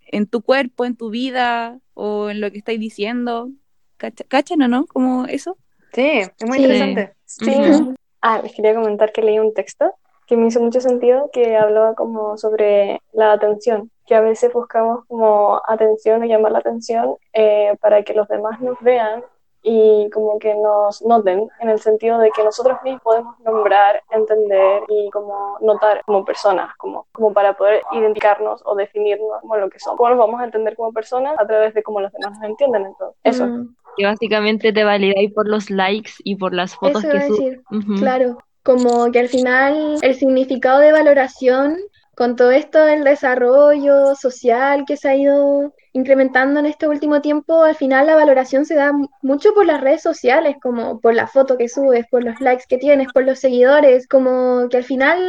en 0.08 0.28
tu 0.28 0.41
cuerpo, 0.41 0.86
en 0.86 0.96
tu 0.96 1.10
vida 1.10 1.80
o 1.93 2.30
en 2.30 2.41
lo 2.41 2.52
que 2.52 2.58
estáis 2.60 2.80
diciendo. 2.80 3.50
¿Cacha- 3.98 4.26
¿Cachan 4.28 4.62
o 4.62 4.67
no? 4.67 4.86
Como 4.86 5.26
eso. 5.26 5.58
Sí, 5.93 6.08
es 6.20 6.32
muy 6.46 6.58
Sí. 6.58 6.63
interesante. 6.63 7.13
Sí. 7.26 7.96
Ah, 8.22 8.41
les 8.41 8.54
quería 8.54 8.74
comentar 8.76 9.12
que 9.12 9.22
leí 9.22 9.39
un 9.39 9.54
texto 9.54 9.93
que 10.28 10.36
me 10.36 10.48
hizo 10.48 10.60
mucho 10.60 10.82
sentido, 10.82 11.30
que 11.32 11.56
hablaba 11.56 11.96
como 11.96 12.38
sobre 12.38 13.02
la 13.13 13.32
atención, 13.32 13.89
que 14.06 14.13
a 14.15 14.20
veces 14.22 14.52
buscamos 14.52 15.06
como 15.08 15.62
atención 15.67 16.22
o 16.22 16.26
llamar 16.26 16.52
la 16.52 16.60
atención 16.60 17.15
eh, 17.34 17.76
para 17.80 18.04
que 18.04 18.13
los 18.13 18.28
demás 18.28 18.60
nos 18.60 18.78
vean 18.82 19.24
y 19.69 20.10
como 20.12 20.39
que 20.39 20.56
nos 20.56 21.01
noten, 21.01 21.49
en 21.60 21.69
el 21.69 21.80
sentido 21.80 22.19
de 22.19 22.32
que 22.32 22.41
nosotros 22.41 22.77
mismos 22.86 23.01
podemos 23.01 23.38
nombrar, 23.41 24.01
entender 24.12 24.84
y 24.88 25.10
como 25.10 25.58
notar 25.60 26.03
como 26.06 26.23
personas, 26.23 26.73
como, 26.77 27.06
como 27.12 27.34
para 27.34 27.58
poder 27.58 27.82
identificarnos 27.91 28.62
o 28.63 28.75
definirnos 28.75 29.41
como 29.41 29.58
lo 29.58 29.69
que 29.69 29.77
somos. 29.80 29.97
¿Cómo 29.97 30.10
nos 30.12 30.19
vamos 30.19 30.39
a 30.39 30.45
entender 30.45 30.77
como 30.77 30.93
personas? 30.93 31.38
A 31.38 31.45
través 31.45 31.73
de 31.73 31.84
cómo 31.84 31.99
los 31.99 32.13
demás 32.13 32.39
nos 32.39 32.49
entienden, 32.49 32.86
entonces. 32.86 33.19
Eso. 33.25 33.45
Mm, 33.45 33.75
que 33.97 34.06
básicamente 34.06 34.71
te 34.71 34.84
validáis 34.86 35.34
por 35.34 35.49
los 35.49 35.69
likes 35.69 36.12
y 36.23 36.38
por 36.38 36.53
las 36.53 36.73
fotos 36.75 37.03
Eso 37.03 37.08
iba 37.08 37.12
que 37.12 37.25
a 37.25 37.27
subes. 37.27 37.39
decir. 37.39 37.99
Claro, 37.99 38.38
como 38.63 39.12
que 39.12 39.19
al 39.19 39.27
final 39.27 39.97
el 40.01 40.15
significado 40.15 40.80
de 40.80 40.93
valoración 40.93 41.75
con 42.17 42.36
todo 42.36 42.51
esto 42.51 42.84
del 42.84 43.03
desarrollo 43.03 44.15
social 44.15 44.86
que 44.88 44.97
se 44.97 45.10
ha 45.10 45.15
ido 45.15 45.73
incrementando 45.93 46.60
en 46.60 46.65
este 46.65 46.88
último 46.88 47.21
tiempo, 47.21 47.63
al 47.63 47.75
final 47.75 48.08
la 48.08 48.15
valoración 48.15 48.65
se 48.65 48.75
da 48.75 48.91
mu- 48.91 49.08
mucho 49.21 49.53
por 49.53 49.65
las 49.67 49.82
redes 49.82 50.01
sociales, 50.01 50.56
como 50.62 50.99
por 50.99 51.13
la 51.13 51.27
foto 51.27 51.58
que 51.58 51.69
subes, 51.69 52.08
por 52.10 52.23
los 52.23 52.39
likes 52.41 52.65
que 52.67 52.80
tienes, 52.80 53.13
por 53.13 53.23
los 53.23 53.39
seguidores, 53.39 54.08
como 54.08 54.67
que 54.69 54.77
al 54.77 54.84
final 54.84 55.19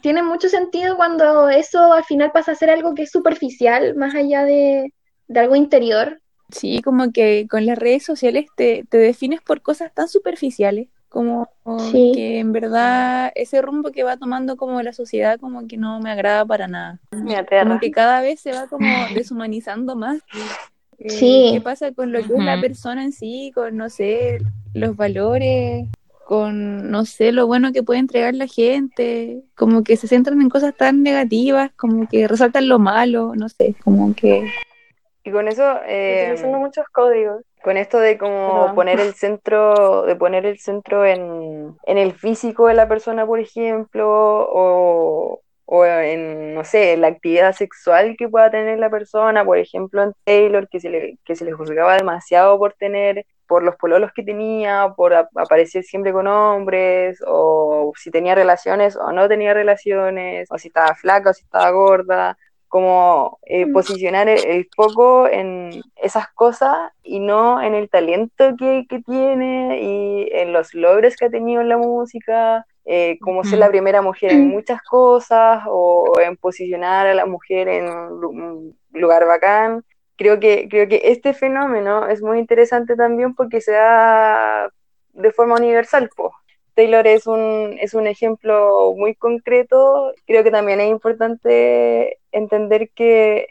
tiene 0.00 0.22
mucho 0.22 0.48
sentido 0.48 0.96
cuando 0.96 1.50
eso 1.50 1.92
al 1.92 2.04
final 2.04 2.32
pasa 2.32 2.52
a 2.52 2.56
ser 2.56 2.70
algo 2.70 2.94
que 2.94 3.02
es 3.02 3.10
superficial, 3.10 3.94
más 3.96 4.14
allá 4.14 4.44
de, 4.44 4.92
de 5.28 5.40
algo 5.40 5.54
interior. 5.54 6.18
Sí, 6.50 6.80
como 6.82 7.12
que 7.12 7.46
con 7.50 7.66
las 7.66 7.78
redes 7.78 8.04
sociales 8.04 8.46
te 8.56 8.84
defines 8.90 9.40
por 9.42 9.62
cosas 9.62 9.92
tan 9.94 10.08
superficiales, 10.08 10.88
como 11.12 11.48
Sí. 11.92 12.12
que 12.14 12.38
en 12.38 12.52
verdad 12.52 13.30
ese 13.34 13.60
rumbo 13.62 13.90
que 13.92 14.02
va 14.02 14.16
tomando 14.16 14.56
como 14.56 14.80
la 14.82 14.92
sociedad 14.92 15.38
como 15.38 15.68
que 15.68 15.76
no 15.76 16.00
me 16.00 16.10
agrada 16.10 16.44
para 16.44 16.66
nada. 16.68 16.98
Me 17.12 17.36
aterra. 17.36 17.68
Como 17.68 17.80
que 17.80 17.90
cada 17.90 18.20
vez 18.22 18.40
se 18.40 18.52
va 18.52 18.66
como 18.66 18.86
deshumanizando 19.14 19.94
más. 19.94 20.18
Eh, 20.98 21.10
Sí. 21.10 21.50
¿Qué 21.52 21.60
pasa 21.60 21.92
con 21.92 22.12
lo 22.12 22.18
que 22.20 22.32
es 22.34 22.44
la 22.44 22.60
persona 22.60 23.02
en 23.04 23.12
sí, 23.12 23.50
con, 23.54 23.76
no 23.76 23.90
sé, 23.90 24.38
los 24.72 24.96
valores, 24.96 25.86
con, 26.26 26.90
no 26.90 27.04
sé, 27.04 27.32
lo 27.32 27.46
bueno 27.48 27.72
que 27.72 27.82
puede 27.82 27.98
entregar 28.00 28.34
la 28.34 28.46
gente? 28.46 29.42
Como 29.56 29.82
que 29.82 29.96
se 29.96 30.06
centran 30.08 30.40
en 30.40 30.48
cosas 30.48 30.74
tan 30.76 31.02
negativas, 31.02 31.72
como 31.76 32.08
que 32.08 32.26
resaltan 32.28 32.68
lo 32.68 32.78
malo, 32.78 33.34
no 33.36 33.48
sé, 33.48 33.74
como 33.84 34.14
que... 34.14 34.44
Y 35.24 35.30
con 35.30 35.46
eso, 35.48 35.62
eh, 35.86 36.28
Utilizando 36.30 36.58
muchos 36.58 36.84
códigos. 36.92 37.42
Con 37.62 37.76
esto 37.76 37.98
de 37.98 38.18
como 38.18 38.72
poner 38.74 39.00
el 39.00 39.14
centro, 39.14 40.02
de 40.04 40.16
poner 40.16 40.46
el 40.46 40.58
centro 40.58 41.04
en, 41.06 41.76
en 41.84 41.98
el 41.98 42.12
físico 42.14 42.66
de 42.66 42.74
la 42.74 42.88
persona, 42.88 43.26
por 43.26 43.40
ejemplo, 43.40 44.06
o, 44.08 45.42
o 45.64 45.84
en, 45.86 46.54
no 46.54 46.64
sé, 46.64 46.96
la 46.96 47.08
actividad 47.08 47.52
sexual 47.54 48.16
que 48.18 48.28
pueda 48.28 48.50
tener 48.50 48.78
la 48.78 48.90
persona, 48.90 49.44
por 49.44 49.58
ejemplo, 49.58 50.02
en 50.02 50.12
Taylor, 50.24 50.68
que 50.68 50.80
se 50.80 50.90
le, 50.90 51.18
que 51.24 51.36
se 51.36 51.44
le 51.44 51.52
juzgaba 51.52 51.96
demasiado 51.96 52.58
por 52.58 52.74
tener, 52.74 53.24
por 53.46 53.62
los 53.62 53.76
pololos 53.76 54.12
que 54.14 54.22
tenía, 54.22 54.92
por 54.96 55.14
ap- 55.14 55.36
aparecer 55.36 55.84
siempre 55.84 56.12
con 56.12 56.26
hombres, 56.26 57.18
o 57.26 57.92
si 57.96 58.10
tenía 58.10 58.34
relaciones 58.34 58.96
o 58.96 59.12
no 59.12 59.28
tenía 59.28 59.54
relaciones, 59.54 60.48
o 60.50 60.58
si 60.58 60.68
estaba 60.68 60.94
flaca 60.94 61.30
o 61.30 61.34
si 61.34 61.44
estaba 61.44 61.70
gorda, 61.70 62.36
como 62.72 63.38
eh, 63.44 63.66
Mm. 63.66 63.72
posicionar 63.74 64.30
el, 64.30 64.42
el 64.46 64.68
foco 64.74 65.28
en 65.28 65.82
esas 65.96 66.28
cosas 66.32 66.74
y 67.02 67.20
no 67.20 67.60
en 67.60 67.74
el 67.74 67.90
talento 67.90 68.56
que, 68.58 68.86
que 68.88 69.00
tiene 69.00 69.78
y 69.82 70.28
en 70.32 70.54
los 70.54 70.72
logros 70.72 71.14
que 71.16 71.26
ha 71.26 71.30
tenido 71.30 71.60
en 71.60 71.68
la 71.68 71.76
música, 71.76 72.64
eh, 72.86 73.18
como 73.20 73.44
ser 73.44 73.58
la 73.58 73.68
primera 73.68 74.00
mujer 74.00 74.32
en 74.32 74.48
muchas 74.56 74.80
cosas 74.88 75.64
o 75.68 76.18
en 76.18 76.38
posicionar 76.38 77.06
a 77.06 77.12
la 77.12 77.26
mujer 77.26 77.68
en 77.68 77.90
un 77.90 78.74
lugar 78.92 79.26
bacán. 79.26 79.84
Creo 80.16 80.40
que, 80.40 80.66
creo 80.70 80.88
que 80.88 81.02
este 81.04 81.34
fenómeno 81.34 82.08
es 82.08 82.22
muy 82.22 82.38
interesante 82.38 82.96
también 82.96 83.34
porque 83.34 83.60
se 83.60 83.72
da 83.72 84.70
de 85.12 85.30
forma 85.30 85.56
universal, 85.56 86.08
po. 86.16 86.32
Taylor 86.74 87.06
es 87.06 87.26
un, 87.26 87.76
es 87.80 87.94
un 87.94 88.06
ejemplo 88.06 88.94
muy 88.96 89.14
concreto. 89.14 90.12
Creo 90.26 90.42
que 90.44 90.50
también 90.50 90.80
es 90.80 90.90
importante 90.90 92.18
entender 92.32 92.90
que 92.94 93.46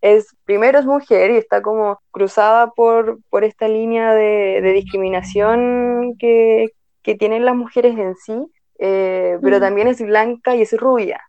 es, 0.00 0.34
primero 0.44 0.78
es 0.78 0.86
mujer 0.86 1.30
y 1.30 1.36
está 1.36 1.62
como 1.62 2.00
cruzada 2.10 2.70
por, 2.70 3.18
por 3.30 3.44
esta 3.44 3.68
línea 3.68 4.14
de, 4.14 4.60
de 4.60 4.72
discriminación 4.72 6.16
que, 6.18 6.70
que 7.02 7.14
tienen 7.14 7.44
las 7.44 7.54
mujeres 7.54 7.96
en 7.98 8.14
sí, 8.16 8.46
eh, 8.78 9.38
pero 9.42 9.58
Mm. 9.58 9.60
también 9.60 9.88
es 9.88 10.00
blanca 10.02 10.56
y 10.56 10.62
es 10.62 10.72
rubia. 10.72 11.20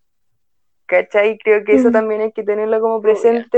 ¿Cachai? 0.86 1.38
Creo 1.38 1.64
que 1.64 1.76
eso 1.76 1.90
Mm. 1.90 1.94
también 1.94 2.22
hay 2.22 2.32
que 2.32 2.44
tenerlo 2.44 2.80
como 2.82 3.02
presente 3.02 3.58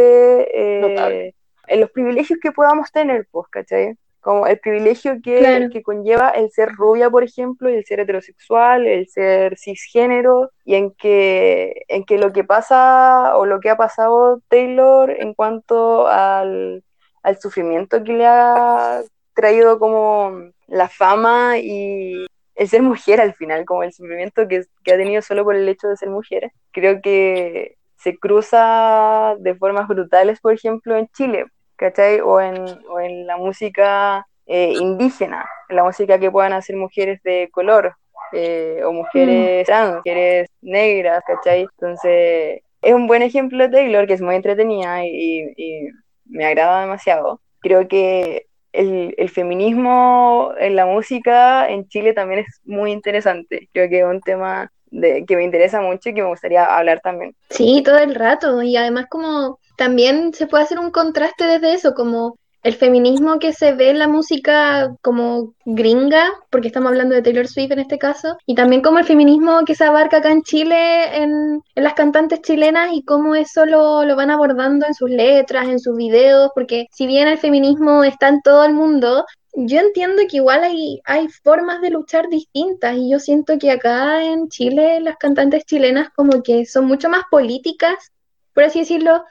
eh, 0.53 1.33
en 1.67 1.79
los 1.79 1.91
privilegios 1.91 2.39
que 2.41 2.51
podamos 2.51 2.91
tener, 2.91 3.27
pues, 3.31 3.47
¿cachai? 3.49 3.95
Como 4.25 4.47
el 4.47 4.57
privilegio 4.57 5.21
que, 5.23 5.37
Claro. 5.37 5.69
que 5.71 5.83
conlleva 5.83 6.29
el 6.29 6.49
ser 6.49 6.69
rubia, 6.71 7.11
por 7.11 7.23
ejemplo, 7.23 7.69
y 7.69 7.75
el 7.75 7.85
ser 7.85 7.99
heterosexual, 7.99 8.87
el 8.87 9.07
ser 9.07 9.55
cisgénero, 9.55 10.49
y 10.63 10.73
en 10.73 10.89
que, 10.95 11.83
en 11.89 12.05
que 12.05 12.17
lo 12.17 12.33
que 12.33 12.43
pasa 12.43 13.37
o 13.37 13.45
lo 13.45 13.59
que 13.59 13.69
ha 13.69 13.77
pasado 13.77 14.41
Taylor 14.47 15.11
en 15.11 15.35
cuanto 15.35 16.07
al, 16.07 16.83
al 17.21 17.39
sufrimiento 17.39 18.03
que 18.03 18.13
le 18.13 18.25
ha 18.25 19.03
traído 19.35 19.77
como 19.77 20.31
la 20.65 20.89
fama 20.89 21.59
y 21.59 22.25
el 22.55 22.67
ser 22.67 22.81
mujer 22.81 23.21
al 23.21 23.35
final, 23.35 23.63
como 23.63 23.83
el 23.83 23.93
sufrimiento 23.93 24.47
que, 24.47 24.63
que 24.83 24.93
ha 24.93 24.97
tenido 24.97 25.21
solo 25.21 25.43
por 25.43 25.55
el 25.55 25.69
hecho 25.69 25.87
de 25.87 25.97
ser 25.97 26.09
mujer, 26.09 26.51
creo 26.71 26.99
que 26.99 27.75
se 27.97 28.17
cruza 28.17 29.35
de 29.37 29.53
formas 29.53 29.87
brutales, 29.87 30.39
por 30.39 30.51
ejemplo, 30.51 30.97
en 30.97 31.07
Chile, 31.09 31.45
¿cachai? 31.75 32.19
O 32.21 32.39
en, 32.39 32.55
o 32.89 32.99
en 32.99 33.27
la 33.27 33.37
música 33.37 34.25
eh, 34.45 34.73
indígena, 34.73 35.45
en 35.69 35.75
la 35.75 35.83
música 35.83 36.19
que 36.19 36.31
puedan 36.31 36.53
hacer 36.53 36.75
mujeres 36.75 37.21
de 37.23 37.49
color, 37.51 37.95
eh, 38.31 38.81
o 38.85 38.91
mujeres 38.91 39.65
trans, 39.65 39.97
mujeres 39.97 40.49
negras, 40.61 41.23
¿cachai? 41.25 41.61
Entonces, 41.61 42.61
es 42.81 42.93
un 42.93 43.07
buen 43.07 43.21
ejemplo 43.21 43.63
de 43.63 43.69
Taylor, 43.69 44.07
que 44.07 44.13
es 44.13 44.21
muy 44.21 44.35
entretenida 44.35 45.05
y, 45.05 45.53
y 45.55 45.89
me 46.25 46.45
agrada 46.45 46.81
demasiado. 46.81 47.39
Creo 47.61 47.87
que 47.87 48.47
el, 48.73 49.15
el 49.17 49.29
feminismo 49.29 50.51
en 50.59 50.75
la 50.75 50.85
música 50.85 51.67
en 51.69 51.87
Chile 51.87 52.13
también 52.13 52.41
es 52.41 52.61
muy 52.65 52.91
interesante. 52.91 53.69
Creo 53.73 53.89
que 53.89 53.99
es 53.99 54.05
un 54.05 54.21
tema 54.21 54.71
de, 54.87 55.25
que 55.25 55.35
me 55.35 55.43
interesa 55.43 55.81
mucho 55.81 56.09
y 56.09 56.13
que 56.13 56.21
me 56.21 56.27
gustaría 56.27 56.65
hablar 56.65 56.99
también. 57.01 57.35
Sí, 57.49 57.81
todo 57.83 57.97
el 57.97 58.15
rato. 58.15 58.61
Y 58.61 58.75
además 58.77 59.05
como 59.09 59.59
también 59.77 60.33
se 60.33 60.47
puede 60.47 60.63
hacer 60.63 60.79
un 60.79 60.91
contraste 60.91 61.45
desde 61.45 61.73
eso, 61.73 61.93
como 61.93 62.37
el 62.65 62.73
feminismo 62.73 63.37
que 63.37 63.53
se 63.53 63.73
ve 63.73 63.91
en 63.91 63.99
la 63.99 64.07
música 64.07 64.95
como 65.03 65.53
gringa, 65.65 66.31
porque 66.49 66.69
estamos 66.69 66.89
hablando 66.89 67.13
de 67.13 67.21
Taylor 67.21 67.47
Swift 67.47 67.71
en 67.71 67.77
este 67.77 67.99
caso, 67.99 68.37
y 68.47 68.55
también 68.55 68.81
como 68.81 68.97
el 68.97 69.05
feminismo 69.05 69.63
que 69.67 69.75
se 69.75 69.83
abarca 69.83 70.17
acá 70.17 70.31
en 70.31 70.41
Chile 70.41 71.15
en, 71.15 71.61
en 71.75 71.83
las 71.83 71.93
cantantes 71.93 72.41
chilenas 72.41 72.89
y 72.91 73.03
cómo 73.03 73.35
eso 73.35 73.67
lo, 73.67 74.03
lo 74.03 74.15
van 74.15 74.31
abordando 74.31 74.87
en 74.87 74.95
sus 74.95 75.11
letras, 75.11 75.67
en 75.67 75.79
sus 75.79 75.95
videos, 75.95 76.49
porque 76.55 76.87
si 76.91 77.05
bien 77.05 77.27
el 77.27 77.37
feminismo 77.37 78.03
está 78.03 78.29
en 78.29 78.41
todo 78.41 78.65
el 78.65 78.73
mundo, 78.73 79.25
yo 79.53 79.79
entiendo 79.79 80.23
que 80.27 80.37
igual 80.37 80.63
hay, 80.63 81.01
hay 81.05 81.27
formas 81.43 81.81
de 81.81 81.91
luchar 81.91 82.29
distintas 82.29 82.97
y 82.97 83.11
yo 83.11 83.19
siento 83.19 83.59
que 83.59 83.69
acá 83.69 84.23
en 84.23 84.49
Chile 84.49 84.99
las 85.01 85.17
cantantes 85.17 85.65
chilenas 85.65 86.09
como 86.15 86.41
que 86.41 86.65
son 86.65 86.85
mucho 86.85 87.09
más 87.09 87.25
políticas, 87.29 88.11
por 88.55 88.63
así 88.63 88.79
decirlo, 88.79 89.23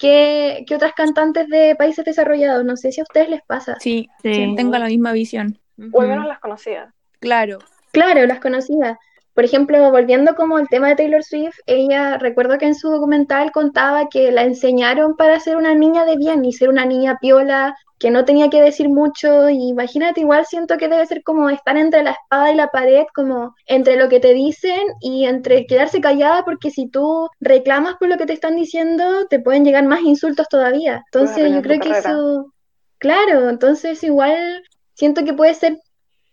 que, 0.00 0.64
que 0.66 0.74
otras 0.74 0.94
cantantes 0.94 1.46
de 1.48 1.76
países 1.76 2.04
desarrollados. 2.06 2.64
No 2.64 2.74
sé 2.76 2.90
si 2.90 3.00
a 3.00 3.04
ustedes 3.04 3.28
les 3.28 3.42
pasa. 3.42 3.76
Sí, 3.80 4.08
Sí. 4.22 4.54
tengo 4.56 4.76
la 4.78 4.86
misma 4.86 5.12
visión. 5.12 5.58
O 5.92 6.00
al 6.00 6.08
menos 6.08 6.26
las 6.26 6.40
conocía. 6.40 6.92
Claro. 7.20 7.58
Claro, 7.92 8.24
las 8.26 8.40
conocía. 8.40 8.98
Por 9.34 9.44
ejemplo, 9.44 9.90
volviendo 9.90 10.34
como 10.34 10.56
al 10.56 10.68
tema 10.68 10.88
de 10.88 10.96
Taylor 10.96 11.22
Swift, 11.22 11.56
ella 11.66 12.18
recuerdo 12.18 12.58
que 12.58 12.66
en 12.66 12.74
su 12.74 12.90
documental 12.90 13.52
contaba 13.52 14.08
que 14.08 14.30
la 14.32 14.42
enseñaron 14.42 15.16
para 15.16 15.40
ser 15.40 15.56
una 15.56 15.74
niña 15.74 16.04
de 16.04 16.16
bien 16.16 16.44
y 16.44 16.52
ser 16.52 16.68
una 16.68 16.84
niña 16.84 17.18
piola, 17.20 17.74
que 18.00 18.10
no 18.10 18.24
tenía 18.24 18.48
que 18.50 18.60
decir 18.60 18.88
mucho. 18.88 19.48
Y 19.50 19.68
imagínate, 19.68 20.22
igual 20.22 20.46
siento 20.46 20.78
que 20.78 20.88
debe 20.88 21.06
ser 21.06 21.22
como 21.22 21.48
estar 21.50 21.76
entre 21.76 22.02
la 22.02 22.12
espada 22.12 22.50
y 22.50 22.56
la 22.56 22.68
pared, 22.68 23.04
como 23.14 23.54
entre 23.66 23.96
lo 23.96 24.08
que 24.08 24.18
te 24.18 24.34
dicen 24.34 24.80
y 25.00 25.26
entre 25.26 25.66
quedarse 25.66 26.00
callada, 26.00 26.44
porque 26.44 26.70
si 26.70 26.88
tú 26.88 27.28
reclamas 27.40 27.96
por 27.96 28.08
lo 28.08 28.16
que 28.16 28.26
te 28.26 28.32
están 28.32 28.56
diciendo, 28.56 29.26
te 29.28 29.38
pueden 29.38 29.64
llegar 29.64 29.84
más 29.84 30.00
insultos 30.00 30.48
todavía. 30.48 31.04
Entonces, 31.12 31.52
yo 31.52 31.62
creo 31.62 31.78
que 31.78 31.90
carrera. 31.90 32.10
eso, 32.10 32.52
claro, 32.98 33.48
entonces 33.50 34.02
igual 34.02 34.62
siento 34.94 35.24
que 35.24 35.34
puede 35.34 35.54
ser 35.54 35.78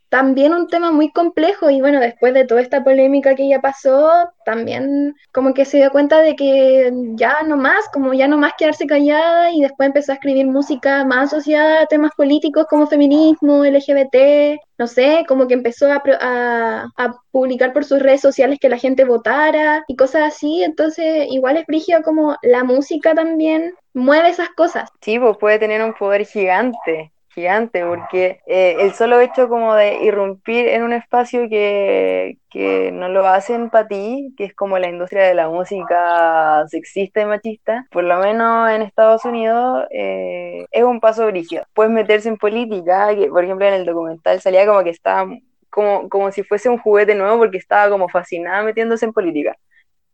también 0.09 0.53
un 0.53 0.67
tema 0.67 0.91
muy 0.91 1.11
complejo 1.11 1.69
y 1.69 1.81
bueno, 1.81 1.99
después 1.99 2.33
de 2.33 2.45
toda 2.45 2.61
esta 2.61 2.83
polémica 2.83 3.35
que 3.35 3.49
ya 3.49 3.59
pasó, 3.59 4.09
también 4.45 5.15
como 5.33 5.53
que 5.53 5.65
se 5.65 5.77
dio 5.77 5.91
cuenta 5.91 6.19
de 6.21 6.35
que 6.35 6.91
ya 7.15 7.43
no 7.43 7.57
más, 7.57 7.87
como 7.91 8.13
ya 8.13 8.27
no 8.27 8.37
más 8.37 8.53
quedarse 8.57 8.87
callada 8.87 9.51
y 9.51 9.61
después 9.61 9.87
empezó 9.87 10.11
a 10.11 10.15
escribir 10.15 10.47
música 10.47 11.03
más 11.03 11.33
asociada 11.33 11.81
a 11.81 11.85
temas 11.87 12.11
políticos 12.15 12.65
como 12.69 12.87
feminismo, 12.87 13.65
LGBT, 13.65 14.59
no 14.77 14.87
sé, 14.87 15.25
como 15.27 15.47
que 15.47 15.55
empezó 15.55 15.91
a, 15.91 16.01
a, 16.21 16.87
a 16.95 17.15
publicar 17.31 17.73
por 17.73 17.83
sus 17.83 17.99
redes 17.99 18.21
sociales 18.21 18.59
que 18.61 18.69
la 18.69 18.77
gente 18.77 19.03
votara 19.05 19.83
y 19.87 19.95
cosas 19.95 20.23
así, 20.23 20.63
entonces 20.63 21.27
igual 21.29 21.57
es 21.57 21.65
brígido 21.65 22.01
como 22.03 22.35
la 22.41 22.63
música 22.63 23.13
también 23.13 23.73
mueve 23.93 24.29
esas 24.29 24.49
cosas. 24.49 24.89
Sí, 25.01 25.19
pues 25.19 25.37
puede 25.37 25.59
tener 25.59 25.83
un 25.83 25.93
poder 25.93 26.25
gigante, 26.25 27.11
gigante, 27.37 27.85
porque 27.85 28.41
eh, 28.47 28.77
el 28.79 28.93
solo 28.93 29.19
hecho 29.19 29.47
como 29.47 29.75
de 29.75 30.03
irrumpir 30.03 30.67
en 30.69 30.81
un 30.81 30.91
espacio 30.91 31.47
que, 31.47 32.39
que 32.49 32.91
no 32.91 33.09
lo 33.09 33.27
hacen 33.27 33.69
para 33.69 33.87
ti, 33.87 34.33
que 34.35 34.45
es 34.45 34.55
como 34.55 34.79
la 34.79 34.89
industria 34.89 35.23
de 35.25 35.35
la 35.35 35.47
música 35.47 36.65
sexista 36.67 37.21
y 37.21 37.25
machista, 37.25 37.85
por 37.91 38.03
lo 38.05 38.17
menos 38.17 38.71
en 38.71 38.81
Estados 38.81 39.23
Unidos, 39.23 39.85
eh, 39.91 40.65
es 40.71 40.83
un 40.83 40.99
paso 40.99 41.27
brígido. 41.27 41.63
Puedes 41.75 41.91
meterse 41.91 42.27
en 42.27 42.37
política, 42.37 43.15
que 43.15 43.27
por 43.27 43.43
ejemplo 43.43 43.67
en 43.67 43.75
el 43.75 43.85
documental 43.85 44.41
salía 44.41 44.65
como 44.65 44.83
que 44.83 44.89
estaba 44.89 45.29
como, 45.69 46.09
como 46.09 46.31
si 46.31 46.41
fuese 46.41 46.69
un 46.69 46.79
juguete 46.79 47.13
nuevo 47.13 47.37
porque 47.37 47.57
estaba 47.57 47.87
como 47.91 48.09
fascinada 48.09 48.63
metiéndose 48.63 49.05
en 49.05 49.13
política. 49.13 49.55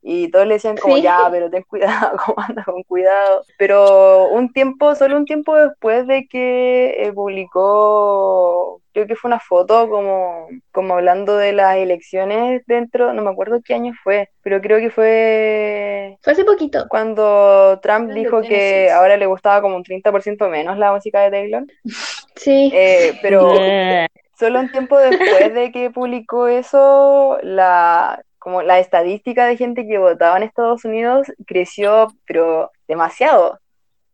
Y 0.05 0.29
todos 0.31 0.45
le 0.45 0.55
decían 0.55 0.75
como, 0.77 0.97
Sí. 0.97 1.01
ya, 1.03 1.29
pero 1.31 1.49
ten 1.49 1.63
cuidado, 1.63 2.17
como 2.25 2.41
anda 2.45 2.63
con 2.65 2.83
cuidado. 2.83 3.43
Pero 3.57 4.27
un 4.29 4.51
tiempo, 4.51 4.95
solo 4.95 5.15
un 5.15 5.25
tiempo 5.25 5.55
después 5.55 6.05
de 6.07 6.27
que 6.27 6.95
eh, 6.99 7.13
publicó, 7.13 8.81
creo 8.93 9.07
que 9.07 9.15
fue 9.15 9.29
una 9.29 9.39
foto 9.39 9.89
como, 9.89 10.47
como 10.71 10.95
hablando 10.95 11.37
de 11.37 11.53
las 11.53 11.77
elecciones 11.77 12.63
dentro, 12.67 13.13
no 13.13 13.21
me 13.21 13.29
acuerdo 13.31 13.61
qué 13.63 13.75
año 13.75 13.93
fue, 14.03 14.29
pero 14.41 14.59
creo 14.61 14.79
que 14.79 14.89
fue 14.91 16.17
Fue 16.21 16.33
hace 16.33 16.43
poquito. 16.43 16.85
cuando 16.89 17.79
Trump 17.81 18.11
dijo 18.11 18.41
que 18.41 18.91
ahora 18.91 19.15
le 19.17 19.25
gustaba 19.25 19.61
como 19.61 19.77
un 19.77 19.83
30% 19.83 20.49
menos 20.49 20.77
la 20.77 20.91
música 20.91 21.21
de 21.21 21.31
Taylor. 21.31 21.63
Sí. 22.35 22.71
Eh, 22.73 23.13
pero 23.21 23.53
solo 24.39 24.59
un 24.59 24.71
tiempo 24.71 24.97
después 24.97 25.53
de 25.53 25.71
que 25.71 25.91
publicó 25.91 26.47
eso, 26.47 27.37
la, 27.43 28.21
como 28.43 28.61
la 28.61 28.79
estadística 28.79 29.45
de 29.45 29.55
gente 29.57 29.87
que 29.87 29.97
votaba 29.97 30.35
en 30.37 30.43
Estados 30.43 30.83
Unidos 30.85 31.31
creció, 31.47 32.07
pero 32.27 32.71
demasiado. 32.89 33.59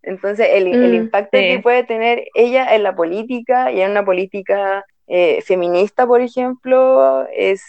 Entonces, 0.04 0.48
el, 0.52 0.68
el 0.68 0.92
Mm, 0.92 0.96
impacto 0.96 1.38
sí. 1.38 1.48
que 1.48 1.60
puede 1.60 1.84
tener 1.84 2.26
ella 2.36 2.76
en 2.76 2.84
la 2.84 2.96
política 2.96 3.72
y 3.72 3.82
en 3.82 3.92
una 3.92 4.06
política 4.06 4.86
eh, 5.08 5.42
feminista, 5.42 6.06
por 6.08 6.22
ejemplo, 6.22 7.26
es 7.34 7.64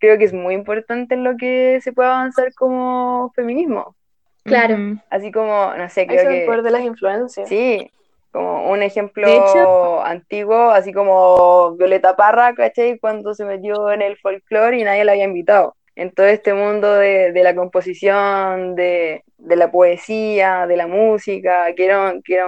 creo 0.00 0.18
que 0.18 0.24
es 0.24 0.32
muy 0.34 0.54
importante 0.54 1.14
en 1.14 1.24
lo 1.24 1.36
que 1.36 1.80
se 1.82 1.92
puede 1.92 2.08
avanzar 2.10 2.52
como 2.54 3.30
feminismo. 3.34 3.96
Claro. 4.44 4.74
Ujú. 4.74 4.98
Así 5.10 5.32
como, 5.32 5.72
no 5.74 5.88
sé, 5.88 6.06
creo 6.06 6.18
es 6.20 6.26
el 6.26 6.40
que... 6.40 6.46
poder 6.46 6.62
de 6.62 6.70
las 6.72 6.82
influencias. 6.82 7.48
Sí, 7.48 7.90
como 8.32 8.70
un 8.70 8.82
ejemplo 8.82 9.26
hecho- 9.26 10.02
antiguo, 10.04 10.70
así 10.70 10.92
como 10.92 11.76
Violeta 11.76 12.16
Parra, 12.16 12.52
¿cachai? 12.54 12.98
Cuando 12.98 13.32
se 13.32 13.44
metió 13.46 13.90
en 13.92 14.02
el 14.02 14.18
folclore 14.18 14.78
y 14.78 14.84
nadie 14.84 15.04
la 15.04 15.12
había 15.12 15.24
invitado. 15.24 15.76
En 15.96 16.10
todo 16.10 16.26
este 16.26 16.54
mundo 16.54 16.92
de, 16.94 17.32
de 17.32 17.42
la 17.44 17.54
composición, 17.54 18.74
de, 18.74 19.22
de 19.38 19.56
la 19.56 19.70
poesía, 19.70 20.66
de 20.66 20.76
la 20.76 20.86
música, 20.86 21.72
que 21.74 21.84
era, 21.84 22.10
un- 22.12 22.22
que 22.22 22.40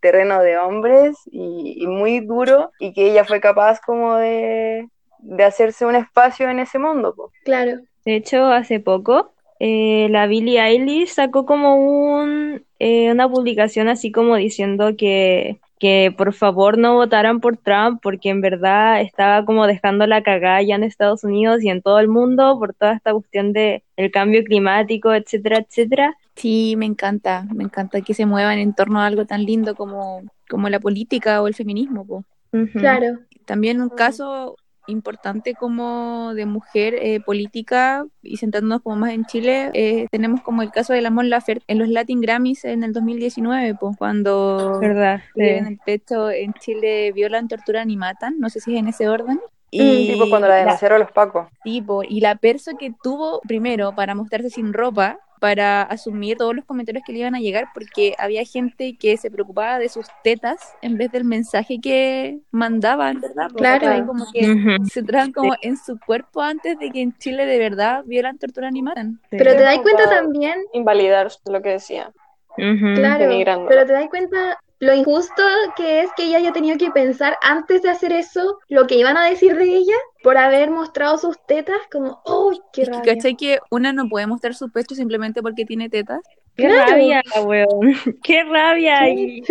terreno 0.00 0.40
de 0.42 0.56
hombres 0.58 1.16
y, 1.30 1.86
muy 1.86 2.20
duro, 2.20 2.70
y 2.78 2.92
que 2.92 3.10
ella 3.10 3.24
fue 3.24 3.40
capaz 3.40 3.80
como 3.80 4.16
de, 4.16 4.88
de 5.18 5.44
hacerse 5.44 5.84
un 5.84 5.96
espacio 5.96 6.48
en 6.48 6.60
ese 6.60 6.78
mundo. 6.78 7.14
Claro. 7.44 7.80
De 8.04 8.16
hecho, 8.16 8.46
hace 8.46 8.80
poco 8.80 9.32
eh, 9.60 10.08
la 10.10 10.26
Billie 10.26 10.60
Eilish 10.60 11.08
sacó 11.08 11.46
como 11.46 11.76
un, 11.76 12.64
eh, 12.78 13.10
una 13.10 13.28
publicación 13.28 13.88
así 13.88 14.12
como 14.12 14.36
diciendo 14.36 14.96
que, 14.96 15.58
que 15.84 16.14
por 16.16 16.32
favor 16.32 16.78
no 16.78 16.94
votaran 16.94 17.40
por 17.40 17.58
Trump 17.58 18.00
porque 18.02 18.30
en 18.30 18.40
verdad 18.40 19.02
estaba 19.02 19.44
como 19.44 19.66
dejando 19.66 20.06
la 20.06 20.22
cagada 20.22 20.62
ya 20.62 20.76
en 20.76 20.82
Estados 20.82 21.24
Unidos 21.24 21.62
y 21.62 21.68
en 21.68 21.82
todo 21.82 21.98
el 21.98 22.08
mundo 22.08 22.56
por 22.58 22.72
toda 22.72 22.94
esta 22.94 23.12
cuestión 23.12 23.52
de 23.52 23.82
el 23.98 24.10
cambio 24.10 24.42
climático, 24.44 25.12
etcétera, 25.12 25.58
etcétera. 25.58 26.16
Sí, 26.36 26.74
me 26.78 26.86
encanta, 26.86 27.46
me 27.54 27.64
encanta 27.64 28.00
que 28.00 28.14
se 28.14 28.24
muevan 28.24 28.60
en 28.60 28.72
torno 28.72 29.02
a 29.02 29.06
algo 29.06 29.26
tan 29.26 29.44
lindo 29.44 29.74
como, 29.74 30.22
como 30.48 30.70
la 30.70 30.80
política 30.80 31.42
o 31.42 31.48
el 31.48 31.54
feminismo. 31.54 32.06
po. 32.06 32.24
Claro. 32.72 33.18
También 33.44 33.82
un 33.82 33.90
caso 33.90 34.56
importante 34.86 35.54
como 35.54 36.32
de 36.34 36.46
mujer 36.46 36.94
eh, 36.94 37.20
política 37.20 38.06
y 38.22 38.36
sentándonos 38.36 38.82
como 38.82 38.96
más 38.96 39.12
en 39.12 39.24
Chile, 39.24 39.70
eh, 39.74 40.06
tenemos 40.10 40.42
como 40.42 40.62
el 40.62 40.70
caso 40.70 40.92
de 40.92 41.00
la 41.00 41.10
Mon 41.10 41.30
Laferte 41.30 41.64
en 41.68 41.78
los 41.78 41.88
Latin 41.88 42.20
Grammys 42.20 42.64
en 42.64 42.84
el 42.84 42.92
2019, 42.92 43.74
pues, 43.74 43.96
cuando 43.96 44.78
¿Verdad? 44.80 45.20
en 45.36 45.64
Sí. 45.64 45.68
el 45.72 45.78
pecho 45.84 46.30
en 46.30 46.52
Chile 46.54 47.12
violan, 47.12 47.48
torturan 47.48 47.90
y 47.90 47.96
matan, 47.96 48.38
no 48.38 48.48
sé 48.50 48.60
si 48.60 48.74
es 48.74 48.80
en 48.80 48.88
ese 48.88 49.08
orden. 49.08 49.40
Y 49.76 50.06
tipo 50.06 50.28
cuando 50.28 50.46
la 50.48 50.54
la- 50.56 50.60
denunciaron 50.64 51.00
los 51.00 51.10
pacos. 51.10 51.48
tipo, 51.62 52.02
y 52.04 52.20
la 52.20 52.36
perso 52.36 52.72
que 52.78 52.92
tuvo 53.02 53.40
primero 53.46 53.94
para 53.94 54.14
mostrarse 54.14 54.50
sin 54.50 54.72
ropa, 54.72 55.18
para 55.40 55.82
asumir 55.82 56.38
todos 56.38 56.54
los 56.54 56.64
comentarios 56.64 57.04
que 57.04 57.12
le 57.12 57.18
iban 57.18 57.34
a 57.34 57.40
llegar, 57.40 57.66
porque 57.74 58.14
había 58.18 58.44
gente 58.44 58.96
que 58.96 59.16
se 59.16 59.30
preocupaba 59.30 59.78
de 59.78 59.88
sus 59.88 60.06
tetas 60.22 60.58
en 60.80 60.96
vez 60.96 61.10
del 61.10 61.24
mensaje 61.24 61.80
que 61.82 62.38
mandaban, 62.50 63.20
¿verdad? 63.20 63.48
Porque 63.48 63.58
Claro. 63.58 64.06
como 64.06 64.24
que 64.32 64.46
se 64.90 65.02
traban 65.02 65.32
como 65.32 65.54
en 65.60 65.76
su 65.76 65.98
cuerpo 65.98 66.40
antes 66.40 66.78
de 66.78 66.90
que 66.90 67.02
en 67.02 67.12
Chile 67.18 67.44
de 67.44 67.58
verdad 67.58 68.04
vieran, 68.06 68.38
torturan 68.38 68.74
y 68.76 68.82
matan. 68.82 69.20
Pero 69.28 69.50
te 69.56 69.62
das 69.62 69.78
cuenta 69.80 70.08
también, 70.08 70.54
Invalidar 70.72 71.28
lo 71.46 71.60
que 71.60 71.70
decía. 71.70 72.10
Claro, 72.56 73.66
pero 73.68 73.84
te 73.86 73.92
das 73.92 74.08
cuenta 74.08 74.58
lo 74.84 74.94
injusto 74.94 75.42
que 75.76 76.02
es 76.02 76.10
que 76.16 76.24
ella 76.24 76.38
haya 76.38 76.52
tenido 76.52 76.76
que 76.78 76.90
pensar 76.90 77.36
antes 77.42 77.82
de 77.82 77.90
hacer 77.90 78.12
eso 78.12 78.58
lo 78.68 78.86
que 78.86 78.96
iban 78.96 79.16
a 79.16 79.26
decir 79.28 79.56
de 79.56 79.64
ella 79.64 79.94
por 80.22 80.36
haber 80.38 80.70
mostrado 80.70 81.18
sus 81.18 81.36
tetas 81.46 81.76
como, 81.92 82.20
¡oh, 82.24 82.52
qué 82.72 82.82
Es 82.82 82.88
que, 82.90 82.94
rabia! 82.96 83.14
¿cachai? 83.14 83.36
Que 83.36 83.58
una 83.70 83.92
no 83.92 84.08
puede 84.08 84.26
mostrar 84.26 84.54
su 84.54 84.70
pecho 84.70 84.94
simplemente 84.94 85.42
porque 85.42 85.64
tiene 85.64 85.88
tetas. 85.88 86.20
Qué 86.56 86.64
Claro. 86.68 86.92
rabia, 86.92 87.22
weón. 87.44 87.66
Qué 88.22 88.44
rabia. 88.44 89.00
Qué 89.00 89.12
y- 89.12 89.42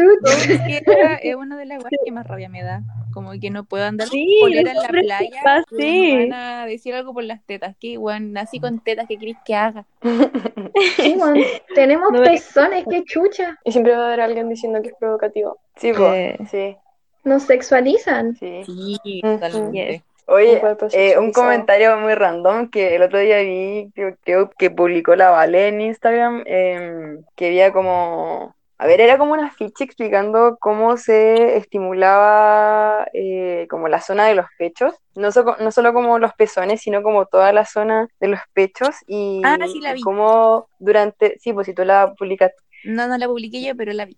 es 1.24 1.36
una 1.36 1.58
de 1.58 1.66
las 1.66 1.78
cosas 1.78 2.00
que 2.04 2.12
más 2.12 2.26
rabia 2.28 2.50
me 2.50 2.64
da. 2.64 2.82
Como 3.14 3.32
que 3.40 3.50
no 3.50 3.64
puedo 3.66 3.86
andar 3.86 4.08
Sí, 4.08 4.38
con 4.42 4.50
polera 4.50 4.72
en 4.72 4.78
la 4.78 4.88
playa. 4.88 5.42
pasa, 5.44 5.66
sí. 5.70 6.14
me 6.16 6.30
van 6.30 6.34
a 6.34 6.66
decir 6.66 6.94
algo 6.96 7.14
por 7.14 7.24
las 7.24 7.44
tetas. 7.46 7.76
Que, 7.80 7.98
bueno, 7.98 8.28
nací 8.32 8.60
con 8.60 8.80
tetas, 8.80 9.08
¿qué 9.08 9.18
querés 9.18 9.38
que 9.46 9.56
haga? 9.56 9.86
Sí, 10.98 11.16
weón, 11.18 11.38
tenemos 11.76 12.12
No, 12.12 12.24
pezones, 12.24 12.86
qué 12.90 13.04
chucha. 13.04 13.58
Y 13.64 13.72
siempre 13.72 13.96
va 13.96 14.04
a 14.04 14.08
haber 14.08 14.22
alguien 14.22 14.50
diciendo 14.50 14.82
que 14.82 14.90
es 14.90 14.96
provocativo. 15.00 15.60
Sí, 15.76 15.92
Eh. 15.98 16.38
sí, 16.50 16.76
Nos 17.24 17.44
sexualizan. 17.44 18.36
sí. 18.36 18.64
Sí, 18.66 19.22
totalmente. 19.22 20.04
Oye, 20.26 20.62
Un 20.64 20.78
eh, 20.94 21.18
un 21.20 21.32
comentario 21.34 21.98
muy 21.98 22.16
random 22.16 22.70
que 22.70 22.96
el 22.96 23.02
otro 23.04 23.20
día 23.20 23.40
vi, 23.40 23.92
creo, 23.94 24.16
creo 24.24 24.50
que 24.52 24.72
publicó 24.72 25.16
la 25.16 25.30
Vale 25.32 25.68
en 25.68 25.82
Instagram, 25.82 26.44
em, 26.46 27.24
que 27.36 27.48
había 27.48 27.74
como, 27.74 28.56
a 28.78 28.88
ver, 28.88 29.02
era 29.02 29.18
como 29.18 29.34
una 29.34 29.52
ficha 29.52 29.84
explicando 29.84 30.58
cómo 30.60 30.98
se 30.98 31.58
estimulaba 31.58 33.08
eh, 33.14 33.68
como 33.70 33.88
la 33.88 34.02
zona 34.02 34.26
de 34.28 34.36
los 34.36 34.48
pechos, 34.58 34.94
no, 35.16 35.32
so- 35.32 35.56
no 35.60 35.72
solo 35.72 35.94
como 35.94 36.20
los 36.20 36.34
pezones, 36.34 36.82
sino 36.82 37.02
como 37.04 37.26
toda 37.26 37.54
la 37.54 37.66
zona 37.66 38.08
de 38.20 38.28
los 38.30 38.40
pechos 38.54 38.96
y 39.08 39.42
Ah, 39.46 39.58
sí 39.72 39.80
la 39.80 39.94
vi. 39.94 40.02
cómo 40.04 40.68
durante, 40.80 41.38
sí, 41.40 41.54
pues 41.54 41.68
si 41.68 41.74
tú 41.74 41.86
la 41.86 42.14
publicaste, 42.18 42.58
No, 42.86 43.08
no 43.08 43.18
la 43.18 43.28
publiqué 43.28 43.64
yo, 43.64 43.76
pero 43.76 43.94
la 43.94 44.06
vi. 44.06 44.18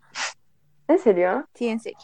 ¿en 0.87 0.99
serio? 0.99 1.47
Sí, 1.53 1.67
en 1.69 1.79
serio. 1.79 1.99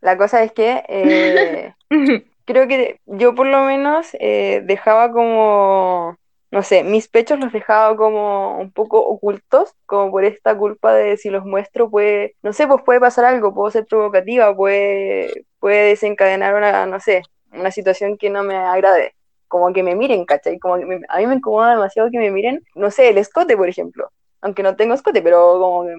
La 0.00 0.18
cosa 0.18 0.42
es 0.42 0.52
que 0.52 0.84
eh, 0.88 1.74
creo 2.44 2.68
que 2.68 3.00
yo 3.06 3.34
por 3.34 3.46
lo 3.46 3.60
menos 3.64 4.08
eh, 4.20 4.62
dejaba 4.64 5.12
como, 5.12 6.16
no 6.52 6.62
sé, 6.62 6.84
mis 6.84 7.08
pechos 7.08 7.40
los 7.40 7.52
dejaba 7.52 7.96
como 7.96 8.58
un 8.60 8.72
poco 8.72 9.00
ocultos, 9.04 9.74
como 9.86 10.10
por 10.12 10.24
esta 10.24 10.56
culpa 10.56 10.94
de 10.94 11.16
si 11.18 11.30
los 11.30 11.44
muestro 11.46 11.90
puede, 11.90 12.36
no 12.42 12.52
sé, 12.54 12.68
pues 12.68 12.82
puede 12.84 13.00
pasar 13.00 13.24
algo, 13.26 13.54
puedo 13.54 13.70
ser 13.72 13.86
provocativa, 13.86 14.54
puede, 14.56 15.46
puede 15.60 15.88
desencadenar 15.90 16.54
una, 16.54 16.86
no 16.86 17.00
sé, 17.00 17.22
una 17.52 17.72
situación 17.72 18.18
que 18.18 18.30
no 18.30 18.44
me 18.44 18.56
agrade. 18.56 19.14
Como 19.48 19.72
que 19.72 19.82
me 19.82 19.96
miren, 19.96 20.24
¿cachai? 20.26 20.58
Como 20.60 20.78
que 20.78 20.86
me- 20.86 21.00
a 21.08 21.18
mí 21.18 21.26
me 21.26 21.36
incomoda 21.36 21.72
demasiado 21.72 22.10
que 22.10 22.18
me 22.18 22.30
miren, 22.30 22.62
no 22.76 22.90
sé, 22.90 23.08
el 23.10 23.18
escote, 23.18 23.56
por 23.56 23.68
ejemplo. 23.68 24.10
Aunque 24.42 24.62
no 24.62 24.76
tengo 24.76 24.94
escote, 24.94 25.22
pero 25.22 25.58
como 25.60 25.84
que 25.86 25.94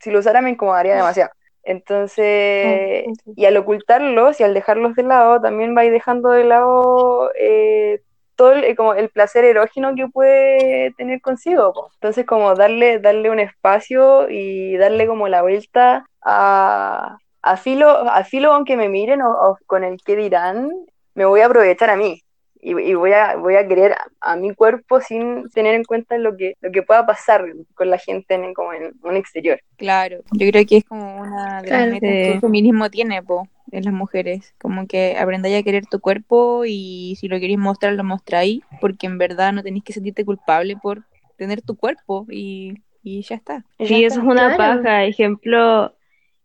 si 0.00 0.10
lo 0.10 0.20
usara 0.20 0.40
me 0.42 0.50
incomodaría 0.50 0.96
demasiado. 0.96 1.30
Entonces, 1.62 3.06
y 3.36 3.46
al 3.46 3.56
ocultarlos 3.56 4.40
y 4.40 4.44
al 4.44 4.54
dejarlos 4.54 4.94
de 4.96 5.02
lado, 5.04 5.40
también 5.40 5.74
vais 5.74 5.90
dejando 5.92 6.30
de 6.30 6.44
lado 6.44 7.30
eh, 7.38 8.00
todo 8.36 8.52
el, 8.52 8.64
eh, 8.64 8.76
como 8.76 8.94
el 8.94 9.08
placer 9.10 9.44
erógeno 9.44 9.94
que 9.94 10.08
puede 10.08 10.92
tener 10.96 11.20
consigo. 11.20 11.72
po. 11.72 11.90
Entonces, 11.94 12.26
como 12.26 12.54
darle, 12.54 12.98
darle 13.00 13.30
un 13.30 13.40
espacio 13.40 14.28
y 14.30 14.76
darle 14.76 15.06
como 15.06 15.28
la 15.28 15.42
vuelta 15.42 16.06
a, 16.22 17.16
a 17.42 17.56
filo, 17.56 17.88
a 17.90 18.24
filo 18.24 18.52
aunque 18.52 18.76
me 18.76 18.88
miren 18.88 19.22
o, 19.22 19.30
o 19.30 19.58
con 19.66 19.84
el 19.84 19.98
que 20.04 20.16
dirán, 20.16 20.70
me 21.14 21.24
voy 21.24 21.40
a 21.40 21.46
aprovechar 21.46 21.90
a 21.90 21.96
mí. 21.96 22.20
Y, 22.60 22.70
y 22.80 22.94
voy 22.94 23.12
a, 23.12 23.36
voy 23.36 23.56
a 23.56 23.68
querer 23.68 23.92
a, 23.92 24.06
a 24.32 24.36
mi 24.36 24.54
cuerpo 24.54 24.98
sin 25.00 25.50
tener 25.50 25.74
en 25.74 25.84
cuenta 25.84 26.16
lo 26.16 26.34
que, 26.34 26.54
lo 26.62 26.72
que 26.72 26.82
pueda 26.82 27.04
pasar 27.04 27.44
con 27.74 27.90
la 27.90 27.98
gente 27.98 28.34
en, 28.34 28.54
como 28.54 28.72
en 28.72 28.94
un 29.02 29.16
exterior. 29.16 29.60
Claro, 29.76 30.18
yo 30.32 30.50
creo 30.50 30.64
que 30.66 30.78
es 30.78 30.84
como 30.84 31.20
una 31.20 31.60
de 31.62 31.72
las 31.72 31.84
Claro. 31.84 31.90
metas 31.90 32.00
que 32.00 32.32
el 32.32 32.40
feminismo 32.40 32.88
tiene, 32.90 33.22
po, 33.22 33.46
en 33.78 33.84
las 33.84 33.94
mujeres. 33.94 34.54
Como 34.60 34.86
que 34.86 35.16
aprendáis 35.18 35.58
a 35.60 35.62
querer 35.62 35.86
tu 35.86 36.00
cuerpo 36.00 36.64
y 36.66 37.16
si 37.20 37.28
lo 37.28 37.38
queréis 37.40 37.58
mostrar, 37.58 37.94
lo 37.94 38.04
mostráis, 38.04 38.62
porque 38.80 39.06
en 39.06 39.18
verdad 39.18 39.52
no 39.52 39.62
tenéis 39.62 39.84
que 39.84 39.92
sentirte 39.92 40.24
culpable 40.24 40.76
por 40.76 41.04
tener 41.36 41.62
tu 41.62 41.76
cuerpo 41.76 42.26
y, 42.30 42.74
y 43.02 43.22
ya 43.22 43.36
está. 43.36 43.64
Ya 43.78 43.86
Sí, 43.86 43.98
está. 43.98 44.04
eso 44.04 44.20
es 44.20 44.26
una 44.26 44.54
Claro. 44.56 44.56
paja. 44.56 45.04
Ejemplo, 45.04 45.94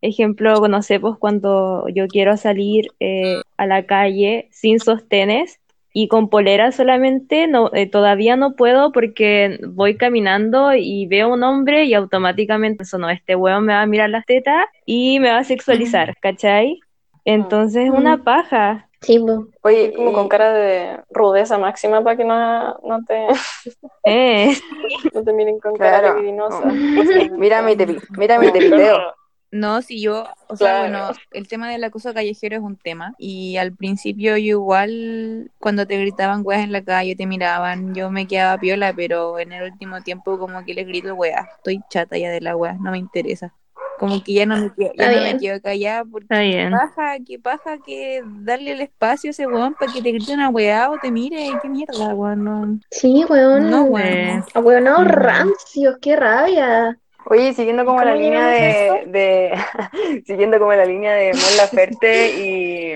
ejemplo, 0.02 0.68
no 0.68 0.82
sé, 0.82 1.00
pues 1.00 1.18
cuando 1.20 1.88
yo 1.90 2.10
quiero 2.10 2.36
salir 2.38 2.94
eh, 3.00 3.46
a 3.58 3.66
la 3.68 3.86
calle 3.86 4.50
sin 4.52 4.80
sostenes 4.80 5.60
y 5.94 6.08
con 6.10 6.30
polera 6.30 6.72
solamente, 6.72 7.48
no, 7.48 7.72
eh, 7.74 7.90
todavía 7.90 8.36
no 8.36 8.56
puedo 8.56 8.92
porque 8.92 9.60
voy 9.70 9.96
caminando 9.98 10.74
y 10.76 11.08
veo 11.08 11.34
un 11.34 11.44
hombre 11.44 11.86
y 11.86 11.94
automáticamente 11.94 12.84
eso 12.84 12.98
no, 12.98 13.10
este 13.10 13.36
hueón 13.36 13.66
me 13.66 13.74
va 13.74 13.82
a 13.84 13.86
mirar 13.88 14.10
las 14.10 14.26
tetas 14.26 14.66
y 14.86 15.20
me 15.20 15.30
va 15.32 15.40
a 15.40 15.44
sexualizar, 15.46 16.16
¿cachai? 16.22 16.80
Entonces 17.26 17.86
es 17.86 17.92
una 17.92 18.24
paja. 18.24 18.90
Sí, 19.02 19.20
po. 19.20 19.48
Oye, 19.62 19.94
Como 19.96 20.12
con 20.14 20.28
cara 20.28 20.54
de 20.54 21.00
rudeza 21.10 21.58
máxima 21.58 22.04
para 22.04 22.18
que 22.18 22.26
no, 22.26 22.78
no, 22.80 23.04
te, 23.06 23.28
Eh, 24.06 24.58
no 25.14 25.24
te 25.24 25.34
miren 25.34 25.60
con 25.60 25.78
cara 25.78 26.00
Claro. 26.00 26.16
libidinosa. 26.16 26.74
Mira 27.38 27.62
mi, 27.62 27.76
mira 28.18 28.40
mi 28.40 28.52
tepiteo. 28.52 29.14
No, 29.52 29.82
si 29.82 30.00
yo, 30.00 30.26
o 30.48 30.56
sea, 30.56 30.82
bueno, 30.82 31.10
el 31.32 31.48
tema 31.48 31.72
del 31.72 31.84
acoso 31.84 32.14
callejero 32.14 32.56
es 32.56 32.62
un 32.62 32.76
tema 32.78 33.16
y 33.18 33.58
al 33.58 33.76
principio 33.76 34.38
yo 34.38 34.54
igual 34.54 35.52
cuando 35.58 35.88
te 35.88 35.98
gritaban 35.98 36.42
weas 36.44 36.64
en 36.64 36.72
la 36.72 36.84
calle, 36.84 37.16
te 37.16 37.26
miraban, 37.26 37.96
yo 37.96 38.12
me 38.12 38.28
quedaba 38.28 38.60
piola, 38.60 38.94
pero 38.94 39.40
en 39.40 39.52
el 39.52 39.72
último 39.72 40.02
tiempo 40.02 40.38
como 40.38 40.64
que 40.64 40.76
les 40.76 40.86
grito 40.86 41.16
weas, 41.16 41.48
estoy 41.58 41.82
chata 41.90 42.16
ya 42.20 42.30
de 42.30 42.42
la 42.42 42.56
wea, 42.56 42.74
no 42.80 42.92
me 42.92 43.00
interesa. 43.00 43.56
Como 44.00 44.24
que 44.24 44.34
ya 44.34 44.46
no 44.46 44.58
me 44.58 44.72
quedo, 44.74 44.92
ya 44.96 45.10
no 45.10 45.22
me 45.22 45.36
bien. 45.36 45.38
quedo 45.38 45.62
callada 45.62 46.06
porque 46.06 46.30
está 46.30 46.40
bien. 46.42 46.72
paja, 46.72 47.18
que 47.26 47.40
paja 47.40 47.80
que 47.80 48.24
darle 48.26 48.72
el 48.74 48.82
espacio 48.82 49.30
a 49.30 49.32
ese 49.32 49.48
weón 49.48 49.76
para 49.76 49.92
que 49.92 50.02
te 50.02 50.12
grite 50.12 50.34
una 50.34 50.50
weá 50.50 50.90
o 50.92 51.00
te 51.00 51.12
mire, 51.12 51.58
qué 51.62 51.70
mierda, 51.70 52.16
weón, 52.16 52.44
no, 52.44 52.80
Sí, 52.92 53.26
weón. 53.30 53.70
no, 53.70 53.84
weón. 53.86 54.46
A 54.54 54.60
weonados 54.60 55.06
Ujú. 55.06 55.08
rancios, 55.08 55.98
qué 56.02 56.16
rabia. 56.16 57.00
Oye, 57.26 57.54
siguiendo 57.54 57.86
como 57.86 58.04
la 58.04 58.14
¿Cómo 58.14 58.16
línea 58.16 58.48
de, 58.50 59.04
de 59.08 59.54
siguiendo 60.26 60.58
como 60.60 60.74
la 60.74 60.86
línea 60.86 61.14
de 61.14 61.36
Mon 61.36 61.56
Laferte 61.56 62.32
y, 62.36 62.94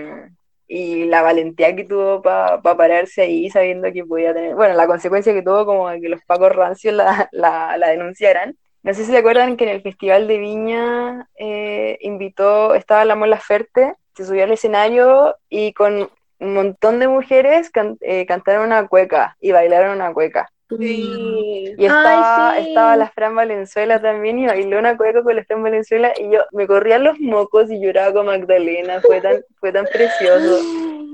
y 0.68 1.06
la 1.06 1.22
valentía 1.22 1.76
que 1.76 1.84
tuvo 1.84 2.22
para 2.22 2.62
pararse 2.62 3.22
ahí 3.24 3.50
sabiendo 3.50 3.92
que 3.92 4.06
podía 4.06 4.34
tener, 4.34 4.56
bueno, 4.56 4.74
la 4.76 4.88
consecuencia 4.88 5.34
que 5.34 5.44
tuvo 5.44 5.66
como 5.66 5.90
de 5.90 6.02
que 6.02 6.10
los 6.10 6.22
pacos 6.26 6.52
rancios 6.56 6.96
la, 6.96 7.30
la, 7.32 7.78
la 7.78 7.90
denunciaran. 7.90 8.58
No 8.84 8.94
sé 8.94 9.06
si 9.06 9.12
se 9.12 9.18
acuerdan 9.18 9.56
que 9.56 9.64
en 9.64 9.70
el 9.70 9.82
Festival 9.82 10.28
de 10.28 10.38
Viña 10.38 11.28
eh, 11.36 11.98
invitó, 12.02 12.76
estaba 12.76 13.06
la 13.06 13.16
Mon 13.16 13.30
Laferte, 13.30 13.96
se 14.16 14.26
subió 14.26 14.44
al 14.44 14.52
escenario 14.52 15.36
y 15.50 15.72
con 15.74 16.10
un 16.40 16.54
montón 16.54 17.00
de 17.00 17.08
mujeres 17.08 17.70
can- 17.70 17.98
eh, 18.02 18.26
cantaron 18.26 18.66
una 18.66 18.88
cueca 18.88 19.38
y 19.40 19.54
bailaron 19.54 19.96
una 19.96 20.14
cueca. 20.14 20.50
Sí. 20.70 21.74
Y 21.78 21.86
estaba, 21.86 22.52
Ay, 22.52 22.64
sí. 22.64 22.70
estaba 22.70 22.96
la 22.98 23.10
Fran 23.10 23.36
Valenzuela 23.36 24.02
también 24.02 24.40
y 24.40 24.48
bailó 24.48 24.80
una 24.80 24.98
cueca 24.98 25.24
con 25.24 25.36
la 25.36 25.44
Fran 25.46 25.64
Valenzuela 25.64 26.12
y 26.20 26.32
yo 26.32 26.42
me 26.52 26.68
corrían 26.68 27.04
los 27.06 27.20
mocos 27.20 27.72
y 27.72 27.80
lloraba 27.80 28.12
con 28.14 28.26
Magdalena, 28.26 29.00
fue 29.02 29.22
tan, 29.22 29.42
fue 29.60 29.72
tan 29.72 29.86
precioso. 29.86 30.60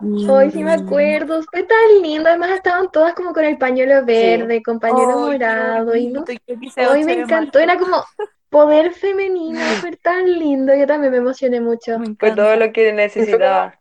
Hoy 0.00 0.50
sí 0.50 0.62
me 0.64 0.72
acuerdo, 0.72 1.42
fue 1.42 1.62
tan 1.64 2.02
lindo. 2.02 2.28
Además 2.28 2.50
estaban 2.50 2.90
todas 2.90 3.14
como 3.14 3.32
con 3.32 3.44
el 3.44 3.58
pañuelo 3.58 4.04
verde, 4.04 4.62
con 4.62 4.80
pañuelo 4.80 5.18
morado. 5.18 5.94
Y 5.96 6.08
no, 6.08 6.24
hoy 6.90 7.04
me 7.04 7.12
encantó, 7.20 7.58
era 7.58 7.78
como 7.78 8.04
poder 8.48 8.92
femenino, 8.92 9.60
fue 9.80 9.96
tan 9.96 10.26
lindo. 10.38 10.74
Yo 10.74 10.86
también 10.86 11.12
me 11.12 11.18
emocioné 11.18 11.60
mucho. 11.60 11.98
Me 11.98 12.14
Fue 12.14 12.32
todo 12.32 12.56
lo 12.56 12.72
que 12.72 12.92
necesitaba. 12.92 13.74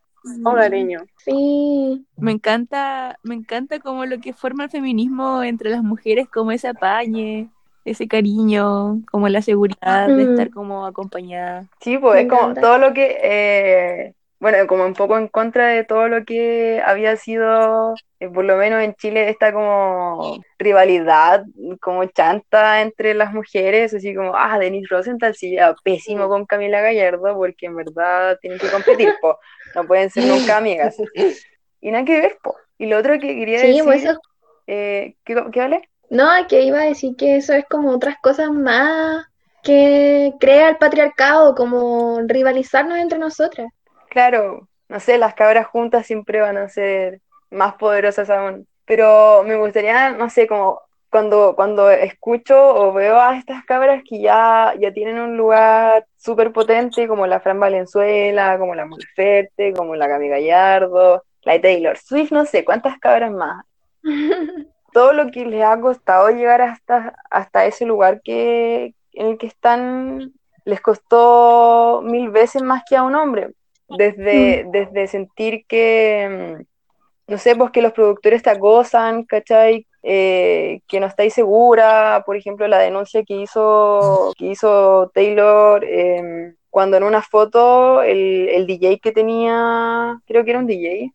Hogareño. 0.44 1.00
Sí, 1.18 2.06
Me 2.18 2.32
encanta, 2.32 3.18
me 3.24 3.36
encanta 3.36 3.80
como 3.80 4.06
lo 4.06 4.20
que 4.20 4.34
forma 4.34 4.66
el 4.66 4.70
feminismo 4.70 5.42
entre 5.44 5.70
las 5.70 5.84
mujeres, 5.84 6.28
como 6.30 6.52
ese 6.52 6.68
apañe, 6.68 7.50
ese 7.86 8.08
cariño, 8.08 9.02
como 9.10 9.30
la 9.30 9.42
seguridad 9.42 10.08
de 10.08 10.26
Mm. 10.26 10.32
estar 10.32 10.50
como 10.52 10.86
acompañada. 10.86 11.68
Sí, 11.80 11.98
pues 11.98 12.16
Me 12.16 12.22
es 12.24 12.30
como 12.42 12.54
todo 12.56 12.78
lo 12.78 12.94
que 12.94 13.18
eh, 13.24 14.14
bueno, 14.40 14.68
como 14.68 14.86
un 14.86 14.96
poco 14.96 15.18
en 15.18 15.28
contra 15.28 15.68
de 15.68 15.84
todo 15.84 16.08
lo 16.08 16.24
que 16.26 16.82
había 16.86 17.16
sido, 17.18 18.02
eh, 18.20 18.30
por 18.30 18.46
lo 18.46 18.56
menos 18.58 18.82
en 18.84 18.96
Chile, 18.96 19.30
esta 19.30 19.52
como 19.54 20.40
rivalidad, 20.58 21.44
como 21.82 22.06
chanta 22.06 22.82
entre 22.82 23.14
las 23.16 23.34
mujeres, 23.34 23.94
así 23.94 24.16
como, 24.16 24.34
ah, 24.36 24.58
Denise 24.60 24.88
Rosenthal 24.90 25.36
sí, 25.36 25.56
ya, 25.56 25.76
pésimo 25.84 26.30
con 26.30 26.46
Camila 26.46 26.82
Gallardo, 26.82 27.36
porque 27.36 27.66
en 27.68 27.76
verdad 27.76 28.38
tienen 28.42 28.60
que 28.60 28.70
competir, 28.70 29.18
po, 29.20 29.38
no 29.76 29.86
pueden 29.88 30.10
ser 30.10 30.26
nunca 30.26 30.58
amigas. 30.58 30.96
Y 31.82 31.92
nada 31.92 32.06
que 32.06 32.20
ver, 32.20 32.38
po. 32.44 32.56
Y 32.78 32.88
lo 32.88 32.98
otro 32.98 33.14
que 33.20 33.36
quería 33.38 33.60
Sí, 33.60 33.68
decir, 33.68 33.84
pues 33.84 34.04
eso, 34.04 34.20
eh, 34.68 35.16
¿qué, 35.26 35.36
qué 35.52 35.60
vale? 35.62 35.90
no, 36.10 36.30
que 36.48 36.64
iba 36.64 36.80
a 36.82 36.86
decir 36.86 37.16
que 37.18 37.38
eso 37.38 37.54
es 37.54 37.66
como 37.70 37.92
otras 37.92 38.18
cosas 38.22 38.52
más 38.52 39.26
que 39.64 40.34
crea 40.40 40.70
el 40.70 40.78
patriarcado, 40.78 41.56
como 41.56 42.22
rivalizarnos 42.28 42.98
entre 43.00 43.20
nosotras. 43.20 43.68
Claro, 44.10 44.68
no 44.90 45.00
sé, 45.00 45.18
las 45.18 45.36
cabras 45.36 45.68
juntas 45.68 46.06
siempre 46.06 46.42
van 46.42 46.58
a 46.58 46.68
ser 46.70 47.22
más 47.52 47.76
poderosas 47.76 48.30
aún. 48.30 48.68
Pero 48.86 49.44
me 49.44 49.56
gustaría, 49.56 50.12
no 50.12 50.30
sé, 50.30 50.48
como 50.48 50.82
cuando, 51.12 51.56
cuando 51.56 51.90
escucho 51.92 52.58
o 52.60 52.92
veo 52.94 53.20
a 53.20 53.38
estas 53.38 53.64
cabras 53.66 54.04
que 54.08 54.20
ya, 54.20 54.74
ya 54.80 54.92
tienen 54.92 55.20
un 55.20 55.38
lugar 55.38 56.06
súper 56.18 56.52
potente, 56.52 57.08
como 57.08 57.28
la 57.28 57.40
Fran 57.40 57.60
Valenzuela, 57.60 58.58
como 58.58 58.76
la 58.76 58.86
Mon 58.86 59.00
Laferte, 59.00 59.74
como 59.74 59.96
la 59.96 60.08
Cami 60.08 60.28
Gallardo, 60.28 61.24
la 61.44 61.62
Taylor 61.62 61.98
Swift, 61.98 62.32
no 62.32 62.46
sé, 62.46 62.66
cuántas 62.66 62.98
cabras 63.00 63.32
más. 63.32 63.66
Todo 64.94 65.14
lo 65.14 65.30
que 65.30 65.46
les 65.46 65.64
ha 65.64 65.80
costado 65.80 66.30
llegar 66.30 66.62
hasta, 66.62 67.16
hasta 67.30 67.66
ese 67.66 67.86
lugar 67.86 68.22
que, 68.24 68.96
en 69.14 69.28
el 69.28 69.38
que 69.38 69.48
están, 69.48 70.34
les 70.66 70.82
costó 70.82 72.02
mil 72.04 72.32
veces 72.32 72.64
más 72.64 72.84
que 72.90 72.96
a 72.96 73.04
un 73.04 73.14
hombre 73.14 73.52
desde, 73.98 74.66
desde 74.72 75.08
sentir 75.08 75.66
que, 75.68 76.58
mm, 76.60 77.32
no 77.32 77.38
sé, 77.38 77.56
pues 77.56 77.72
que 77.72 77.82
los 77.82 77.94
productores 77.94 78.44
te 78.44 78.50
acosan, 78.50 79.24
¿cachai? 79.24 79.86
Eh, 80.02 80.82
que 80.88 81.00
no 81.00 81.08
estáis 81.08 81.34
segura, 81.34 82.24
por 82.26 82.38
ejemplo, 82.38 82.68
la 82.68 82.80
denuncia 82.80 83.24
que 83.24 83.36
hizo, 83.36 84.34
que 84.38 84.46
hizo 84.46 85.12
Taylor, 85.14 85.84
eh, 85.86 86.54
cuando 86.70 86.98
en 86.98 87.04
una 87.04 87.22
foto 87.22 88.02
el, 88.02 88.48
el, 88.50 88.66
DJ 88.66 89.00
que 89.00 89.12
tenía, 89.12 90.20
creo 90.26 90.46
que 90.46 90.52
era 90.52 90.60
un 90.60 90.68
DJ, 90.68 91.12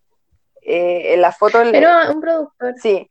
eh, 0.63 1.15
en 1.15 1.21
la 1.21 1.33
foto... 1.33 1.61
Era 1.63 2.11
un 2.11 2.21
productor. 2.21 2.75
Sí, 2.77 3.11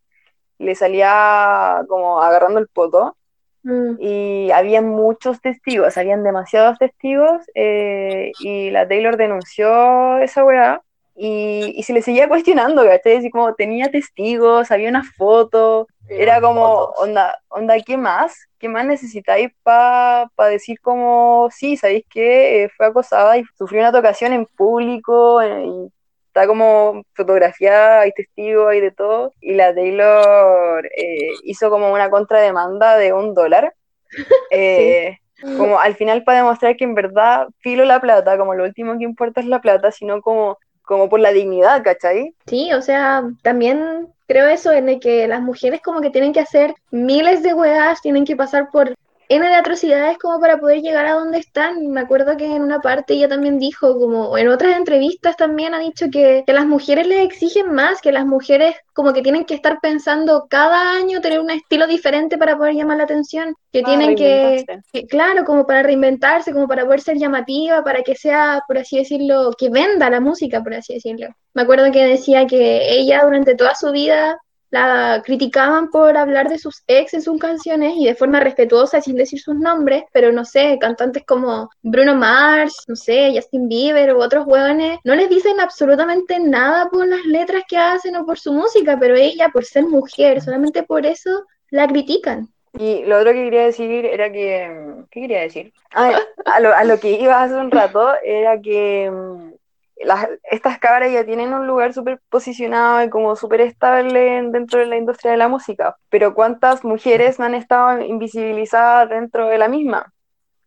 le 0.59 0.76
salía 0.76 1.84
como 1.88 2.22
agarrando 2.22 2.59
el 2.59 2.68
poto 2.68 3.16
Mm. 3.64 3.95
Y 3.99 4.51
había 4.51 4.82
muchos 4.82 5.41
testigos, 5.41 5.97
habían 5.97 6.24
demasiados 6.24 6.78
testigos, 6.78 7.41
eh, 7.55 8.32
y 8.39 8.70
la 8.72 8.88
Taylor 8.88 9.18
denunció 9.18 10.18
esa 10.20 10.43
weá, 10.43 10.82
y, 11.16 11.74
y, 11.76 11.84
se 11.84 11.93
le 11.93 12.01
seguía 12.01 12.28
cuestionando, 12.28 12.84
¿cachai? 12.86 13.18
Así 13.18 13.30
como 13.30 13.53
tenía 13.53 13.91
testigos, 13.91 14.72
había 14.72 14.89
una 14.89 15.03
foto, 15.03 15.88
era 16.09 16.41
como, 16.41 16.86
onda, 16.97 17.39
onda, 17.49 17.76
¿qué 17.86 17.97
más? 17.97 18.47
¿Qué 18.57 18.68
más 18.68 18.86
necesitáis 18.86 19.51
para 19.64 20.30
pa 20.36 20.47
decir 20.47 20.80
como, 20.82 21.49
sí, 21.51 21.78
¿sabéis 21.78 22.05
qué? 22.09 22.64
Eh, 22.64 22.70
fue 22.76 22.88
acosada 22.88 23.38
y 23.38 23.43
sufrió 23.57 23.82
una 23.82 23.91
tocación 23.91 24.34
en 24.34 24.45
público, 24.45 25.41
eh, 25.41 25.66
y 25.66 25.91
está 26.34 26.48
como 26.48 27.04
fotografía, 27.14 28.00
hay 28.00 28.12
testigos, 28.12 28.72
hay 28.72 28.82
de 28.82 28.90
todo, 28.90 29.34
y 29.40 29.54
la 29.54 29.74
Taylor 29.76 30.84
eh, 30.98 31.30
hizo 31.44 31.70
como 31.70 31.94
una 31.94 32.10
contrademanda 32.10 32.98
de 32.98 33.14
un 33.14 33.36
dólar, 33.36 33.76
eh, 34.52 35.20
como 35.58 35.80
al 35.80 35.94
final 35.96 36.24
para 36.24 36.40
demostrar 36.40 36.76
que 36.76 36.86
en 36.86 36.96
verdad 36.96 37.48
filo 37.60 37.86
la 37.86 38.02
plata, 38.02 38.36
como 38.36 38.56
lo 38.56 38.64
último 38.64 38.98
que 38.98 39.04
importa 39.04 39.42
es 39.42 39.46
la 39.46 39.62
plata, 39.62 39.92
sino 39.92 40.22
como, 40.22 40.58
como 40.82 41.08
por 41.08 41.20
la 41.20 41.34
dignidad, 41.34 41.84
¿cachai? 41.84 42.34
Sí, 42.48 42.74
o 42.74 42.82
sea, 42.82 43.24
también 43.44 44.08
creo 44.28 44.48
eso 44.48 44.72
en 44.72 44.90
el 44.90 45.00
que 45.00 45.28
las 45.28 45.42
mujeres 45.42 45.82
como 45.82 46.02
que 46.02 46.10
tienen 46.10 46.34
que 46.34 46.40
hacer 46.40 46.74
miles 46.90 47.44
de 47.44 47.54
weas, 47.54 48.02
tienen 48.02 48.26
que 48.26 48.36
pasar 48.36 48.72
por 48.72 48.96
N 49.34 49.50
de 49.50 49.56
atrocidades 49.56 50.20
como 50.20 50.40
para 50.40 50.60
poder 50.60 50.82
llegar 50.82 51.08
a 51.08 51.14
donde 51.14 51.40
están. 51.40 51.88
Me 51.88 52.02
acuerdo 52.02 52.38
que 52.38 52.46
en 52.46 52.62
una 52.62 52.82
parte 52.82 53.14
ella 53.14 53.28
también 53.28 53.58
dijo, 53.58 53.98
como 53.98 54.38
en 54.38 54.48
otras 54.48 54.78
entrevistas 54.78 55.36
también 55.38 55.74
ha 55.74 55.80
dicho 55.80 56.06
que, 56.12 56.44
que 56.46 56.54
las 56.54 56.68
mujeres 56.68 57.08
les 57.08 57.26
exigen 57.26 57.72
más, 57.72 58.00
que 58.00 58.12
las 58.12 58.28
mujeres 58.28 58.76
como 58.94 59.12
que 59.12 59.24
tienen 59.24 59.46
que 59.46 59.56
estar 59.56 59.80
pensando 59.82 60.46
cada 60.48 60.94
año 60.94 61.20
tener 61.20 61.40
un 61.40 61.50
estilo 61.50 61.88
diferente 61.88 62.38
para 62.38 62.58
poder 62.58 62.76
llamar 62.76 62.98
la 62.98 63.06
atención, 63.06 63.56
que 63.72 63.82
Para 63.82 63.98
tienen 63.98 64.16
que, 64.16 64.66
que, 64.92 65.08
claro, 65.08 65.44
como 65.46 65.66
para 65.66 65.82
reinventarse, 65.82 66.54
como 66.54 66.68
para 66.68 66.86
poder 66.86 67.02
ser 67.02 67.18
llamativa, 67.18 67.84
para 67.84 68.04
que 68.04 68.16
sea, 68.16 68.62
por 68.68 68.78
así 68.78 68.98
decirlo, 68.98 69.52
que 69.58 69.70
venda 69.70 70.12
la 70.12 70.20
música, 70.20 70.62
por 70.62 70.76
así 70.76 70.94
decirlo. 70.94 71.30
Me 71.56 71.64
acuerdo 71.64 71.92
que 71.92 72.06
decía 72.06 72.46
que 72.46 72.94
ella 73.00 73.24
durante 73.24 73.56
toda 73.56 73.74
su 73.74 73.92
vida 73.92 74.38
la 74.74 75.21
criticaban 75.24 75.91
por 75.91 76.17
hablar 76.17 76.49
de 76.49 76.57
sus 76.57 76.84
ex 76.88 77.13
en 77.13 77.21
sus 77.21 77.39
canciones 77.39 77.93
y 77.95 78.07
de 78.07 78.15
forma 78.15 78.39
respetuosa 78.39 79.01
sin 79.01 79.15
decir 79.15 79.39
sus 79.39 79.55
nombres, 79.55 80.03
pero 80.11 80.32
no 80.32 80.45
sé, 80.45 80.80
cantantes 80.82 81.24
como 81.28 81.69
Bruno 81.84 82.15
Mars, 82.15 82.84
no 82.88 82.95
sé, 82.95 83.32
Justin 83.36 83.69
Bieber 83.69 84.15
u 84.15 84.19
otros 84.19 84.47
hueones, 84.47 84.97
no 85.03 85.13
les 85.13 85.30
dicen 85.30 85.59
absolutamente 85.59 86.39
nada 86.39 86.89
por 86.89 87.07
las 87.07 87.24
letras 87.24 87.61
que 87.69 87.78
hacen 87.78 88.15
o 88.15 88.26
por 88.26 88.39
su 88.39 88.51
música, 88.51 88.97
pero 88.99 89.15
ella, 89.15 89.49
por 89.49 89.63
ser 89.63 89.86
mujer, 89.86 90.41
solamente 90.41 90.82
por 90.82 91.05
eso 91.05 91.45
la 91.69 91.88
critican. 91.88 92.49
Y 92.76 93.05
lo 93.05 93.19
otro 93.19 93.32
que 93.32 93.43
quería 93.43 93.65
decir 93.65 94.03
era 94.07 94.32
que, 94.32 95.05
¿qué 95.11 95.21
quería 95.21 95.41
decir? 95.41 95.71
Ah, 95.93 96.19
a, 96.45 96.59
lo, 96.59 96.74
a 96.74 96.84
lo 96.84 96.99
que 96.99 97.11
iba 97.11 97.43
hace 97.43 97.53
un 97.53 97.69
rato 97.69 98.13
era 98.24 98.59
que 98.59 99.11
mm, 99.11 99.51
las, 99.98 100.28
estas 100.44 100.80
cabras 100.80 101.12
ya 101.12 101.26
tienen 101.26 101.54
un 101.54 101.68
lugar 101.68 101.94
súper 101.94 102.20
posicionado 102.30 103.04
y 103.04 103.10
como 103.10 103.36
súper 103.36 103.62
estable 103.62 104.38
en- 104.38 104.52
dentro 104.52 104.80
de 104.80 104.86
la 104.88 104.98
industria 104.98 105.32
de 105.32 105.38
la 105.38 105.48
música, 105.48 105.96
pero 106.10 106.34
¿cuántas 106.34 106.84
mujeres 106.84 107.39
no 107.39 107.46
han 107.46 107.56
estado 107.56 108.02
invisibilizadas 108.02 109.10
dentro 109.10 109.48
de 109.48 109.58
la 109.58 109.68
misma? 109.68 110.12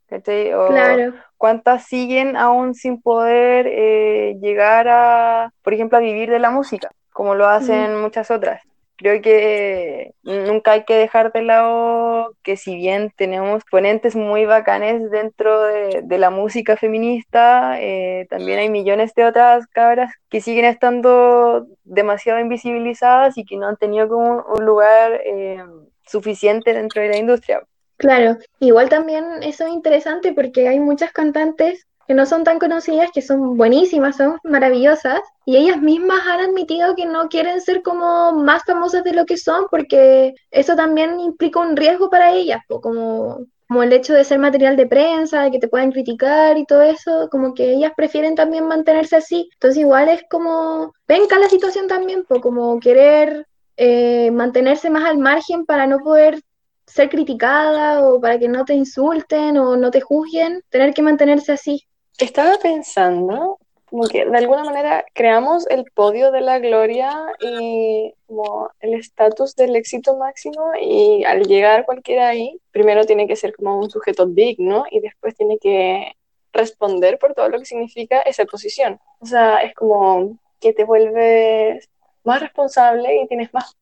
¿Cachai? 0.08 0.52
O 0.54 0.68
Claro. 0.68 1.14
¿Cuántas 1.36 1.84
siguen 1.84 2.36
aún 2.36 2.74
sin 2.74 3.02
poder 3.02 3.66
eh, 3.68 4.36
llegar 4.40 4.88
a, 4.88 5.50
por 5.62 5.74
ejemplo, 5.74 5.98
a 5.98 6.00
vivir 6.00 6.30
de 6.30 6.38
la 6.38 6.50
música, 6.50 6.90
como 7.12 7.34
lo 7.34 7.46
hacen 7.46 8.00
muchas 8.00 8.30
otras? 8.30 8.62
Creo 8.96 9.20
que 9.20 10.12
nunca 10.22 10.72
hay 10.72 10.84
que 10.84 10.94
dejar 10.94 11.32
de 11.32 11.42
lado 11.42 12.34
que 12.42 12.56
si 12.56 12.76
bien 12.76 13.12
tenemos 13.16 13.62
ponentes 13.70 14.16
muy 14.16 14.46
bacanes 14.46 15.10
dentro 15.10 15.62
de, 15.64 16.00
de 16.02 16.18
la 16.18 16.30
música 16.30 16.76
feminista, 16.76 17.80
eh, 17.80 18.26
también 18.30 18.58
hay 18.58 18.70
millones 18.70 19.12
de 19.14 19.24
otras 19.24 19.66
cabras 19.66 20.12
que 20.30 20.40
siguen 20.40 20.64
estando 20.64 21.66
demasiado 21.84 22.40
invisibilizadas 22.40 23.36
y 23.36 23.44
que 23.44 23.56
no 23.56 23.68
han 23.68 23.76
tenido 23.76 24.08
como 24.08 24.44
un 24.44 24.64
lugar 24.64 25.20
eh, 25.24 25.62
suficiente 26.06 26.72
dentro 26.72 27.02
de 27.02 27.08
la 27.08 27.18
industria. 27.18 27.62
Claro, 27.98 28.36
igual 28.60 28.88
también 28.88 29.24
eso 29.42 29.66
es 29.66 29.72
interesante 29.72 30.32
porque 30.32 30.68
hay 30.68 30.80
muchas 30.80 31.12
cantantes 31.12 31.86
que 32.06 32.14
no 32.14 32.26
son 32.26 32.44
tan 32.44 32.58
conocidas, 32.58 33.10
que 33.12 33.22
son 33.22 33.56
buenísimas, 33.56 34.16
son 34.16 34.38
maravillosas, 34.44 35.20
y 35.44 35.56
ellas 35.56 35.80
mismas 35.80 36.20
han 36.26 36.40
admitido 36.40 36.94
que 36.94 37.06
no 37.06 37.28
quieren 37.28 37.60
ser 37.60 37.82
como 37.82 38.32
más 38.32 38.64
famosas 38.64 39.04
de 39.04 39.12
lo 39.12 39.26
que 39.26 39.36
son, 39.36 39.66
porque 39.70 40.34
eso 40.50 40.76
también 40.76 41.20
implica 41.20 41.60
un 41.60 41.76
riesgo 41.76 42.10
para 42.10 42.32
ellas, 42.32 42.60
como, 42.82 43.46
como 43.68 43.82
el 43.82 43.92
hecho 43.92 44.14
de 44.14 44.24
ser 44.24 44.38
material 44.38 44.76
de 44.76 44.86
prensa, 44.86 45.42
de 45.42 45.50
que 45.50 45.58
te 45.58 45.68
puedan 45.68 45.92
criticar 45.92 46.58
y 46.58 46.66
todo 46.66 46.82
eso, 46.82 47.28
como 47.30 47.54
que 47.54 47.72
ellas 47.72 47.92
prefieren 47.96 48.34
también 48.34 48.66
mantenerse 48.66 49.16
así. 49.16 49.48
Entonces 49.54 49.80
igual 49.80 50.08
es 50.08 50.22
como, 50.30 50.92
venga 51.08 51.38
la 51.38 51.48
situación 51.48 51.88
también, 51.88 52.24
como 52.24 52.78
querer 52.80 53.46
eh, 53.76 54.30
mantenerse 54.30 54.90
más 54.90 55.04
al 55.04 55.18
margen 55.18 55.66
para 55.66 55.86
no 55.86 55.98
poder 55.98 56.40
ser 56.86 57.08
criticada 57.08 58.06
o 58.06 58.20
para 58.20 58.38
que 58.38 58.48
no 58.48 58.64
te 58.64 58.74
insulten 58.74 59.58
o 59.58 59.76
no 59.76 59.90
te 59.90 60.00
juzguen, 60.00 60.62
tener 60.70 60.94
que 60.94 61.02
mantenerse 61.02 61.52
así. 61.52 61.82
Estaba 62.18 62.56
pensando 62.62 63.58
como 63.88 64.08
que 64.08 64.24
de 64.26 64.36
alguna 64.36 64.64
manera 64.64 65.04
creamos 65.12 65.66
el 65.70 65.84
podio 65.94 66.32
de 66.32 66.40
la 66.40 66.58
gloria 66.58 67.12
y 67.40 68.12
como 68.26 68.70
el 68.80 68.94
estatus 68.94 69.54
del 69.54 69.76
éxito 69.76 70.16
máximo 70.16 70.72
y 70.80 71.24
al 71.24 71.42
llegar 71.44 71.84
cualquiera 71.86 72.28
ahí, 72.28 72.58
primero 72.72 73.04
tiene 73.04 73.28
que 73.28 73.36
ser 73.36 73.54
como 73.54 73.78
un 73.78 73.88
sujeto 73.90 74.26
digno 74.26 74.84
y 74.90 75.00
después 75.00 75.36
tiene 75.36 75.58
que 75.58 76.12
responder 76.52 77.18
por 77.18 77.34
todo 77.34 77.48
lo 77.48 77.58
que 77.58 77.64
significa 77.64 78.20
esa 78.20 78.44
posición. 78.46 78.98
O 79.20 79.26
sea, 79.26 79.58
es 79.58 79.72
como 79.74 80.36
que 80.58 80.72
te 80.72 80.84
vuelves 80.84 81.88
más 82.24 82.40
responsable 82.40 83.22
y 83.22 83.28
tienes 83.28 83.52
más 83.54 83.76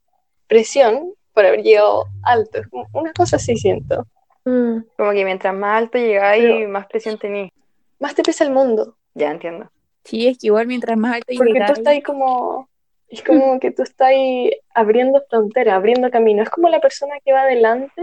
presión 0.48 1.14
por 1.32 1.46
haber 1.46 1.62
llegado 1.62 2.04
alto. 2.24 2.58
Es 2.58 2.68
como 2.68 2.86
una 2.92 3.12
cosa 3.14 3.36
así 3.36 3.56
siento. 3.56 4.06
Mm, 4.44 4.80
Como 4.98 5.12
que 5.12 5.24
mientras 5.24 5.54
más 5.54 5.78
alto 5.82 5.96
llegáis, 5.98 6.42
Pero- 6.44 6.68
más 6.68 6.86
presión 6.88 7.16
tenéis. 7.18 7.50
Más 7.98 8.14
te 8.14 8.22
pesa 8.22 8.44
el 8.44 8.50
mundo. 8.50 8.96
Ya 9.14 9.30
entiendo. 9.30 9.70
Sí, 10.04 10.26
es 10.28 10.38
que 10.38 10.48
igual 10.48 10.66
mientras 10.66 10.96
más 10.96 11.14
alto 11.14 11.32
Porque 11.36 11.52
tú 11.66 11.72
estás 11.72 11.86
ahí 11.86 12.02
como, 12.02 12.68
es 13.08 13.22
como 13.22 13.58
que 13.58 13.70
tú 13.70 13.82
estás 13.82 14.08
ahí 14.08 14.52
abriendo 14.74 15.22
fronteras, 15.28 15.74
abriendo 15.74 16.10
camino. 16.10 16.42
Es 16.42 16.50
como 16.50 16.68
la 16.68 16.80
persona 16.80 17.14
que 17.24 17.32
va 17.32 17.42
adelante 17.42 18.02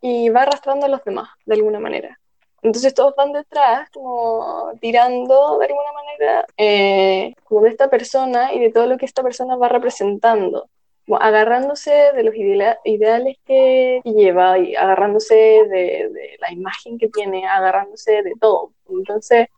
y 0.00 0.28
va 0.28 0.42
arrastrando 0.42 0.86
a 0.86 0.88
los 0.88 1.04
demás, 1.04 1.28
de 1.46 1.54
alguna 1.54 1.80
manera. 1.80 2.18
Entonces 2.62 2.92
todos 2.94 3.14
van 3.16 3.32
detrás, 3.32 3.88
como 3.90 4.72
tirando 4.80 5.58
de 5.58 5.66
alguna 5.66 5.92
manera, 5.92 6.46
eh, 6.58 7.32
como 7.44 7.62
de 7.62 7.70
esta 7.70 7.88
persona 7.88 8.52
y 8.52 8.60
de 8.60 8.70
todo 8.70 8.86
lo 8.86 8.98
que 8.98 9.06
esta 9.06 9.22
persona 9.22 9.56
va 9.56 9.68
representando, 9.68 10.68
como 11.06 11.16
agarrándose 11.20 11.90
de 12.14 12.22
los 12.22 12.34
idea- 12.34 12.78
ideales 12.84 13.38
que 13.46 14.02
lleva, 14.04 14.58
y 14.58 14.76
agarrándose 14.76 15.34
de, 15.34 16.10
de 16.12 16.36
la 16.38 16.52
imagen 16.52 16.98
que 16.98 17.08
tiene, 17.08 17.46
agarrándose 17.48 18.22
de 18.22 18.34
todo. 18.38 18.72
Entonces, 18.98 19.48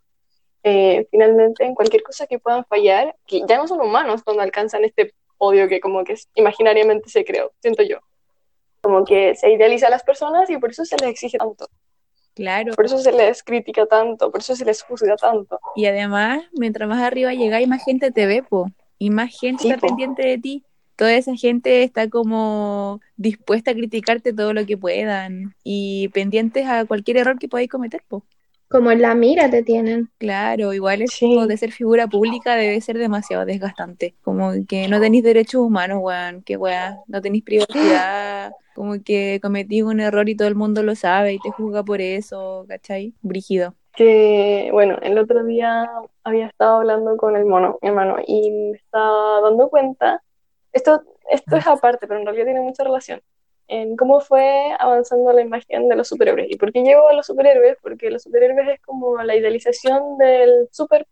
eh, 0.62 1.06
finalmente, 1.10 1.64
en 1.64 1.74
cualquier 1.74 2.02
cosa 2.02 2.26
que 2.26 2.38
puedan 2.38 2.64
fallar, 2.64 3.16
que 3.26 3.42
ya 3.48 3.56
no 3.56 3.66
son 3.66 3.80
humanos 3.80 4.22
cuando 4.22 4.42
alcanzan 4.42 4.84
este 4.84 5.14
odio 5.38 5.68
que 5.68 5.80
como 5.80 6.04
que 6.04 6.14
imaginariamente 6.34 7.08
se 7.08 7.24
creó, 7.24 7.52
siento 7.60 7.82
yo. 7.82 7.98
Como 8.80 9.04
que 9.04 9.34
se 9.34 9.50
idealiza 9.50 9.88
a 9.88 9.90
las 9.90 10.02
personas 10.04 10.48
y 10.50 10.56
por 10.58 10.70
eso 10.70 10.84
se 10.84 10.96
les 10.98 11.10
exige 11.10 11.38
tanto. 11.38 11.66
Claro. 12.34 12.74
Por 12.74 12.86
eso 12.86 12.98
se 12.98 13.12
les 13.12 13.42
critica 13.42 13.86
tanto, 13.86 14.30
por 14.30 14.40
eso 14.40 14.56
se 14.56 14.64
les 14.64 14.82
juzga 14.82 15.16
tanto. 15.16 15.58
Y 15.76 15.86
además, 15.86 16.42
mientras 16.52 16.88
más 16.88 17.02
arriba 17.02 17.34
llegáis, 17.34 17.68
más 17.68 17.84
gente 17.84 18.10
te 18.10 18.26
ve, 18.26 18.42
po. 18.42 18.70
Y 18.98 19.10
más 19.10 19.38
gente 19.38 19.64
Sí, 19.64 19.68
está 19.68 19.80
po. 19.80 19.88
pendiente 19.88 20.26
de 20.26 20.38
ti. 20.38 20.64
Toda 20.96 21.14
esa 21.14 21.34
gente 21.34 21.82
está 21.82 22.08
como 22.08 23.00
dispuesta 23.16 23.72
a 23.72 23.74
criticarte 23.74 24.32
todo 24.32 24.52
lo 24.52 24.64
que 24.64 24.76
puedan 24.76 25.54
y 25.64 26.08
pendientes 26.08 26.66
a 26.66 26.84
cualquier 26.84 27.16
error 27.18 27.38
que 27.38 27.48
podáis 27.48 27.68
cometer, 27.68 28.02
po. 28.08 28.22
Como 28.72 28.90
en 28.90 29.02
la 29.02 29.14
mira 29.14 29.50
te 29.50 29.62
tienen. 29.62 30.08
Claro, 30.18 30.72
igual 30.72 31.02
eso 31.02 31.14
Sí. 31.18 31.46
de 31.46 31.56
ser 31.58 31.70
figura 31.72 32.06
pública 32.08 32.56
debe 32.56 32.80
ser 32.80 32.96
demasiado 32.98 33.44
desgastante. 33.44 34.14
Como 34.22 34.50
que 34.66 34.88
no 34.88 34.98
tenéis 34.98 35.22
derechos 35.24 35.60
humanos, 35.60 35.98
weón. 36.00 36.42
Que 36.42 36.56
weón, 36.56 36.96
no 37.06 37.20
tenéis 37.20 37.44
privacidad. 37.44 38.52
Como 38.74 38.94
que 39.04 39.38
cometís 39.42 39.82
un 39.82 40.00
error 40.00 40.28
y 40.30 40.34
todo 40.34 40.48
el 40.48 40.54
mundo 40.54 40.82
lo 40.82 40.94
sabe 40.94 41.34
y 41.34 41.38
te 41.38 41.50
juzga 41.50 41.82
por 41.84 42.00
eso, 42.00 42.64
¿cachai? 42.66 43.12
Brígido. 43.20 43.74
Que, 43.94 44.70
bueno, 44.72 44.96
el 45.02 45.18
otro 45.18 45.44
día 45.44 45.86
había 46.24 46.46
estado 46.46 46.78
hablando 46.78 47.18
con 47.18 47.36
el 47.36 47.44
mono, 47.44 47.78
mi 47.82 47.88
hermano, 47.90 48.16
y 48.26 48.50
me 48.50 48.70
estaba 48.78 49.42
dando 49.42 49.68
cuenta, 49.68 50.22
esto, 50.72 51.02
esto 51.30 51.56
es 51.56 51.66
aparte, 51.66 52.06
pero 52.06 52.18
en 52.18 52.24
realidad 52.24 52.46
tiene 52.46 52.62
mucha 52.62 52.84
relación, 52.84 53.20
en 53.68 53.96
cómo 53.96 54.20
fue 54.20 54.74
avanzando 54.78 55.32
la 55.32 55.42
imagen 55.42 55.88
de 55.88 55.96
los 55.96 56.08
superhéroes. 56.08 56.50
¿Y 56.50 56.56
por 56.56 56.72
qué 56.72 56.82
llego 56.82 57.08
a 57.08 57.14
los 57.14 57.26
superhéroes? 57.26 57.76
Porque 57.82 58.10
los 58.10 58.22
superhéroes 58.22 58.68
es 58.68 58.80
como 58.82 59.22
la 59.22 59.34
idealización 59.36 60.18
del 60.18 60.68
super 60.72 61.06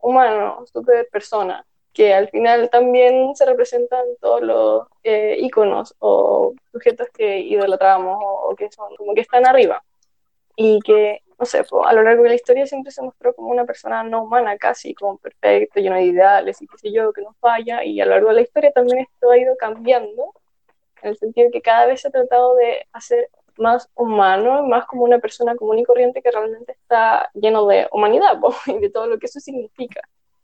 humano, 0.00 0.64
super 0.72 1.08
persona, 1.10 1.64
que 1.92 2.14
al 2.14 2.28
final 2.28 2.70
también 2.70 3.34
se 3.34 3.44
representan 3.44 4.04
todos 4.20 4.42
los 4.42 4.86
eh, 5.02 5.36
íconos 5.40 5.94
o 5.98 6.54
sujetos 6.72 7.08
que 7.12 7.40
idolatramos 7.40 8.18
o, 8.20 8.54
que 8.56 8.70
son 8.70 8.94
como 8.96 9.14
que 9.14 9.22
están 9.22 9.46
arriba. 9.46 9.82
Y 10.56 10.80
que, 10.80 11.22
no 11.38 11.46
sé, 11.46 11.58
a 11.58 11.92
lo 11.92 12.02
largo 12.02 12.24
de 12.24 12.30
la 12.30 12.34
historia 12.34 12.66
siempre 12.66 12.92
se 12.92 13.02
mostró 13.02 13.34
como 13.34 13.48
una 13.48 13.64
persona 13.64 14.02
no 14.02 14.24
humana, 14.24 14.56
casi 14.58 14.94
como 14.94 15.18
perfecto, 15.18 15.80
lleno 15.80 15.96
de 15.96 16.02
ideales 16.02 16.60
y 16.62 16.66
qué 16.66 16.78
sé 16.78 16.92
yo, 16.92 17.12
que 17.12 17.22
no 17.22 17.34
falla. 17.40 17.84
Y 17.84 18.00
a 18.00 18.06
lo 18.06 18.12
largo 18.12 18.28
de 18.28 18.34
la 18.36 18.42
historia 18.42 18.72
también 18.72 19.00
esto 19.00 19.30
ha 19.30 19.38
ido 19.38 19.56
cambiando, 19.56 20.32
en 21.02 21.10
el 21.10 21.16
sentido 21.16 21.46
de 21.46 21.52
que 21.52 21.62
cada 21.62 21.86
vez 21.86 22.00
se 22.00 22.08
ha 22.08 22.10
tratado 22.10 22.54
de 22.56 22.86
hacer 22.92 23.28
más 23.58 23.90
humano, 23.94 24.62
más 24.64 24.86
como 24.86 25.04
una 25.04 25.18
persona 25.18 25.56
común 25.56 25.78
y 25.78 25.84
corriente 25.84 26.22
que 26.22 26.30
realmente 26.30 26.72
está 26.72 27.30
lleno 27.34 27.66
de 27.66 27.88
humanidad 27.92 28.40
po, 28.40 28.54
y 28.66 28.78
de 28.78 28.90
todo 28.90 29.06
lo 29.06 29.18
que 29.18 29.26
eso 29.26 29.40
significa. 29.40 30.00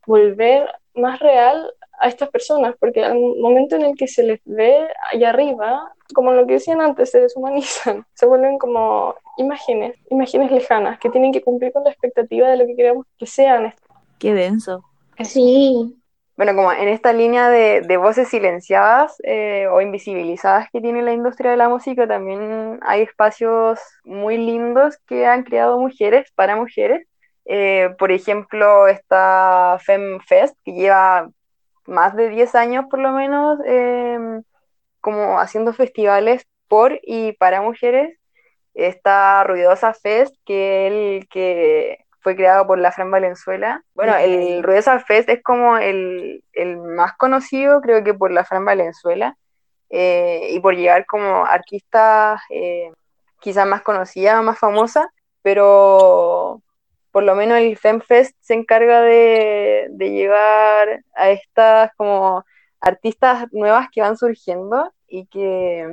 Volver 0.07 0.69
más 0.95 1.19
real 1.21 1.73
a 1.99 2.09
estas 2.09 2.29
personas, 2.29 2.75
porque 2.79 3.05
al 3.05 3.19
momento 3.19 3.77
en 3.77 3.83
el 3.83 3.97
que 3.97 4.07
se 4.07 4.23
les 4.23 4.41
ve 4.45 4.87
allá 5.13 5.31
arriba, 5.31 5.93
como 6.15 6.33
lo 6.33 6.47
que 6.47 6.55
decían 6.55 6.81
antes, 6.81 7.11
se 7.11 7.21
deshumanizan, 7.21 8.05
se 8.15 8.27
vuelven 8.27 8.59
como 8.59 9.15
imágenes, 9.39 9.97
imágenes 10.11 10.51
lejanas, 10.51 10.99
que 10.99 11.11
tienen 11.11 11.33
que 11.33 11.43
cumplir 11.43 11.73
con 11.73 11.85
la 11.85 11.91
expectativa 11.91 12.49
de 12.49 12.57
lo 12.57 12.67
que 12.67 12.77
queremos 12.77 13.07
que 13.19 13.27
sean. 13.27 13.73
Qué 14.19 14.35
denso. 14.35 14.85
Sí, 15.23 15.97
Bueno, 16.37 16.55
como 16.57 16.73
en 16.73 16.89
esta 16.89 17.13
línea 17.13 17.49
de, 17.49 17.97
voces 17.97 18.29
silenciadas 18.29 19.17
eh, 19.23 19.69
o 19.71 19.81
invisibilizadas 19.81 20.69
que 20.73 20.81
tiene 20.81 21.03
la 21.03 21.13
industria 21.13 21.53
de 21.53 21.57
la 21.57 21.69
música, 21.69 22.09
también 22.09 22.81
hay 22.83 23.03
espacios 23.03 23.79
muy 24.05 24.37
lindos 24.37 24.99
que 25.07 25.27
han 25.27 25.45
creado 25.45 25.79
mujeres 25.79 26.33
para 26.35 26.57
mujeres. 26.57 27.07
Eh, 27.45 27.91
por 27.99 28.11
ejemplo, 28.11 28.89
está 28.89 29.79
FemFest, 29.81 30.57
que 30.65 30.73
lleva 30.73 31.29
más 31.87 32.17
de 32.17 32.29
10 32.31 32.55
años 32.57 32.87
por 32.91 32.99
lo 33.01 33.13
menos, 33.13 33.61
eh, 33.67 34.19
como 35.01 35.39
haciendo 35.39 35.73
festivales 35.73 36.47
por 36.69 36.99
y 37.03 37.33
para 37.35 37.63
mujeres. 37.63 38.19
Está 38.75 39.45
Ruidosa 39.45 39.95
Fest, 39.95 40.35
que 40.45 40.87
el 40.89 41.29
que 41.29 42.04
fue 42.25 42.35
creado 42.35 42.67
por 42.67 42.79
la 42.79 42.91
Fran 42.91 43.11
Valenzuela. 43.11 43.85
Bueno, 43.95 44.17
el 44.17 44.63
Ruidosa 44.63 44.99
Fest 44.99 45.29
es 45.29 45.43
como 45.43 45.77
el, 45.77 46.43
el 46.55 46.79
más 46.79 47.13
conocido, 47.17 47.83
creo 47.83 48.03
que 48.03 48.15
por 48.15 48.33
la 48.33 48.45
Fran 48.45 48.65
Valenzuela, 48.65 49.37
eh, 49.91 50.49
y 50.51 50.59
por 50.59 50.75
llegar 50.75 51.05
como 51.05 51.45
artistas 51.45 52.41
eh, 52.49 52.91
quizás 53.41 53.67
más 53.67 53.83
conocidas, 53.83 54.43
más 54.43 54.59
famosas, 54.59 55.07
pero 55.43 56.63
por 57.13 57.23
lo 57.23 57.35
menos 57.37 57.59
el 57.59 57.77
FemFest 57.77 58.35
se 58.41 58.55
encarga 58.55 59.03
de, 59.03 59.87
de 59.91 60.11
llevar 60.11 61.03
a 61.15 61.31
estas 61.31 61.91
como 61.97 62.43
artistas 62.81 63.53
nuevas 63.53 63.89
que 63.93 64.01
van 64.01 64.17
surgiendo 64.17 64.93
y 65.07 65.27
que, 65.27 65.87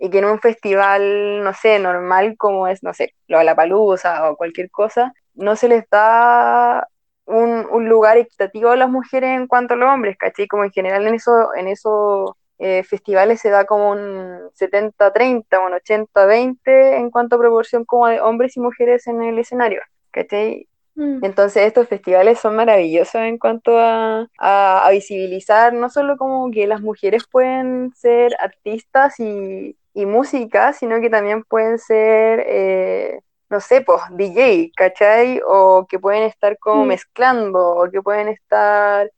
y 0.00 0.10
que 0.10 0.18
en 0.18 0.24
un 0.24 0.40
festival, 0.40 1.44
no 1.44 1.54
sé, 1.54 1.78
normal 1.78 2.36
como 2.36 2.66
es, 2.66 2.82
no 2.82 2.92
sé, 2.92 3.14
Lollapalooza 3.28 4.28
o 4.28 4.36
cualquier 4.36 4.70
cosa, 4.70 5.14
no 5.38 5.56
se 5.56 5.68
les 5.68 5.88
da 5.90 6.88
un, 7.26 7.66
un 7.70 7.88
lugar 7.88 8.18
equitativo 8.18 8.70
a 8.70 8.76
las 8.76 8.90
mujeres 8.90 9.30
en 9.36 9.46
cuanto 9.46 9.74
a 9.74 9.76
los 9.76 9.88
hombres, 9.90 10.16
¿cachai? 10.18 10.46
Como 10.46 10.64
en 10.64 10.72
general 10.72 11.06
en 11.06 11.14
eso, 11.14 11.54
en 11.54 11.68
esos 11.68 12.32
eh, 12.58 12.82
festivales 12.84 13.40
se 13.40 13.50
da 13.50 13.64
como 13.64 13.90
un 13.90 14.50
70-30, 14.54 15.58
un 15.64 15.72
80-20 15.74 16.96
en 16.96 17.10
cuanto 17.10 17.36
a 17.36 17.38
proporción 17.38 17.84
como 17.84 18.08
de 18.08 18.20
hombres 18.20 18.56
y 18.56 18.60
mujeres 18.60 19.06
en 19.06 19.22
el 19.22 19.38
escenario, 19.38 19.80
¿cachai? 20.10 20.68
Mm. 20.96 21.24
Entonces 21.24 21.64
estos 21.66 21.86
festivales 21.88 22.40
son 22.40 22.56
maravillosos 22.56 23.20
en 23.22 23.38
cuanto 23.38 23.78
a, 23.78 24.26
a, 24.38 24.86
a 24.86 24.90
visibilizar 24.90 25.72
no 25.72 25.88
solo 25.90 26.16
como 26.16 26.50
que 26.50 26.66
las 26.66 26.80
mujeres 26.80 27.24
pueden 27.30 27.92
ser 27.94 28.34
artistas 28.40 29.20
y, 29.20 29.76
y 29.94 30.06
músicas, 30.06 30.78
sino 30.78 31.00
que 31.00 31.10
también 31.10 31.44
pueden 31.44 31.78
ser, 31.78 32.44
eh, 32.46 33.20
no 33.50 33.60
sé, 33.60 33.80
pues 33.82 34.02
DJ, 34.10 34.70
¿cachai? 34.76 35.40
O 35.46 35.86
que 35.88 35.98
pueden 35.98 36.24
estar 36.24 36.58
como 36.58 36.84
Mm. 36.84 36.88
mezclando, 36.88 37.76
o 37.76 37.90
que 37.90 38.02
pueden 38.02 38.28
estar, 38.28 39.10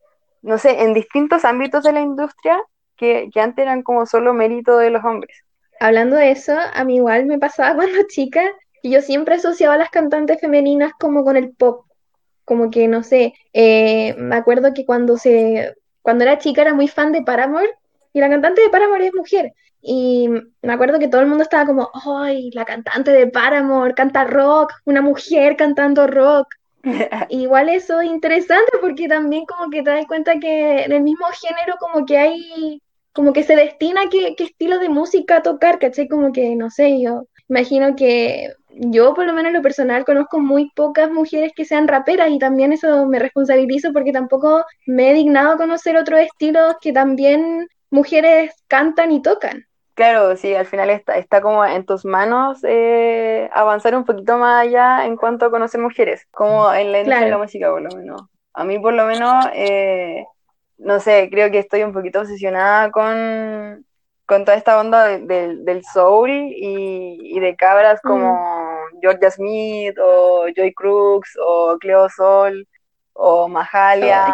no 0.42 0.58
sé, 0.58 0.82
en 0.82 0.94
distintos 0.94 1.44
ámbitos 1.44 1.84
de 1.84 1.92
la 1.92 2.00
industria 2.00 2.60
que, 2.96 3.28
que 3.32 3.40
antes 3.40 3.62
eran 3.62 3.82
como 3.82 4.06
solo 4.06 4.32
mérito 4.34 4.78
de 4.78 4.90
los 4.90 5.04
hombres. 5.04 5.36
Hablando 5.80 6.16
de 6.16 6.30
eso, 6.30 6.54
a 6.74 6.84
mí 6.84 6.96
igual 6.96 7.26
me 7.26 7.38
pasaba 7.38 7.74
cuando 7.76 8.02
chica, 8.08 8.42
que 8.82 8.90
yo 8.90 9.00
siempre 9.02 9.36
asociaba 9.36 9.74
a 9.74 9.78
las 9.78 9.90
cantantes 9.90 10.40
femeninas 10.40 10.92
como 10.98 11.24
con 11.24 11.36
el 11.36 11.54
pop. 11.54 11.86
Como 12.44 12.70
que, 12.70 12.88
no 12.88 13.02
sé, 13.02 13.34
eh, 13.52 14.14
me 14.18 14.36
acuerdo 14.36 14.72
que 14.74 14.84
cuando 14.84 15.16
se, 15.16 15.74
cuando 16.02 16.24
era 16.24 16.38
chica 16.38 16.62
era 16.62 16.74
muy 16.74 16.88
fan 16.88 17.12
de 17.12 17.22
Paramore, 17.22 17.70
y 18.12 18.20
la 18.20 18.28
cantante 18.28 18.62
de 18.62 18.70
Paramore 18.70 19.06
es 19.06 19.14
mujer. 19.14 19.52
Y 19.82 20.28
me 20.62 20.72
acuerdo 20.72 20.98
que 20.98 21.08
todo 21.08 21.20
el 21.22 21.26
mundo 21.26 21.42
estaba 21.42 21.66
como, 21.66 21.90
¡ay, 22.06 22.50
la 22.52 22.64
cantante 22.64 23.10
de 23.12 23.26
Paramore 23.28 23.94
canta 23.94 24.24
rock! 24.24 24.72
Una 24.84 25.02
mujer 25.02 25.56
cantando 25.56 26.06
rock. 26.06 26.48
Igual 27.30 27.68
eso 27.68 28.00
es 28.00 28.10
interesante 28.10 28.72
porque 28.80 29.08
también 29.08 29.44
como 29.46 29.70
que 29.70 29.82
te 29.82 29.90
das 29.90 30.06
cuenta 30.06 30.38
que 30.38 30.82
en 30.84 30.92
el 30.92 31.02
mismo 31.02 31.26
género 31.40 31.76
como 31.78 32.06
que 32.06 32.18
hay, 32.18 32.82
como 33.12 33.32
que 33.32 33.42
se 33.42 33.56
destina 33.56 34.02
qué, 34.10 34.34
qué 34.36 34.44
estilo 34.44 34.78
de 34.78 34.88
música 34.88 35.42
tocar, 35.42 35.78
¿cachai? 35.78 36.08
Como 36.08 36.32
que, 36.32 36.54
no 36.56 36.70
sé, 36.70 37.00
yo 37.00 37.24
imagino 37.48 37.96
que 37.96 38.54
yo 38.72 39.14
por 39.14 39.26
lo 39.26 39.32
menos 39.32 39.50
en 39.50 39.56
lo 39.56 39.62
personal 39.62 40.04
conozco 40.04 40.38
muy 40.40 40.70
pocas 40.70 41.10
mujeres 41.10 41.52
que 41.54 41.64
sean 41.64 41.88
raperas 41.88 42.30
y 42.30 42.38
también 42.38 42.72
eso 42.72 43.06
me 43.06 43.18
responsabilizo 43.18 43.92
porque 43.92 44.12
tampoco 44.12 44.64
me 44.86 45.10
he 45.10 45.14
dignado 45.14 45.52
a 45.52 45.56
conocer 45.56 45.96
otros 45.96 46.20
estilos 46.20 46.76
que 46.80 46.92
también 46.92 47.68
mujeres 47.90 48.52
cantan 48.68 49.12
y 49.12 49.22
tocan. 49.22 49.66
Claro, 50.00 50.34
sí, 50.36 50.54
al 50.54 50.64
final 50.64 50.88
está, 50.88 51.18
está 51.18 51.42
como 51.42 51.62
en 51.62 51.84
tus 51.84 52.06
manos 52.06 52.60
eh, 52.64 53.50
avanzar 53.52 53.94
un 53.94 54.06
poquito 54.06 54.38
más 54.38 54.62
allá 54.66 55.04
en 55.04 55.16
cuanto 55.16 55.44
a 55.44 55.50
conocer 55.50 55.78
mujeres, 55.78 56.26
como 56.30 56.72
en 56.72 56.90
la 56.92 56.98
de 57.26 57.36
música 57.36 57.70
por 57.70 57.82
lo 57.82 57.90
menos. 57.90 58.22
A 58.54 58.64
mí 58.64 58.78
por 58.78 58.94
lo 58.94 59.04
menos, 59.04 59.46
eh, 59.52 60.24
no 60.78 61.00
sé, 61.00 61.28
creo 61.30 61.50
que 61.50 61.58
estoy 61.58 61.82
un 61.82 61.92
poquito 61.92 62.20
obsesionada 62.20 62.90
con, 62.90 63.84
con 64.24 64.44
toda 64.46 64.56
esta 64.56 64.80
onda 64.80 65.04
de- 65.06 65.18
del- 65.20 65.64
del 65.66 65.84
soul 65.84 66.30
y, 66.30 67.18
y 67.36 67.40
de 67.40 67.54
cabras 67.56 68.00
como 68.00 68.26
Georgia 69.02 69.30
Smith 69.30 69.98
o 70.02 70.46
Joy 70.56 70.72
Crooks 70.72 71.36
o 71.44 71.76
Cleo 71.78 72.08
Sol 72.08 72.66
o 73.12 73.48
Mahalia. 73.48 74.24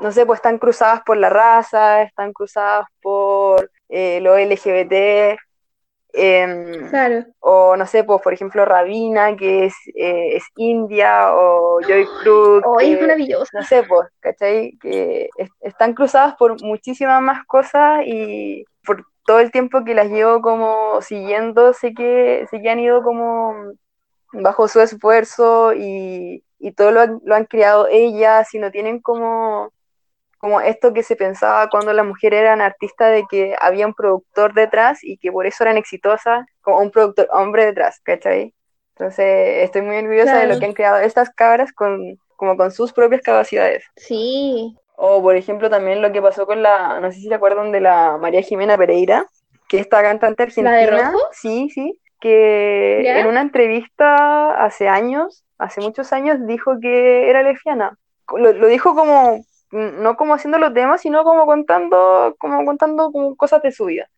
No 0.00 0.12
sé, 0.12 0.26
pues 0.26 0.38
están 0.38 0.58
cruzadas 0.58 1.00
por 1.02 1.16
la 1.16 1.30
raza, 1.30 2.02
están 2.02 2.32
cruzadas 2.34 2.86
por 3.00 3.70
eh, 3.94 4.20
lo 4.20 4.36
LGBT 4.36 5.38
Em, 6.16 6.88
Claro. 6.90 7.24
o 7.40 7.76
no 7.76 7.86
sé, 7.86 8.04
pues 8.04 8.22
por 8.22 8.32
ejemplo 8.32 8.64
Rabina, 8.64 9.34
que 9.36 9.64
es, 9.66 9.74
eh, 9.96 10.36
es 10.36 10.44
india, 10.56 11.34
o 11.34 11.80
Joy 11.80 12.06
Cruz, 12.22 12.62
Oh, 12.64 12.78
es 12.78 13.00
maravilloso. 13.00 13.46
no 13.52 13.62
sé, 13.64 13.82
pues, 13.82 14.08
¿cachai? 14.20 14.78
Que 14.80 15.28
es- 15.36 15.50
están 15.60 15.92
cruzadas 15.92 16.36
por 16.36 16.62
muchísimas 16.62 17.20
más 17.20 17.44
cosas 17.46 18.02
y 18.06 18.64
por 18.86 19.04
todo 19.26 19.40
el 19.40 19.50
tiempo 19.50 19.82
que 19.84 19.94
las 19.94 20.08
llevo 20.08 20.40
como 20.40 21.00
siguiendo, 21.02 21.72
sé 21.72 21.94
que, 21.94 22.46
sé 22.48 22.62
que 22.62 22.70
han 22.70 22.78
ido 22.78 23.02
como 23.02 23.72
bajo 24.32 24.68
su 24.68 24.80
esfuerzo 24.80 25.72
y, 25.74 26.44
y 26.60 26.72
todo 26.72 26.92
lo 26.92 27.00
han, 27.00 27.20
lo 27.24 27.34
han 27.34 27.46
creado 27.46 27.88
ellas 27.90 28.54
y 28.54 28.58
no 28.60 28.70
tienen 28.70 29.00
como, 29.00 29.72
como 30.44 30.60
esto 30.60 30.92
que 30.92 31.02
se 31.02 31.16
pensaba 31.16 31.70
cuando 31.70 31.92
las 31.94 32.04
mujeres 32.06 32.40
eran 32.42 32.60
artistas 32.60 33.12
de 33.12 33.24
que 33.30 33.56
había 33.60 33.86
un 33.86 33.94
productor 33.94 34.52
detrás 34.54 35.02
y 35.02 35.16
que 35.18 35.32
por 35.32 35.46
eso 35.46 35.64
eran 35.64 35.78
exitosas, 35.78 36.46
como 36.60 36.80
un 36.80 36.90
productor 36.90 37.28
hombre 37.32 37.64
detrás, 37.66 38.00
¿cachai? 38.02 38.54
Entonces 38.96 39.64
estoy 39.64 39.82
muy 39.82 39.96
orgullosa 39.96 40.38
de 40.38 40.46
Claro. 40.46 40.54
lo 40.54 40.58
que 40.58 40.66
han 40.66 40.74
creado 40.74 40.98
estas 40.98 41.30
cabras 41.30 41.72
con, 41.72 42.18
como 42.36 42.56
con 42.56 42.70
sus 42.72 42.92
propias 42.92 43.22
capacidades. 43.22 43.84
Sí. 43.96 44.76
O 44.96 45.22
por 45.22 45.36
ejemplo 45.36 45.70
también 45.70 46.02
lo 46.02 46.12
que 46.12 46.22
pasó 46.22 46.46
con 46.46 46.62
la, 46.62 47.00
no 47.00 47.10
sé 47.10 47.18
si 47.20 47.28
se 47.28 47.34
acuerdan 47.34 47.72
de 47.72 47.80
la 47.80 48.18
María 48.18 48.42
Jimena 48.42 48.76
Pereira, 48.78 49.26
que 49.68 49.78
esta 49.80 50.02
cantante 50.02 50.46
¿La 50.56 50.72
de 50.72 50.84
argentina, 50.84 51.10
rojo? 51.12 51.18
sí, 51.32 51.70
sí, 51.70 52.00
que 52.20 53.02
¿Ya? 53.04 53.20
en 53.20 53.26
una 53.26 53.40
entrevista 53.40 54.64
hace 54.64 54.88
años, 54.88 55.44
hace 55.58 55.80
muchos 55.80 56.12
años, 56.12 56.38
dijo 56.46 56.74
que 56.80 57.30
era 57.30 57.42
lesbiana. 57.42 57.98
Lo, 58.36 58.52
lo 58.52 58.66
dijo 58.68 58.94
como, 58.94 59.44
no 59.74 60.16
como 60.16 60.34
haciendo 60.34 60.58
los 60.58 60.72
temas, 60.74 61.00
sino 61.00 61.24
como 61.24 61.46
contando, 61.46 62.36
como 62.38 62.64
contando 62.64 63.10
como 63.12 63.36
cosas 63.36 63.62
de 63.62 63.72
su 63.72 63.86
vida. 63.86 64.08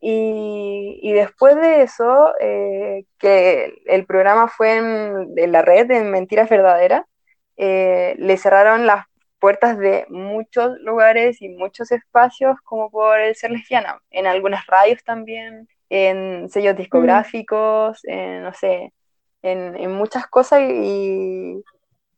Y, 0.00 1.00
y 1.02 1.12
después 1.12 1.56
de 1.56 1.82
eso, 1.82 2.34
eh, 2.40 3.04
que 3.18 3.82
el 3.86 4.06
programa 4.06 4.48
fue 4.48 4.76
en, 4.76 5.32
en 5.36 5.52
la 5.52 5.62
red, 5.62 5.90
en 5.90 6.10
Mentiras 6.10 6.50
Verdaderas, 6.50 7.04
eh, 7.56 8.14
le 8.18 8.36
cerraron 8.36 8.86
las 8.86 9.06
puertas 9.38 9.78
de 9.78 10.06
muchos 10.10 10.78
lugares 10.80 11.40
y 11.40 11.48
muchos 11.48 11.90
espacios 11.92 12.56
como 12.62 12.90
por 12.90 13.18
el 13.18 13.34
ser 13.34 13.50
lesbiana. 13.50 14.00
En 14.10 14.26
algunas 14.26 14.66
radios 14.66 15.02
también, 15.04 15.68
en 15.88 16.48
sellos 16.50 16.76
discográficos, 16.76 18.00
en, 18.04 18.42
no 18.42 18.52
sé, 18.52 18.92
en, 19.42 19.76
en 19.76 19.92
muchas 19.92 20.26
cosas 20.26 20.60
y, 20.62 21.62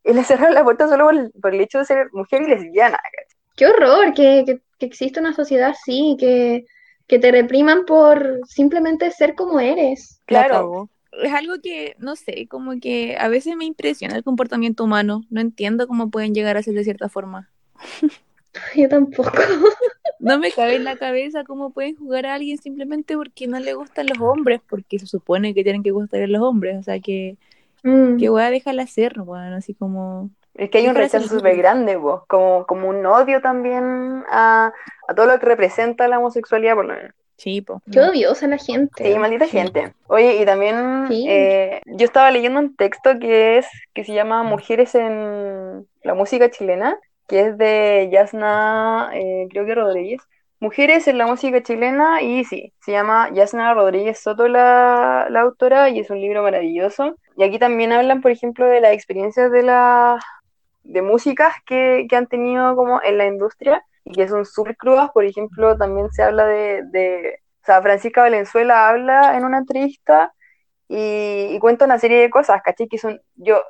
y 0.04 0.12
le 0.12 0.24
cerraron 0.24 0.54
la 0.54 0.64
puerta 0.64 0.88
solo 0.88 1.04
por 1.04 1.14
el, 1.14 1.30
por 1.32 1.54
el 1.54 1.60
hecho 1.60 1.78
de 1.78 1.84
ser 1.84 2.08
mujer 2.12 2.42
y 2.42 2.48
lesbiana. 2.48 2.98
¿cachai? 2.98 3.38
Qué 3.56 3.66
horror 3.66 4.14
que, 4.14 4.44
que, 4.46 4.60
que 4.78 4.86
exista 4.86 5.20
una 5.20 5.34
sociedad 5.34 5.70
así, 5.70 6.16
que, 6.18 6.66
que 7.06 7.18
te 7.18 7.32
repriman 7.32 7.84
por 7.86 8.40
simplemente 8.46 9.10
ser 9.10 9.34
como 9.34 9.60
eres. 9.60 10.20
La 10.28 10.46
Claro. 10.46 10.88
Es 11.22 11.32
algo 11.32 11.54
que, 11.60 11.96
no 11.98 12.14
sé, 12.16 12.46
como 12.48 12.78
que 12.78 13.16
a 13.18 13.28
veces 13.28 13.56
me 13.56 13.64
impresiona 13.64 14.14
el 14.14 14.22
comportamiento 14.22 14.84
humano. 14.84 15.24
No 15.30 15.40
entiendo 15.40 15.88
cómo 15.88 16.10
pueden 16.10 16.34
llegar 16.34 16.56
a 16.56 16.62
ser 16.62 16.74
de 16.74 16.84
cierta 16.84 17.08
forma. 17.08 17.50
Yo 18.76 18.88
tampoco. 18.88 19.32
No 20.20 20.36
me 20.36 20.50
cabe 20.50 20.74
en 20.74 20.82
la 20.82 20.96
cabeza 20.96 21.44
cómo 21.44 21.70
pueden 21.70 21.94
jugar 21.94 22.26
a 22.26 22.34
alguien 22.34 22.58
simplemente 22.58 23.14
porque 23.14 23.46
no 23.46 23.60
le 23.60 23.74
gustan 23.74 24.08
los 24.08 24.18
hombres, 24.18 24.60
porque 24.68 24.98
se 24.98 25.06
supone 25.06 25.54
que 25.54 25.62
tienen 25.62 25.84
que 25.84 25.92
gustar 25.92 26.22
a 26.22 26.26
los 26.26 26.42
hombres. 26.42 26.76
O 26.76 26.82
sea, 26.82 26.98
que, 26.98 27.36
Mm. 27.82 28.16
que 28.18 28.30
weá, 28.30 28.50
déjala 28.50 28.86
ser, 28.86 29.14
weón, 29.20 29.52
así 29.52 29.74
como... 29.74 30.30
Es 30.54 30.70
que 30.70 30.78
hay 30.78 30.88
un 30.88 30.96
rechazo 30.96 31.28
súper 31.28 31.56
grande, 31.56 31.96
po, 31.98 32.24
como, 32.26 32.66
como 32.66 32.88
un 32.88 33.06
odio 33.06 33.40
también 33.40 34.24
a, 34.28 34.72
a 35.06 35.14
todo 35.14 35.26
lo 35.26 35.38
que 35.38 35.46
representa 35.46 36.08
la 36.08 36.18
homosexualidad, 36.18 36.74
por 36.74 36.86
lo 36.86 36.94
menos. 36.94 37.12
Sí, 37.36 37.60
po. 37.60 37.80
Qué 37.92 38.00
odiosa 38.00 38.48
la 38.48 38.58
gente. 38.58 39.04
Sí, 39.12 39.16
maldita 39.16 39.44
Sí. 39.44 39.52
gente. 39.52 39.92
Oye, 40.08 40.42
y 40.42 40.44
también 40.44 41.06
Sí. 41.06 41.26
eh, 41.28 41.80
yo 41.86 42.04
estaba 42.04 42.32
leyendo 42.32 42.58
un 42.58 42.74
texto 42.74 43.16
que 43.20 43.58
es 43.58 43.66
que 43.94 44.04
se 44.04 44.12
llama 44.12 44.42
Mujeres 44.42 44.96
en 44.96 45.86
la 46.02 46.14
música 46.14 46.50
chilena, 46.50 46.98
que 47.28 47.40
es 47.42 47.58
de 47.58 48.08
Yasna, 48.10 49.10
eh, 49.14 49.46
creo 49.50 49.64
que 49.66 49.74
Rodríguez. 49.76 50.20
Mujeres 50.60 51.06
en 51.08 51.18
la 51.18 51.26
música 51.26 51.62
chilena 51.62 52.20
y 52.22 52.44
sí, 52.44 52.72
se 52.80 52.92
llama 52.92 53.30
Yasna 53.32 53.74
Rodríguez 53.74 54.18
Soto 54.20 54.48
la, 54.48 55.26
la 55.30 55.40
autora 55.42 55.88
y 55.88 56.00
es 56.00 56.10
un 56.10 56.20
libro 56.20 56.42
maravilloso. 56.42 57.16
Y 57.36 57.44
aquí 57.44 57.58
también 57.58 57.92
hablan, 57.92 58.20
por 58.20 58.32
ejemplo, 58.32 58.66
de 58.66 58.80
las 58.80 58.92
experiencias 58.92 59.52
de 59.52 59.62
las 59.62 60.22
de 60.82 61.02
músicas 61.02 61.54
que, 61.66 62.06
que 62.08 62.16
han 62.16 62.26
tenido 62.26 62.74
como 62.74 63.00
en 63.02 63.18
la 63.18 63.26
industria 63.26 63.84
y 64.04 64.12
que 64.12 64.28
son 64.28 64.44
súper 64.44 64.76
crudas. 64.76 65.10
Por 65.12 65.24
ejemplo, 65.24 65.76
también 65.76 66.10
se 66.10 66.22
habla 66.22 66.46
de, 66.46 66.82
de 66.90 67.40
o 67.62 67.66
sea, 67.66 67.82
Francisca 67.82 68.22
Valenzuela 68.22 68.88
habla 68.88 69.36
en 69.36 69.44
una 69.44 69.58
entrevista 69.58 70.32
y, 70.88 71.58
cuenta 71.60 71.84
una 71.84 71.98
serie 71.98 72.20
de 72.20 72.30
cosas, 72.30 72.62
¿cachai? 72.62 72.88
Que 72.88 72.98
son, 72.98 73.20
yo 73.36 73.62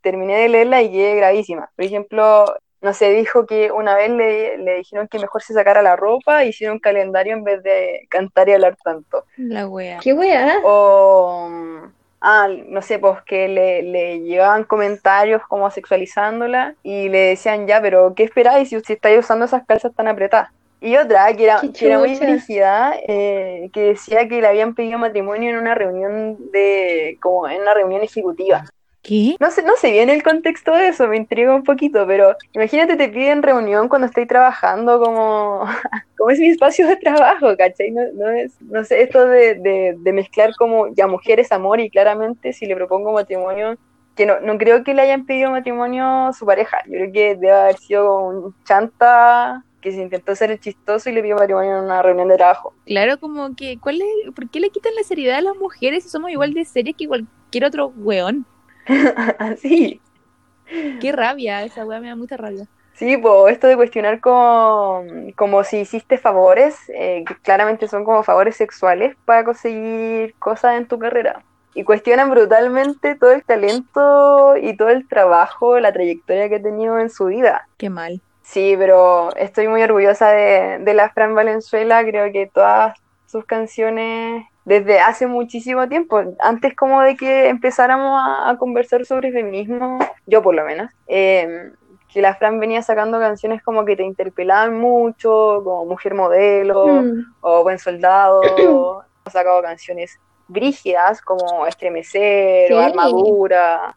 terminé 0.00 0.36
de 0.36 0.48
leerla 0.48 0.82
y 0.82 0.90
quedé 0.92 1.16
gravísima. 1.16 1.70
Por 1.76 1.84
ejemplo, 1.84 2.44
no 2.82 2.92
sé, 2.92 3.10
dijo 3.10 3.46
que 3.46 3.70
una 3.70 3.94
vez 3.94 4.10
le, 4.10 4.58
le 4.58 4.76
dijeron 4.78 5.08
que 5.08 5.18
mejor 5.18 5.42
se 5.42 5.54
sacara 5.54 5.82
la 5.82 5.96
ropa 5.96 6.44
y 6.44 6.48
hiciera 6.48 6.72
un 6.72 6.80
calendario 6.80 7.32
en 7.34 7.44
vez 7.44 7.62
de 7.62 8.06
cantar 8.10 8.48
y 8.48 8.52
hablar 8.52 8.76
tanto. 8.82 9.24
La 9.36 9.68
wea. 9.68 9.98
Qué 10.02 10.12
weá. 10.12 10.58
O, 10.64 11.48
ah, 12.20 12.48
no 12.66 12.82
sé, 12.82 12.98
pues 12.98 13.22
que 13.22 13.48
le, 13.48 13.82
le 13.82 14.20
llegaban 14.20 14.64
comentarios 14.64 15.42
como 15.48 15.70
sexualizándola 15.70 16.74
y 16.82 17.08
le 17.08 17.18
decían, 17.18 17.66
ya, 17.66 17.80
pero 17.80 18.14
¿qué 18.14 18.24
esperáis 18.24 18.68
si, 18.68 18.80
si 18.80 18.94
estáis 18.94 19.20
usando 19.20 19.44
esas 19.44 19.64
calzas 19.64 19.94
tan 19.94 20.08
apretadas? 20.08 20.50
Y 20.80 20.96
otra, 20.96 21.32
que 21.36 21.44
era, 21.44 21.60
que 21.60 21.86
era 21.86 22.00
muy 22.00 22.18
rígida, 22.18 22.96
eh, 23.06 23.70
que 23.72 23.80
decía 23.82 24.26
que 24.26 24.40
le 24.40 24.48
habían 24.48 24.74
pedido 24.74 24.98
matrimonio 24.98 25.50
en 25.50 25.56
una 25.58 25.76
reunión 25.76 26.36
de, 26.50 27.16
como 27.20 27.48
en 27.48 27.62
una 27.62 27.74
reunión 27.74 28.02
ejecutiva. 28.02 28.64
¿Qué? 29.02 29.36
No 29.40 29.50
sé, 29.50 29.64
no 29.64 29.74
sé 29.76 29.90
bien 29.90 30.10
el 30.10 30.22
contexto 30.22 30.72
de 30.72 30.88
eso, 30.88 31.08
me 31.08 31.16
intriga 31.16 31.54
un 31.54 31.64
poquito, 31.64 32.06
pero 32.06 32.36
imagínate 32.52 32.96
te 32.96 33.08
piden 33.08 33.42
reunión 33.42 33.88
cuando 33.88 34.06
estoy 34.06 34.26
trabajando 34.26 35.00
como, 35.00 35.64
como 36.16 36.30
es 36.30 36.38
mi 36.38 36.48
espacio 36.48 36.86
de 36.86 36.96
trabajo, 36.96 37.56
¿cachai? 37.56 37.90
No, 37.90 38.02
no 38.14 38.28
es, 38.30 38.60
no 38.62 38.84
sé, 38.84 39.02
esto 39.02 39.26
de, 39.26 39.56
de, 39.56 39.96
de 39.98 40.12
mezclar 40.12 40.54
como 40.56 40.94
ya 40.94 41.08
mujeres 41.08 41.50
amor 41.50 41.80
y 41.80 41.90
claramente 41.90 42.52
si 42.52 42.66
le 42.66 42.76
propongo 42.76 43.12
matrimonio, 43.12 43.76
que 44.14 44.24
no, 44.24 44.38
no 44.40 44.56
creo 44.56 44.84
que 44.84 44.94
le 44.94 45.02
hayan 45.02 45.26
pedido 45.26 45.50
matrimonio 45.50 46.28
a 46.28 46.32
su 46.32 46.46
pareja, 46.46 46.78
yo 46.86 46.92
creo 46.92 47.12
que 47.12 47.34
debe 47.34 47.52
haber 47.52 47.78
sido 47.78 48.06
como 48.06 48.28
un 48.28 48.54
chanta 48.64 49.64
que 49.80 49.90
se 49.90 50.00
intentó 50.00 50.36
ser 50.36 50.52
el 50.52 50.60
chistoso 50.60 51.10
y 51.10 51.12
le 51.12 51.22
pidió 51.22 51.34
matrimonio 51.34 51.78
en 51.78 51.84
una 51.84 52.02
reunión 52.02 52.28
de 52.28 52.36
trabajo. 52.36 52.72
Claro, 52.86 53.18
como 53.18 53.56
que, 53.56 53.78
¿cuál 53.80 54.00
es, 54.00 54.32
¿por 54.32 54.48
qué 54.48 54.60
le 54.60 54.70
quitan 54.70 54.94
la 54.94 55.02
seriedad 55.02 55.38
a 55.38 55.42
las 55.42 55.56
mujeres 55.56 56.04
si 56.04 56.08
somos 56.08 56.30
igual 56.30 56.54
de 56.54 56.64
serias 56.64 56.94
que 56.96 57.08
cualquier 57.08 57.64
otro 57.64 57.92
weón? 57.96 58.46
Así. 59.38 60.00
Qué 61.00 61.12
rabia, 61.12 61.64
esa 61.64 61.84
weá 61.84 62.00
me 62.00 62.08
da 62.08 62.16
mucha 62.16 62.36
rabia. 62.36 62.66
Sí, 62.94 63.16
pues 63.16 63.54
esto 63.54 63.66
de 63.66 63.76
cuestionar 63.76 64.20
como, 64.20 65.04
como 65.36 65.64
si 65.64 65.78
hiciste 65.78 66.18
favores, 66.18 66.76
eh, 66.94 67.24
que 67.26 67.34
claramente 67.36 67.88
son 67.88 68.04
como 68.04 68.22
favores 68.22 68.56
sexuales 68.56 69.16
para 69.24 69.44
conseguir 69.44 70.34
cosas 70.38 70.76
en 70.76 70.86
tu 70.86 70.98
carrera. 70.98 71.42
Y 71.74 71.84
cuestionan 71.84 72.30
brutalmente 72.30 73.14
todo 73.14 73.32
el 73.32 73.44
talento 73.44 74.56
y 74.56 74.76
todo 74.76 74.90
el 74.90 75.08
trabajo, 75.08 75.80
la 75.80 75.92
trayectoria 75.92 76.48
que 76.48 76.56
ha 76.56 76.62
tenido 76.62 76.98
en 76.98 77.08
su 77.08 77.26
vida. 77.26 77.66
Qué 77.78 77.88
mal. 77.88 78.20
Sí, 78.42 78.74
pero 78.78 79.34
estoy 79.36 79.68
muy 79.68 79.82
orgullosa 79.82 80.30
de, 80.30 80.78
de 80.80 80.94
la 80.94 81.08
Fran 81.10 81.34
Valenzuela, 81.34 82.04
creo 82.04 82.30
que 82.30 82.50
todas 82.52 82.98
sus 83.26 83.46
canciones 83.46 84.44
desde 84.64 85.00
hace 85.00 85.26
muchísimo 85.26 85.88
tiempo, 85.88 86.22
antes 86.40 86.74
como 86.76 87.00
de 87.02 87.16
que 87.16 87.48
empezáramos 87.48 88.18
a, 88.20 88.50
a 88.50 88.56
conversar 88.58 89.04
sobre 89.04 89.32
feminismo, 89.32 89.98
yo 90.26 90.42
por 90.42 90.54
lo 90.54 90.64
menos, 90.64 90.90
eh, 91.06 91.72
que 92.12 92.20
la 92.20 92.34
Fran 92.34 92.60
venía 92.60 92.82
sacando 92.82 93.18
canciones 93.18 93.62
como 93.62 93.84
que 93.84 93.96
te 93.96 94.02
interpelaban 94.04 94.78
mucho, 94.78 95.62
como 95.64 95.86
Mujer 95.86 96.14
Modelo 96.14 97.02
Mm. 97.02 97.34
o 97.40 97.62
Buen 97.62 97.78
Soldado, 97.78 99.02
ha 99.24 99.30
sacado 99.30 99.62
canciones 99.62 100.18
brígidas 100.46 101.22
como 101.22 101.66
Estremecer 101.66 102.68
Sí. 102.68 102.74
o 102.74 102.78
Armadura, 102.80 103.96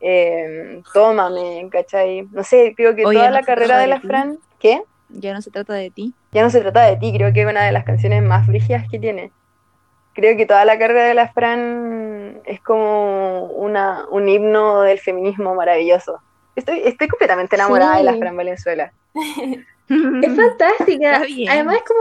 eh, 0.00 0.82
Tómame, 0.92 1.66
¿cachai? 1.70 2.28
No 2.30 2.44
sé, 2.44 2.74
creo 2.76 2.94
que 2.94 3.06
Oye, 3.06 3.16
toda 3.18 3.30
no 3.30 3.34
la 3.36 3.42
carrera 3.42 3.76
de 3.76 3.82
de 3.82 3.88
la 3.88 4.00
ti. 4.00 4.06
Fran, 4.06 4.38
¿qué? 4.58 4.82
Ya 5.08 5.32
no 5.32 5.40
se 5.40 5.50
trata 5.50 5.72
de 5.74 5.90
ti. 5.90 6.14
Ya 6.32 6.42
no 6.42 6.50
se 6.50 6.60
trata 6.60 6.82
de 6.82 6.96
ti, 6.96 7.12
creo 7.16 7.32
que 7.32 7.42
es 7.42 7.46
una 7.48 7.64
de 7.64 7.72
las 7.72 7.84
canciones 7.84 8.22
más 8.22 8.46
brígidas 8.46 8.84
que 8.90 8.98
tiene. 8.98 9.32
Creo 10.14 10.36
que 10.36 10.46
toda 10.46 10.64
la 10.64 10.78
carrera 10.78 11.04
de 11.04 11.14
la 11.14 11.28
Fran 11.28 12.40
es 12.44 12.60
como 12.60 13.46
una, 13.46 14.06
un 14.10 14.28
himno 14.28 14.82
del 14.82 14.98
feminismo 14.98 15.54
maravilloso. 15.54 16.20
Estoy, 16.56 16.82
estoy 16.84 17.08
completamente 17.08 17.56
enamorada 17.56 17.96
de 17.96 18.04
la. 18.04 18.16
Fran 18.16 18.36
Valenzuela. 18.36 18.92
Es 19.86 20.34
fantástica. 20.34 21.22
Además, 21.50 21.76
es 21.76 21.82
como. 21.82 22.00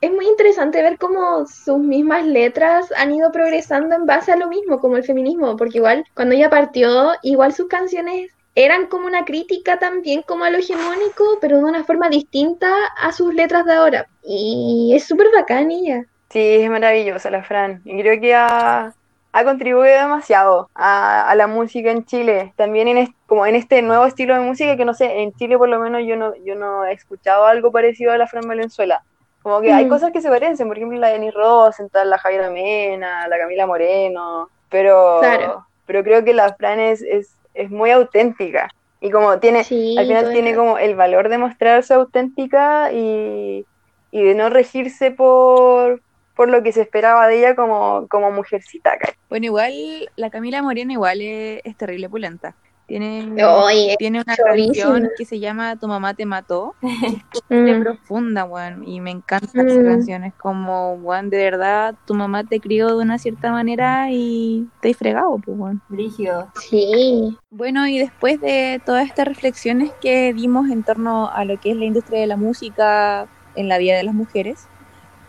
Es 0.00 0.10
muy 0.10 0.26
interesante 0.26 0.82
ver 0.82 0.98
cómo 0.98 1.46
sus 1.46 1.78
mismas 1.78 2.24
letras 2.24 2.90
han 2.96 3.14
ido 3.14 3.30
progresando 3.30 3.94
en 3.94 4.06
base 4.06 4.32
a 4.32 4.36
lo 4.36 4.48
mismo, 4.48 4.80
como 4.80 4.96
el 4.96 5.04
feminismo, 5.04 5.56
porque 5.56 5.78
igual 5.78 6.04
cuando 6.14 6.34
ella 6.34 6.48
partió, 6.50 7.12
igual 7.22 7.52
sus 7.52 7.68
canciones 7.68 8.30
eran 8.54 8.86
como 8.86 9.06
una 9.06 9.24
crítica 9.24 9.78
también 9.78 10.22
como 10.22 10.44
a 10.44 10.50
lo 10.50 10.58
hegemónico, 10.58 11.38
pero 11.40 11.58
de 11.58 11.64
una 11.64 11.84
forma 11.84 12.08
distinta 12.08 12.72
a 12.96 13.12
sus 13.12 13.34
letras 13.34 13.64
de 13.64 13.72
ahora. 13.74 14.08
Y 14.22 14.92
es 14.94 15.04
súper 15.04 15.28
bacán 15.34 15.70
ella. 15.70 16.04
Sí, 16.34 16.40
es 16.64 16.70
maravillosa 16.70 17.30
la 17.30 17.44
Fran. 17.44 17.80
Y 17.84 18.00
creo 18.02 18.20
que 18.20 18.34
ha, 18.34 18.92
ha 19.32 19.44
contribuido 19.44 19.94
demasiado 20.00 20.68
a, 20.74 21.30
a 21.30 21.34
la 21.36 21.46
música 21.46 21.92
en 21.92 22.04
Chile. 22.04 22.52
También 22.56 22.88
en 22.88 22.98
es- 22.98 23.10
como 23.26 23.46
en 23.46 23.54
este 23.56 23.82
nuevo 23.82 24.04
estilo 24.06 24.34
de 24.34 24.40
música 24.40 24.76
que 24.76 24.84
no 24.84 24.94
sé, 24.94 25.22
en 25.22 25.32
Chile 25.34 25.56
por 25.58 25.68
lo 25.68 25.78
menos 25.80 26.02
yo 26.06 26.16
no, 26.16 26.34
yo 26.44 26.56
no 26.56 26.84
he 26.86 26.92
escuchado 26.92 27.46
algo 27.46 27.70
parecido 27.72 28.12
a 28.12 28.18
la 28.18 28.26
Fran 28.26 28.48
Valenzuela. 28.48 29.04
Como 29.42 29.60
que 29.62 29.72
hay 29.72 29.86
Mm. 29.86 29.88
cosas 29.88 30.12
que 30.12 30.20
se 30.22 30.28
parecen, 30.30 30.68
por 30.68 30.76
ejemplo 30.76 30.98
la 30.98 31.10
Jenny 31.10 31.30
Rosenthal, 31.30 32.10
la 32.10 32.18
Javiera 32.18 32.50
Mena, 32.50 33.28
la 33.28 33.38
Camila 33.38 33.66
Moreno, 33.66 34.50
pero, 34.70 35.20
Claro. 35.20 35.66
pero 35.86 36.02
creo 36.04 36.24
que 36.24 36.34
la 36.34 36.54
Fran 36.56 36.80
es, 36.80 37.02
es, 37.02 37.38
es 37.54 37.70
muy 37.70 37.90
auténtica. 37.92 38.70
Y 39.00 39.10
como 39.10 39.38
tiene, 39.40 39.64
Sí, 39.64 39.98
al 39.98 40.06
final 40.06 40.32
tiene 40.32 40.54
como 40.56 40.78
el 40.78 40.96
valor 40.96 41.28
de 41.28 41.38
mostrarse 41.38 41.94
auténtica 41.94 42.90
y, 42.92 43.66
y 44.10 44.22
de 44.24 44.34
no 44.34 44.48
regirse 44.50 45.10
por, 45.10 46.02
por 46.36 46.48
lo 46.48 46.62
que 46.62 46.72
se 46.72 46.82
esperaba 46.82 47.26
de 47.28 47.38
ella 47.38 47.54
como, 47.56 48.06
como 48.08 48.30
mujercita. 48.30 48.98
¿cachai? 48.98 49.14
Bueno, 49.28 49.46
igual 49.46 49.72
la 50.16 50.30
Camila 50.30 50.62
Moreno 50.62 50.92
igual 50.92 51.20
es, 51.20 51.60
es 51.64 51.76
terrible 51.76 52.08
pulenta. 52.08 52.54
Tiene, 52.86 53.42
Oye, 53.42 53.96
tiene 53.98 54.20
una 54.20 54.36
canción 54.36 55.08
que 55.16 55.24
se 55.24 55.40
llama 55.40 55.76
Tu 55.76 55.88
mamá 55.88 56.12
te 56.12 56.26
mató. 56.26 56.74
Es 57.48 57.78
mm, 57.78 57.82
profunda, 57.82 58.44
weón, 58.44 58.86
y 58.86 59.00
me 59.00 59.10
encanta 59.10 59.46
esa 59.62 59.80
Mm. 59.80 59.84
canción. 59.84 60.24
Es 60.24 60.34
como, 60.34 60.92
weón, 60.94 61.30
de 61.30 61.38
verdad, 61.38 61.94
tu 62.06 62.12
mamá 62.14 62.44
te 62.44 62.60
crió 62.60 62.88
de 62.88 63.02
una 63.02 63.18
cierta 63.18 63.50
manera 63.50 64.08
y 64.10 64.66
te 64.82 64.90
has 64.90 64.96
fregado, 64.98 65.38
pues, 65.44 65.56
weón. 65.58 65.80
Brígido. 65.88 66.50
sí. 66.60 67.36
Bueno, 67.50 67.86
y 67.86 67.98
después 67.98 68.40
de 68.40 68.82
todas 68.84 69.06
estas 69.06 69.28
reflexiones 69.28 69.90
que 70.02 70.34
dimos 70.34 70.68
en 70.70 70.82
torno 70.82 71.30
a 71.30 71.44
lo 71.46 71.58
que 71.58 71.70
es 71.70 71.76
la 71.76 71.84
industria 71.86 72.20
de 72.20 72.26
la 72.26 72.36
música 72.36 73.26
en 73.56 73.68
la 73.68 73.78
vida 73.78 73.96
de 73.96 74.02
las 74.02 74.14
mujeres, 74.14 74.66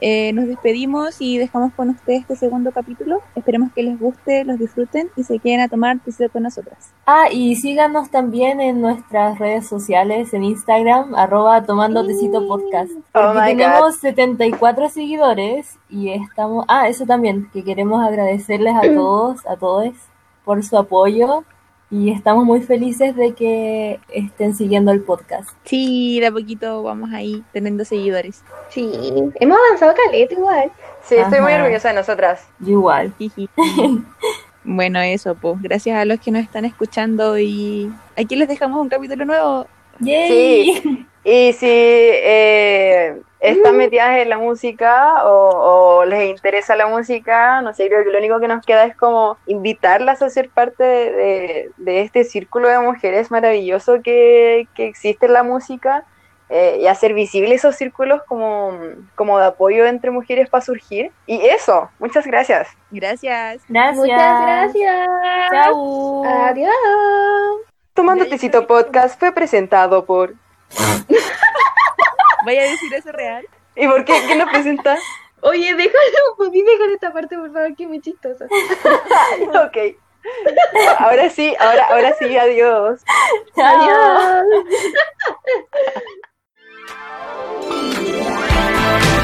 eh, 0.01 0.33
nos 0.33 0.47
despedimos 0.47 1.15
y 1.19 1.37
dejamos 1.37 1.73
con 1.73 1.89
ustedes 1.89 2.21
este 2.21 2.35
segundo 2.35 2.71
capítulo. 2.71 3.21
Esperemos 3.35 3.71
que 3.73 3.83
les 3.83 3.99
guste, 3.99 4.43
los 4.43 4.59
disfruten 4.59 5.09
y 5.15 5.23
se 5.23 5.39
queden 5.39 5.61
a 5.61 5.69
tomar 5.69 5.99
tecito 5.99 6.29
con 6.29 6.43
nosotras. 6.43 6.93
Ah, 7.05 7.27
y 7.31 7.55
síganos 7.55 8.09
también 8.11 8.61
en 8.61 8.81
nuestras 8.81 9.39
redes 9.39 9.67
sociales, 9.67 10.33
en 10.33 10.43
Instagram, 10.43 11.15
arroba 11.15 11.63
tomando 11.63 12.05
tecito 12.05 12.47
podcast. 12.47 12.91
Oh 13.13 13.33
Porque 13.33 13.39
my 13.39 13.57
tenemos 13.57 13.97
74 13.97 14.89
seguidores 14.89 15.77
y 15.89 16.09
estamos... 16.09 16.65
Ah, 16.67 16.87
eso 16.89 17.05
también, 17.05 17.49
que 17.53 17.63
queremos 17.63 18.05
agradecerles 18.05 18.75
a 18.75 18.81
todos, 18.95 19.45
a 19.47 19.55
todos, 19.55 19.93
por 20.43 20.63
su 20.63 20.77
apoyo 20.77 21.43
y 21.91 22.11
estamos 22.11 22.45
muy 22.45 22.61
felices 22.61 23.15
de 23.15 23.33
que 23.33 23.99
estén 24.09 24.55
siguiendo 24.55 24.91
el 24.91 25.01
podcast. 25.01 25.49
Sí, 25.63 26.19
de 26.19 26.27
a 26.27 26.31
poquito 26.31 26.83
vamos 26.83 27.11
ahí 27.13 27.43
teniendo 27.53 27.85
seguidores. 27.85 28.43
Sí, 28.69 28.91
hemos 29.39 29.57
avanzado 29.67 29.93
caleta 29.93 30.33
igual. 30.33 30.71
Sí, 31.03 31.15
estoy 31.15 31.41
muy 31.41 31.53
orgullosa 31.53 31.89
de 31.89 31.95
nosotras. 31.95 32.47
Yo 32.59 32.71
igual. 32.71 33.13
Bueno, 34.67 34.99
eso, 34.99 35.35
pues. 35.35 35.61
Gracias 35.61 35.95
a 35.95 36.05
los 36.05 36.19
que 36.19 36.31
nos 36.31 36.41
están 36.41 36.65
escuchando 36.65 37.37
y 37.37 37.93
aquí 38.17 38.35
les 38.35 38.47
dejamos 38.47 38.81
un 38.81 38.89
capítulo 38.89 39.23
nuevo. 39.23 39.67
¡Yay! 39.99 41.05
Y 41.27 41.53
si 41.53 41.67
eh, 41.67 43.19
están 43.39 43.77
metidas 43.77 44.15
en 44.19 44.29
la 44.29 44.37
música 44.37 45.25
o, 45.25 45.99
o 46.01 46.05
les 46.05 46.29
interesa 46.29 46.75
la 46.75 46.85
música, 46.85 47.61
no 47.61 47.73
sé, 47.73 47.87
creo 47.87 48.03
que 48.03 48.11
lo 48.11 48.19
único 48.19 48.39
que 48.39 48.47
nos 48.47 48.63
queda 48.63 48.85
es 48.85 48.95
como 48.95 49.35
invitarlas 49.47 50.21
a 50.21 50.29
ser 50.29 50.49
parte 50.51 50.83
de, 50.83 51.11
de- 51.11 51.71
de 51.77 52.01
este 52.01 52.23
círculo 52.25 52.69
de 52.69 52.77
mujeres 52.77 53.31
maravilloso 53.31 54.03
que, 54.03 54.67
que 54.75 54.85
existe 54.85 55.25
en 55.25 55.33
la 55.33 55.41
música 55.41 56.05
eh, 56.49 56.77
y 56.79 56.85
hacer 56.85 57.15
visibles 57.15 57.61
esos 57.61 57.75
círculos 57.75 58.21
como, 58.27 58.77
como 59.15 59.39
de 59.39 59.47
apoyo 59.47 59.87
entre 59.87 60.11
mujeres 60.11 60.47
para 60.47 60.61
surgir. 60.63 61.11
Y 61.25 61.43
eso, 61.43 61.89
muchas 61.97 62.27
gracias. 62.27 62.67
Gracias. 62.91 63.63
Gracias. 63.67 63.95
Muchas 63.97 64.41
gracias. 64.43 65.07
Chao. 65.51 66.23
Adiós. 66.23 66.69
Tomando 67.95 68.27
Tecito 68.27 68.67
Podcast 68.67 69.19
fue 69.19 69.31
presentado 69.31 70.05
por... 70.05 70.35
Vaya 72.45 72.61
a 72.61 72.65
decir 72.65 72.93
eso 72.93 73.11
real. 73.11 73.47
¿Y 73.75 73.87
por 73.87 74.05
qué? 74.05 74.21
¿Quién 74.25 74.39
lo 74.39 74.45
presenta? 74.47 74.97
Oye, 75.41 75.75
déjalo, 75.75 76.35
pues 76.37 76.51
dejar 76.51 76.89
esta 76.91 77.13
parte, 77.13 77.37
por 77.37 77.51
favor, 77.51 77.75
que 77.75 77.87
me 77.87 78.01
chistosa. 78.01 78.45
ok. 79.65 79.77
Ahora 80.97 81.29
sí, 81.29 81.55
ahora, 81.59 81.85
ahora 81.89 82.15
sí, 82.17 82.35
adiós. 82.35 83.01
Adiós. 83.55 84.45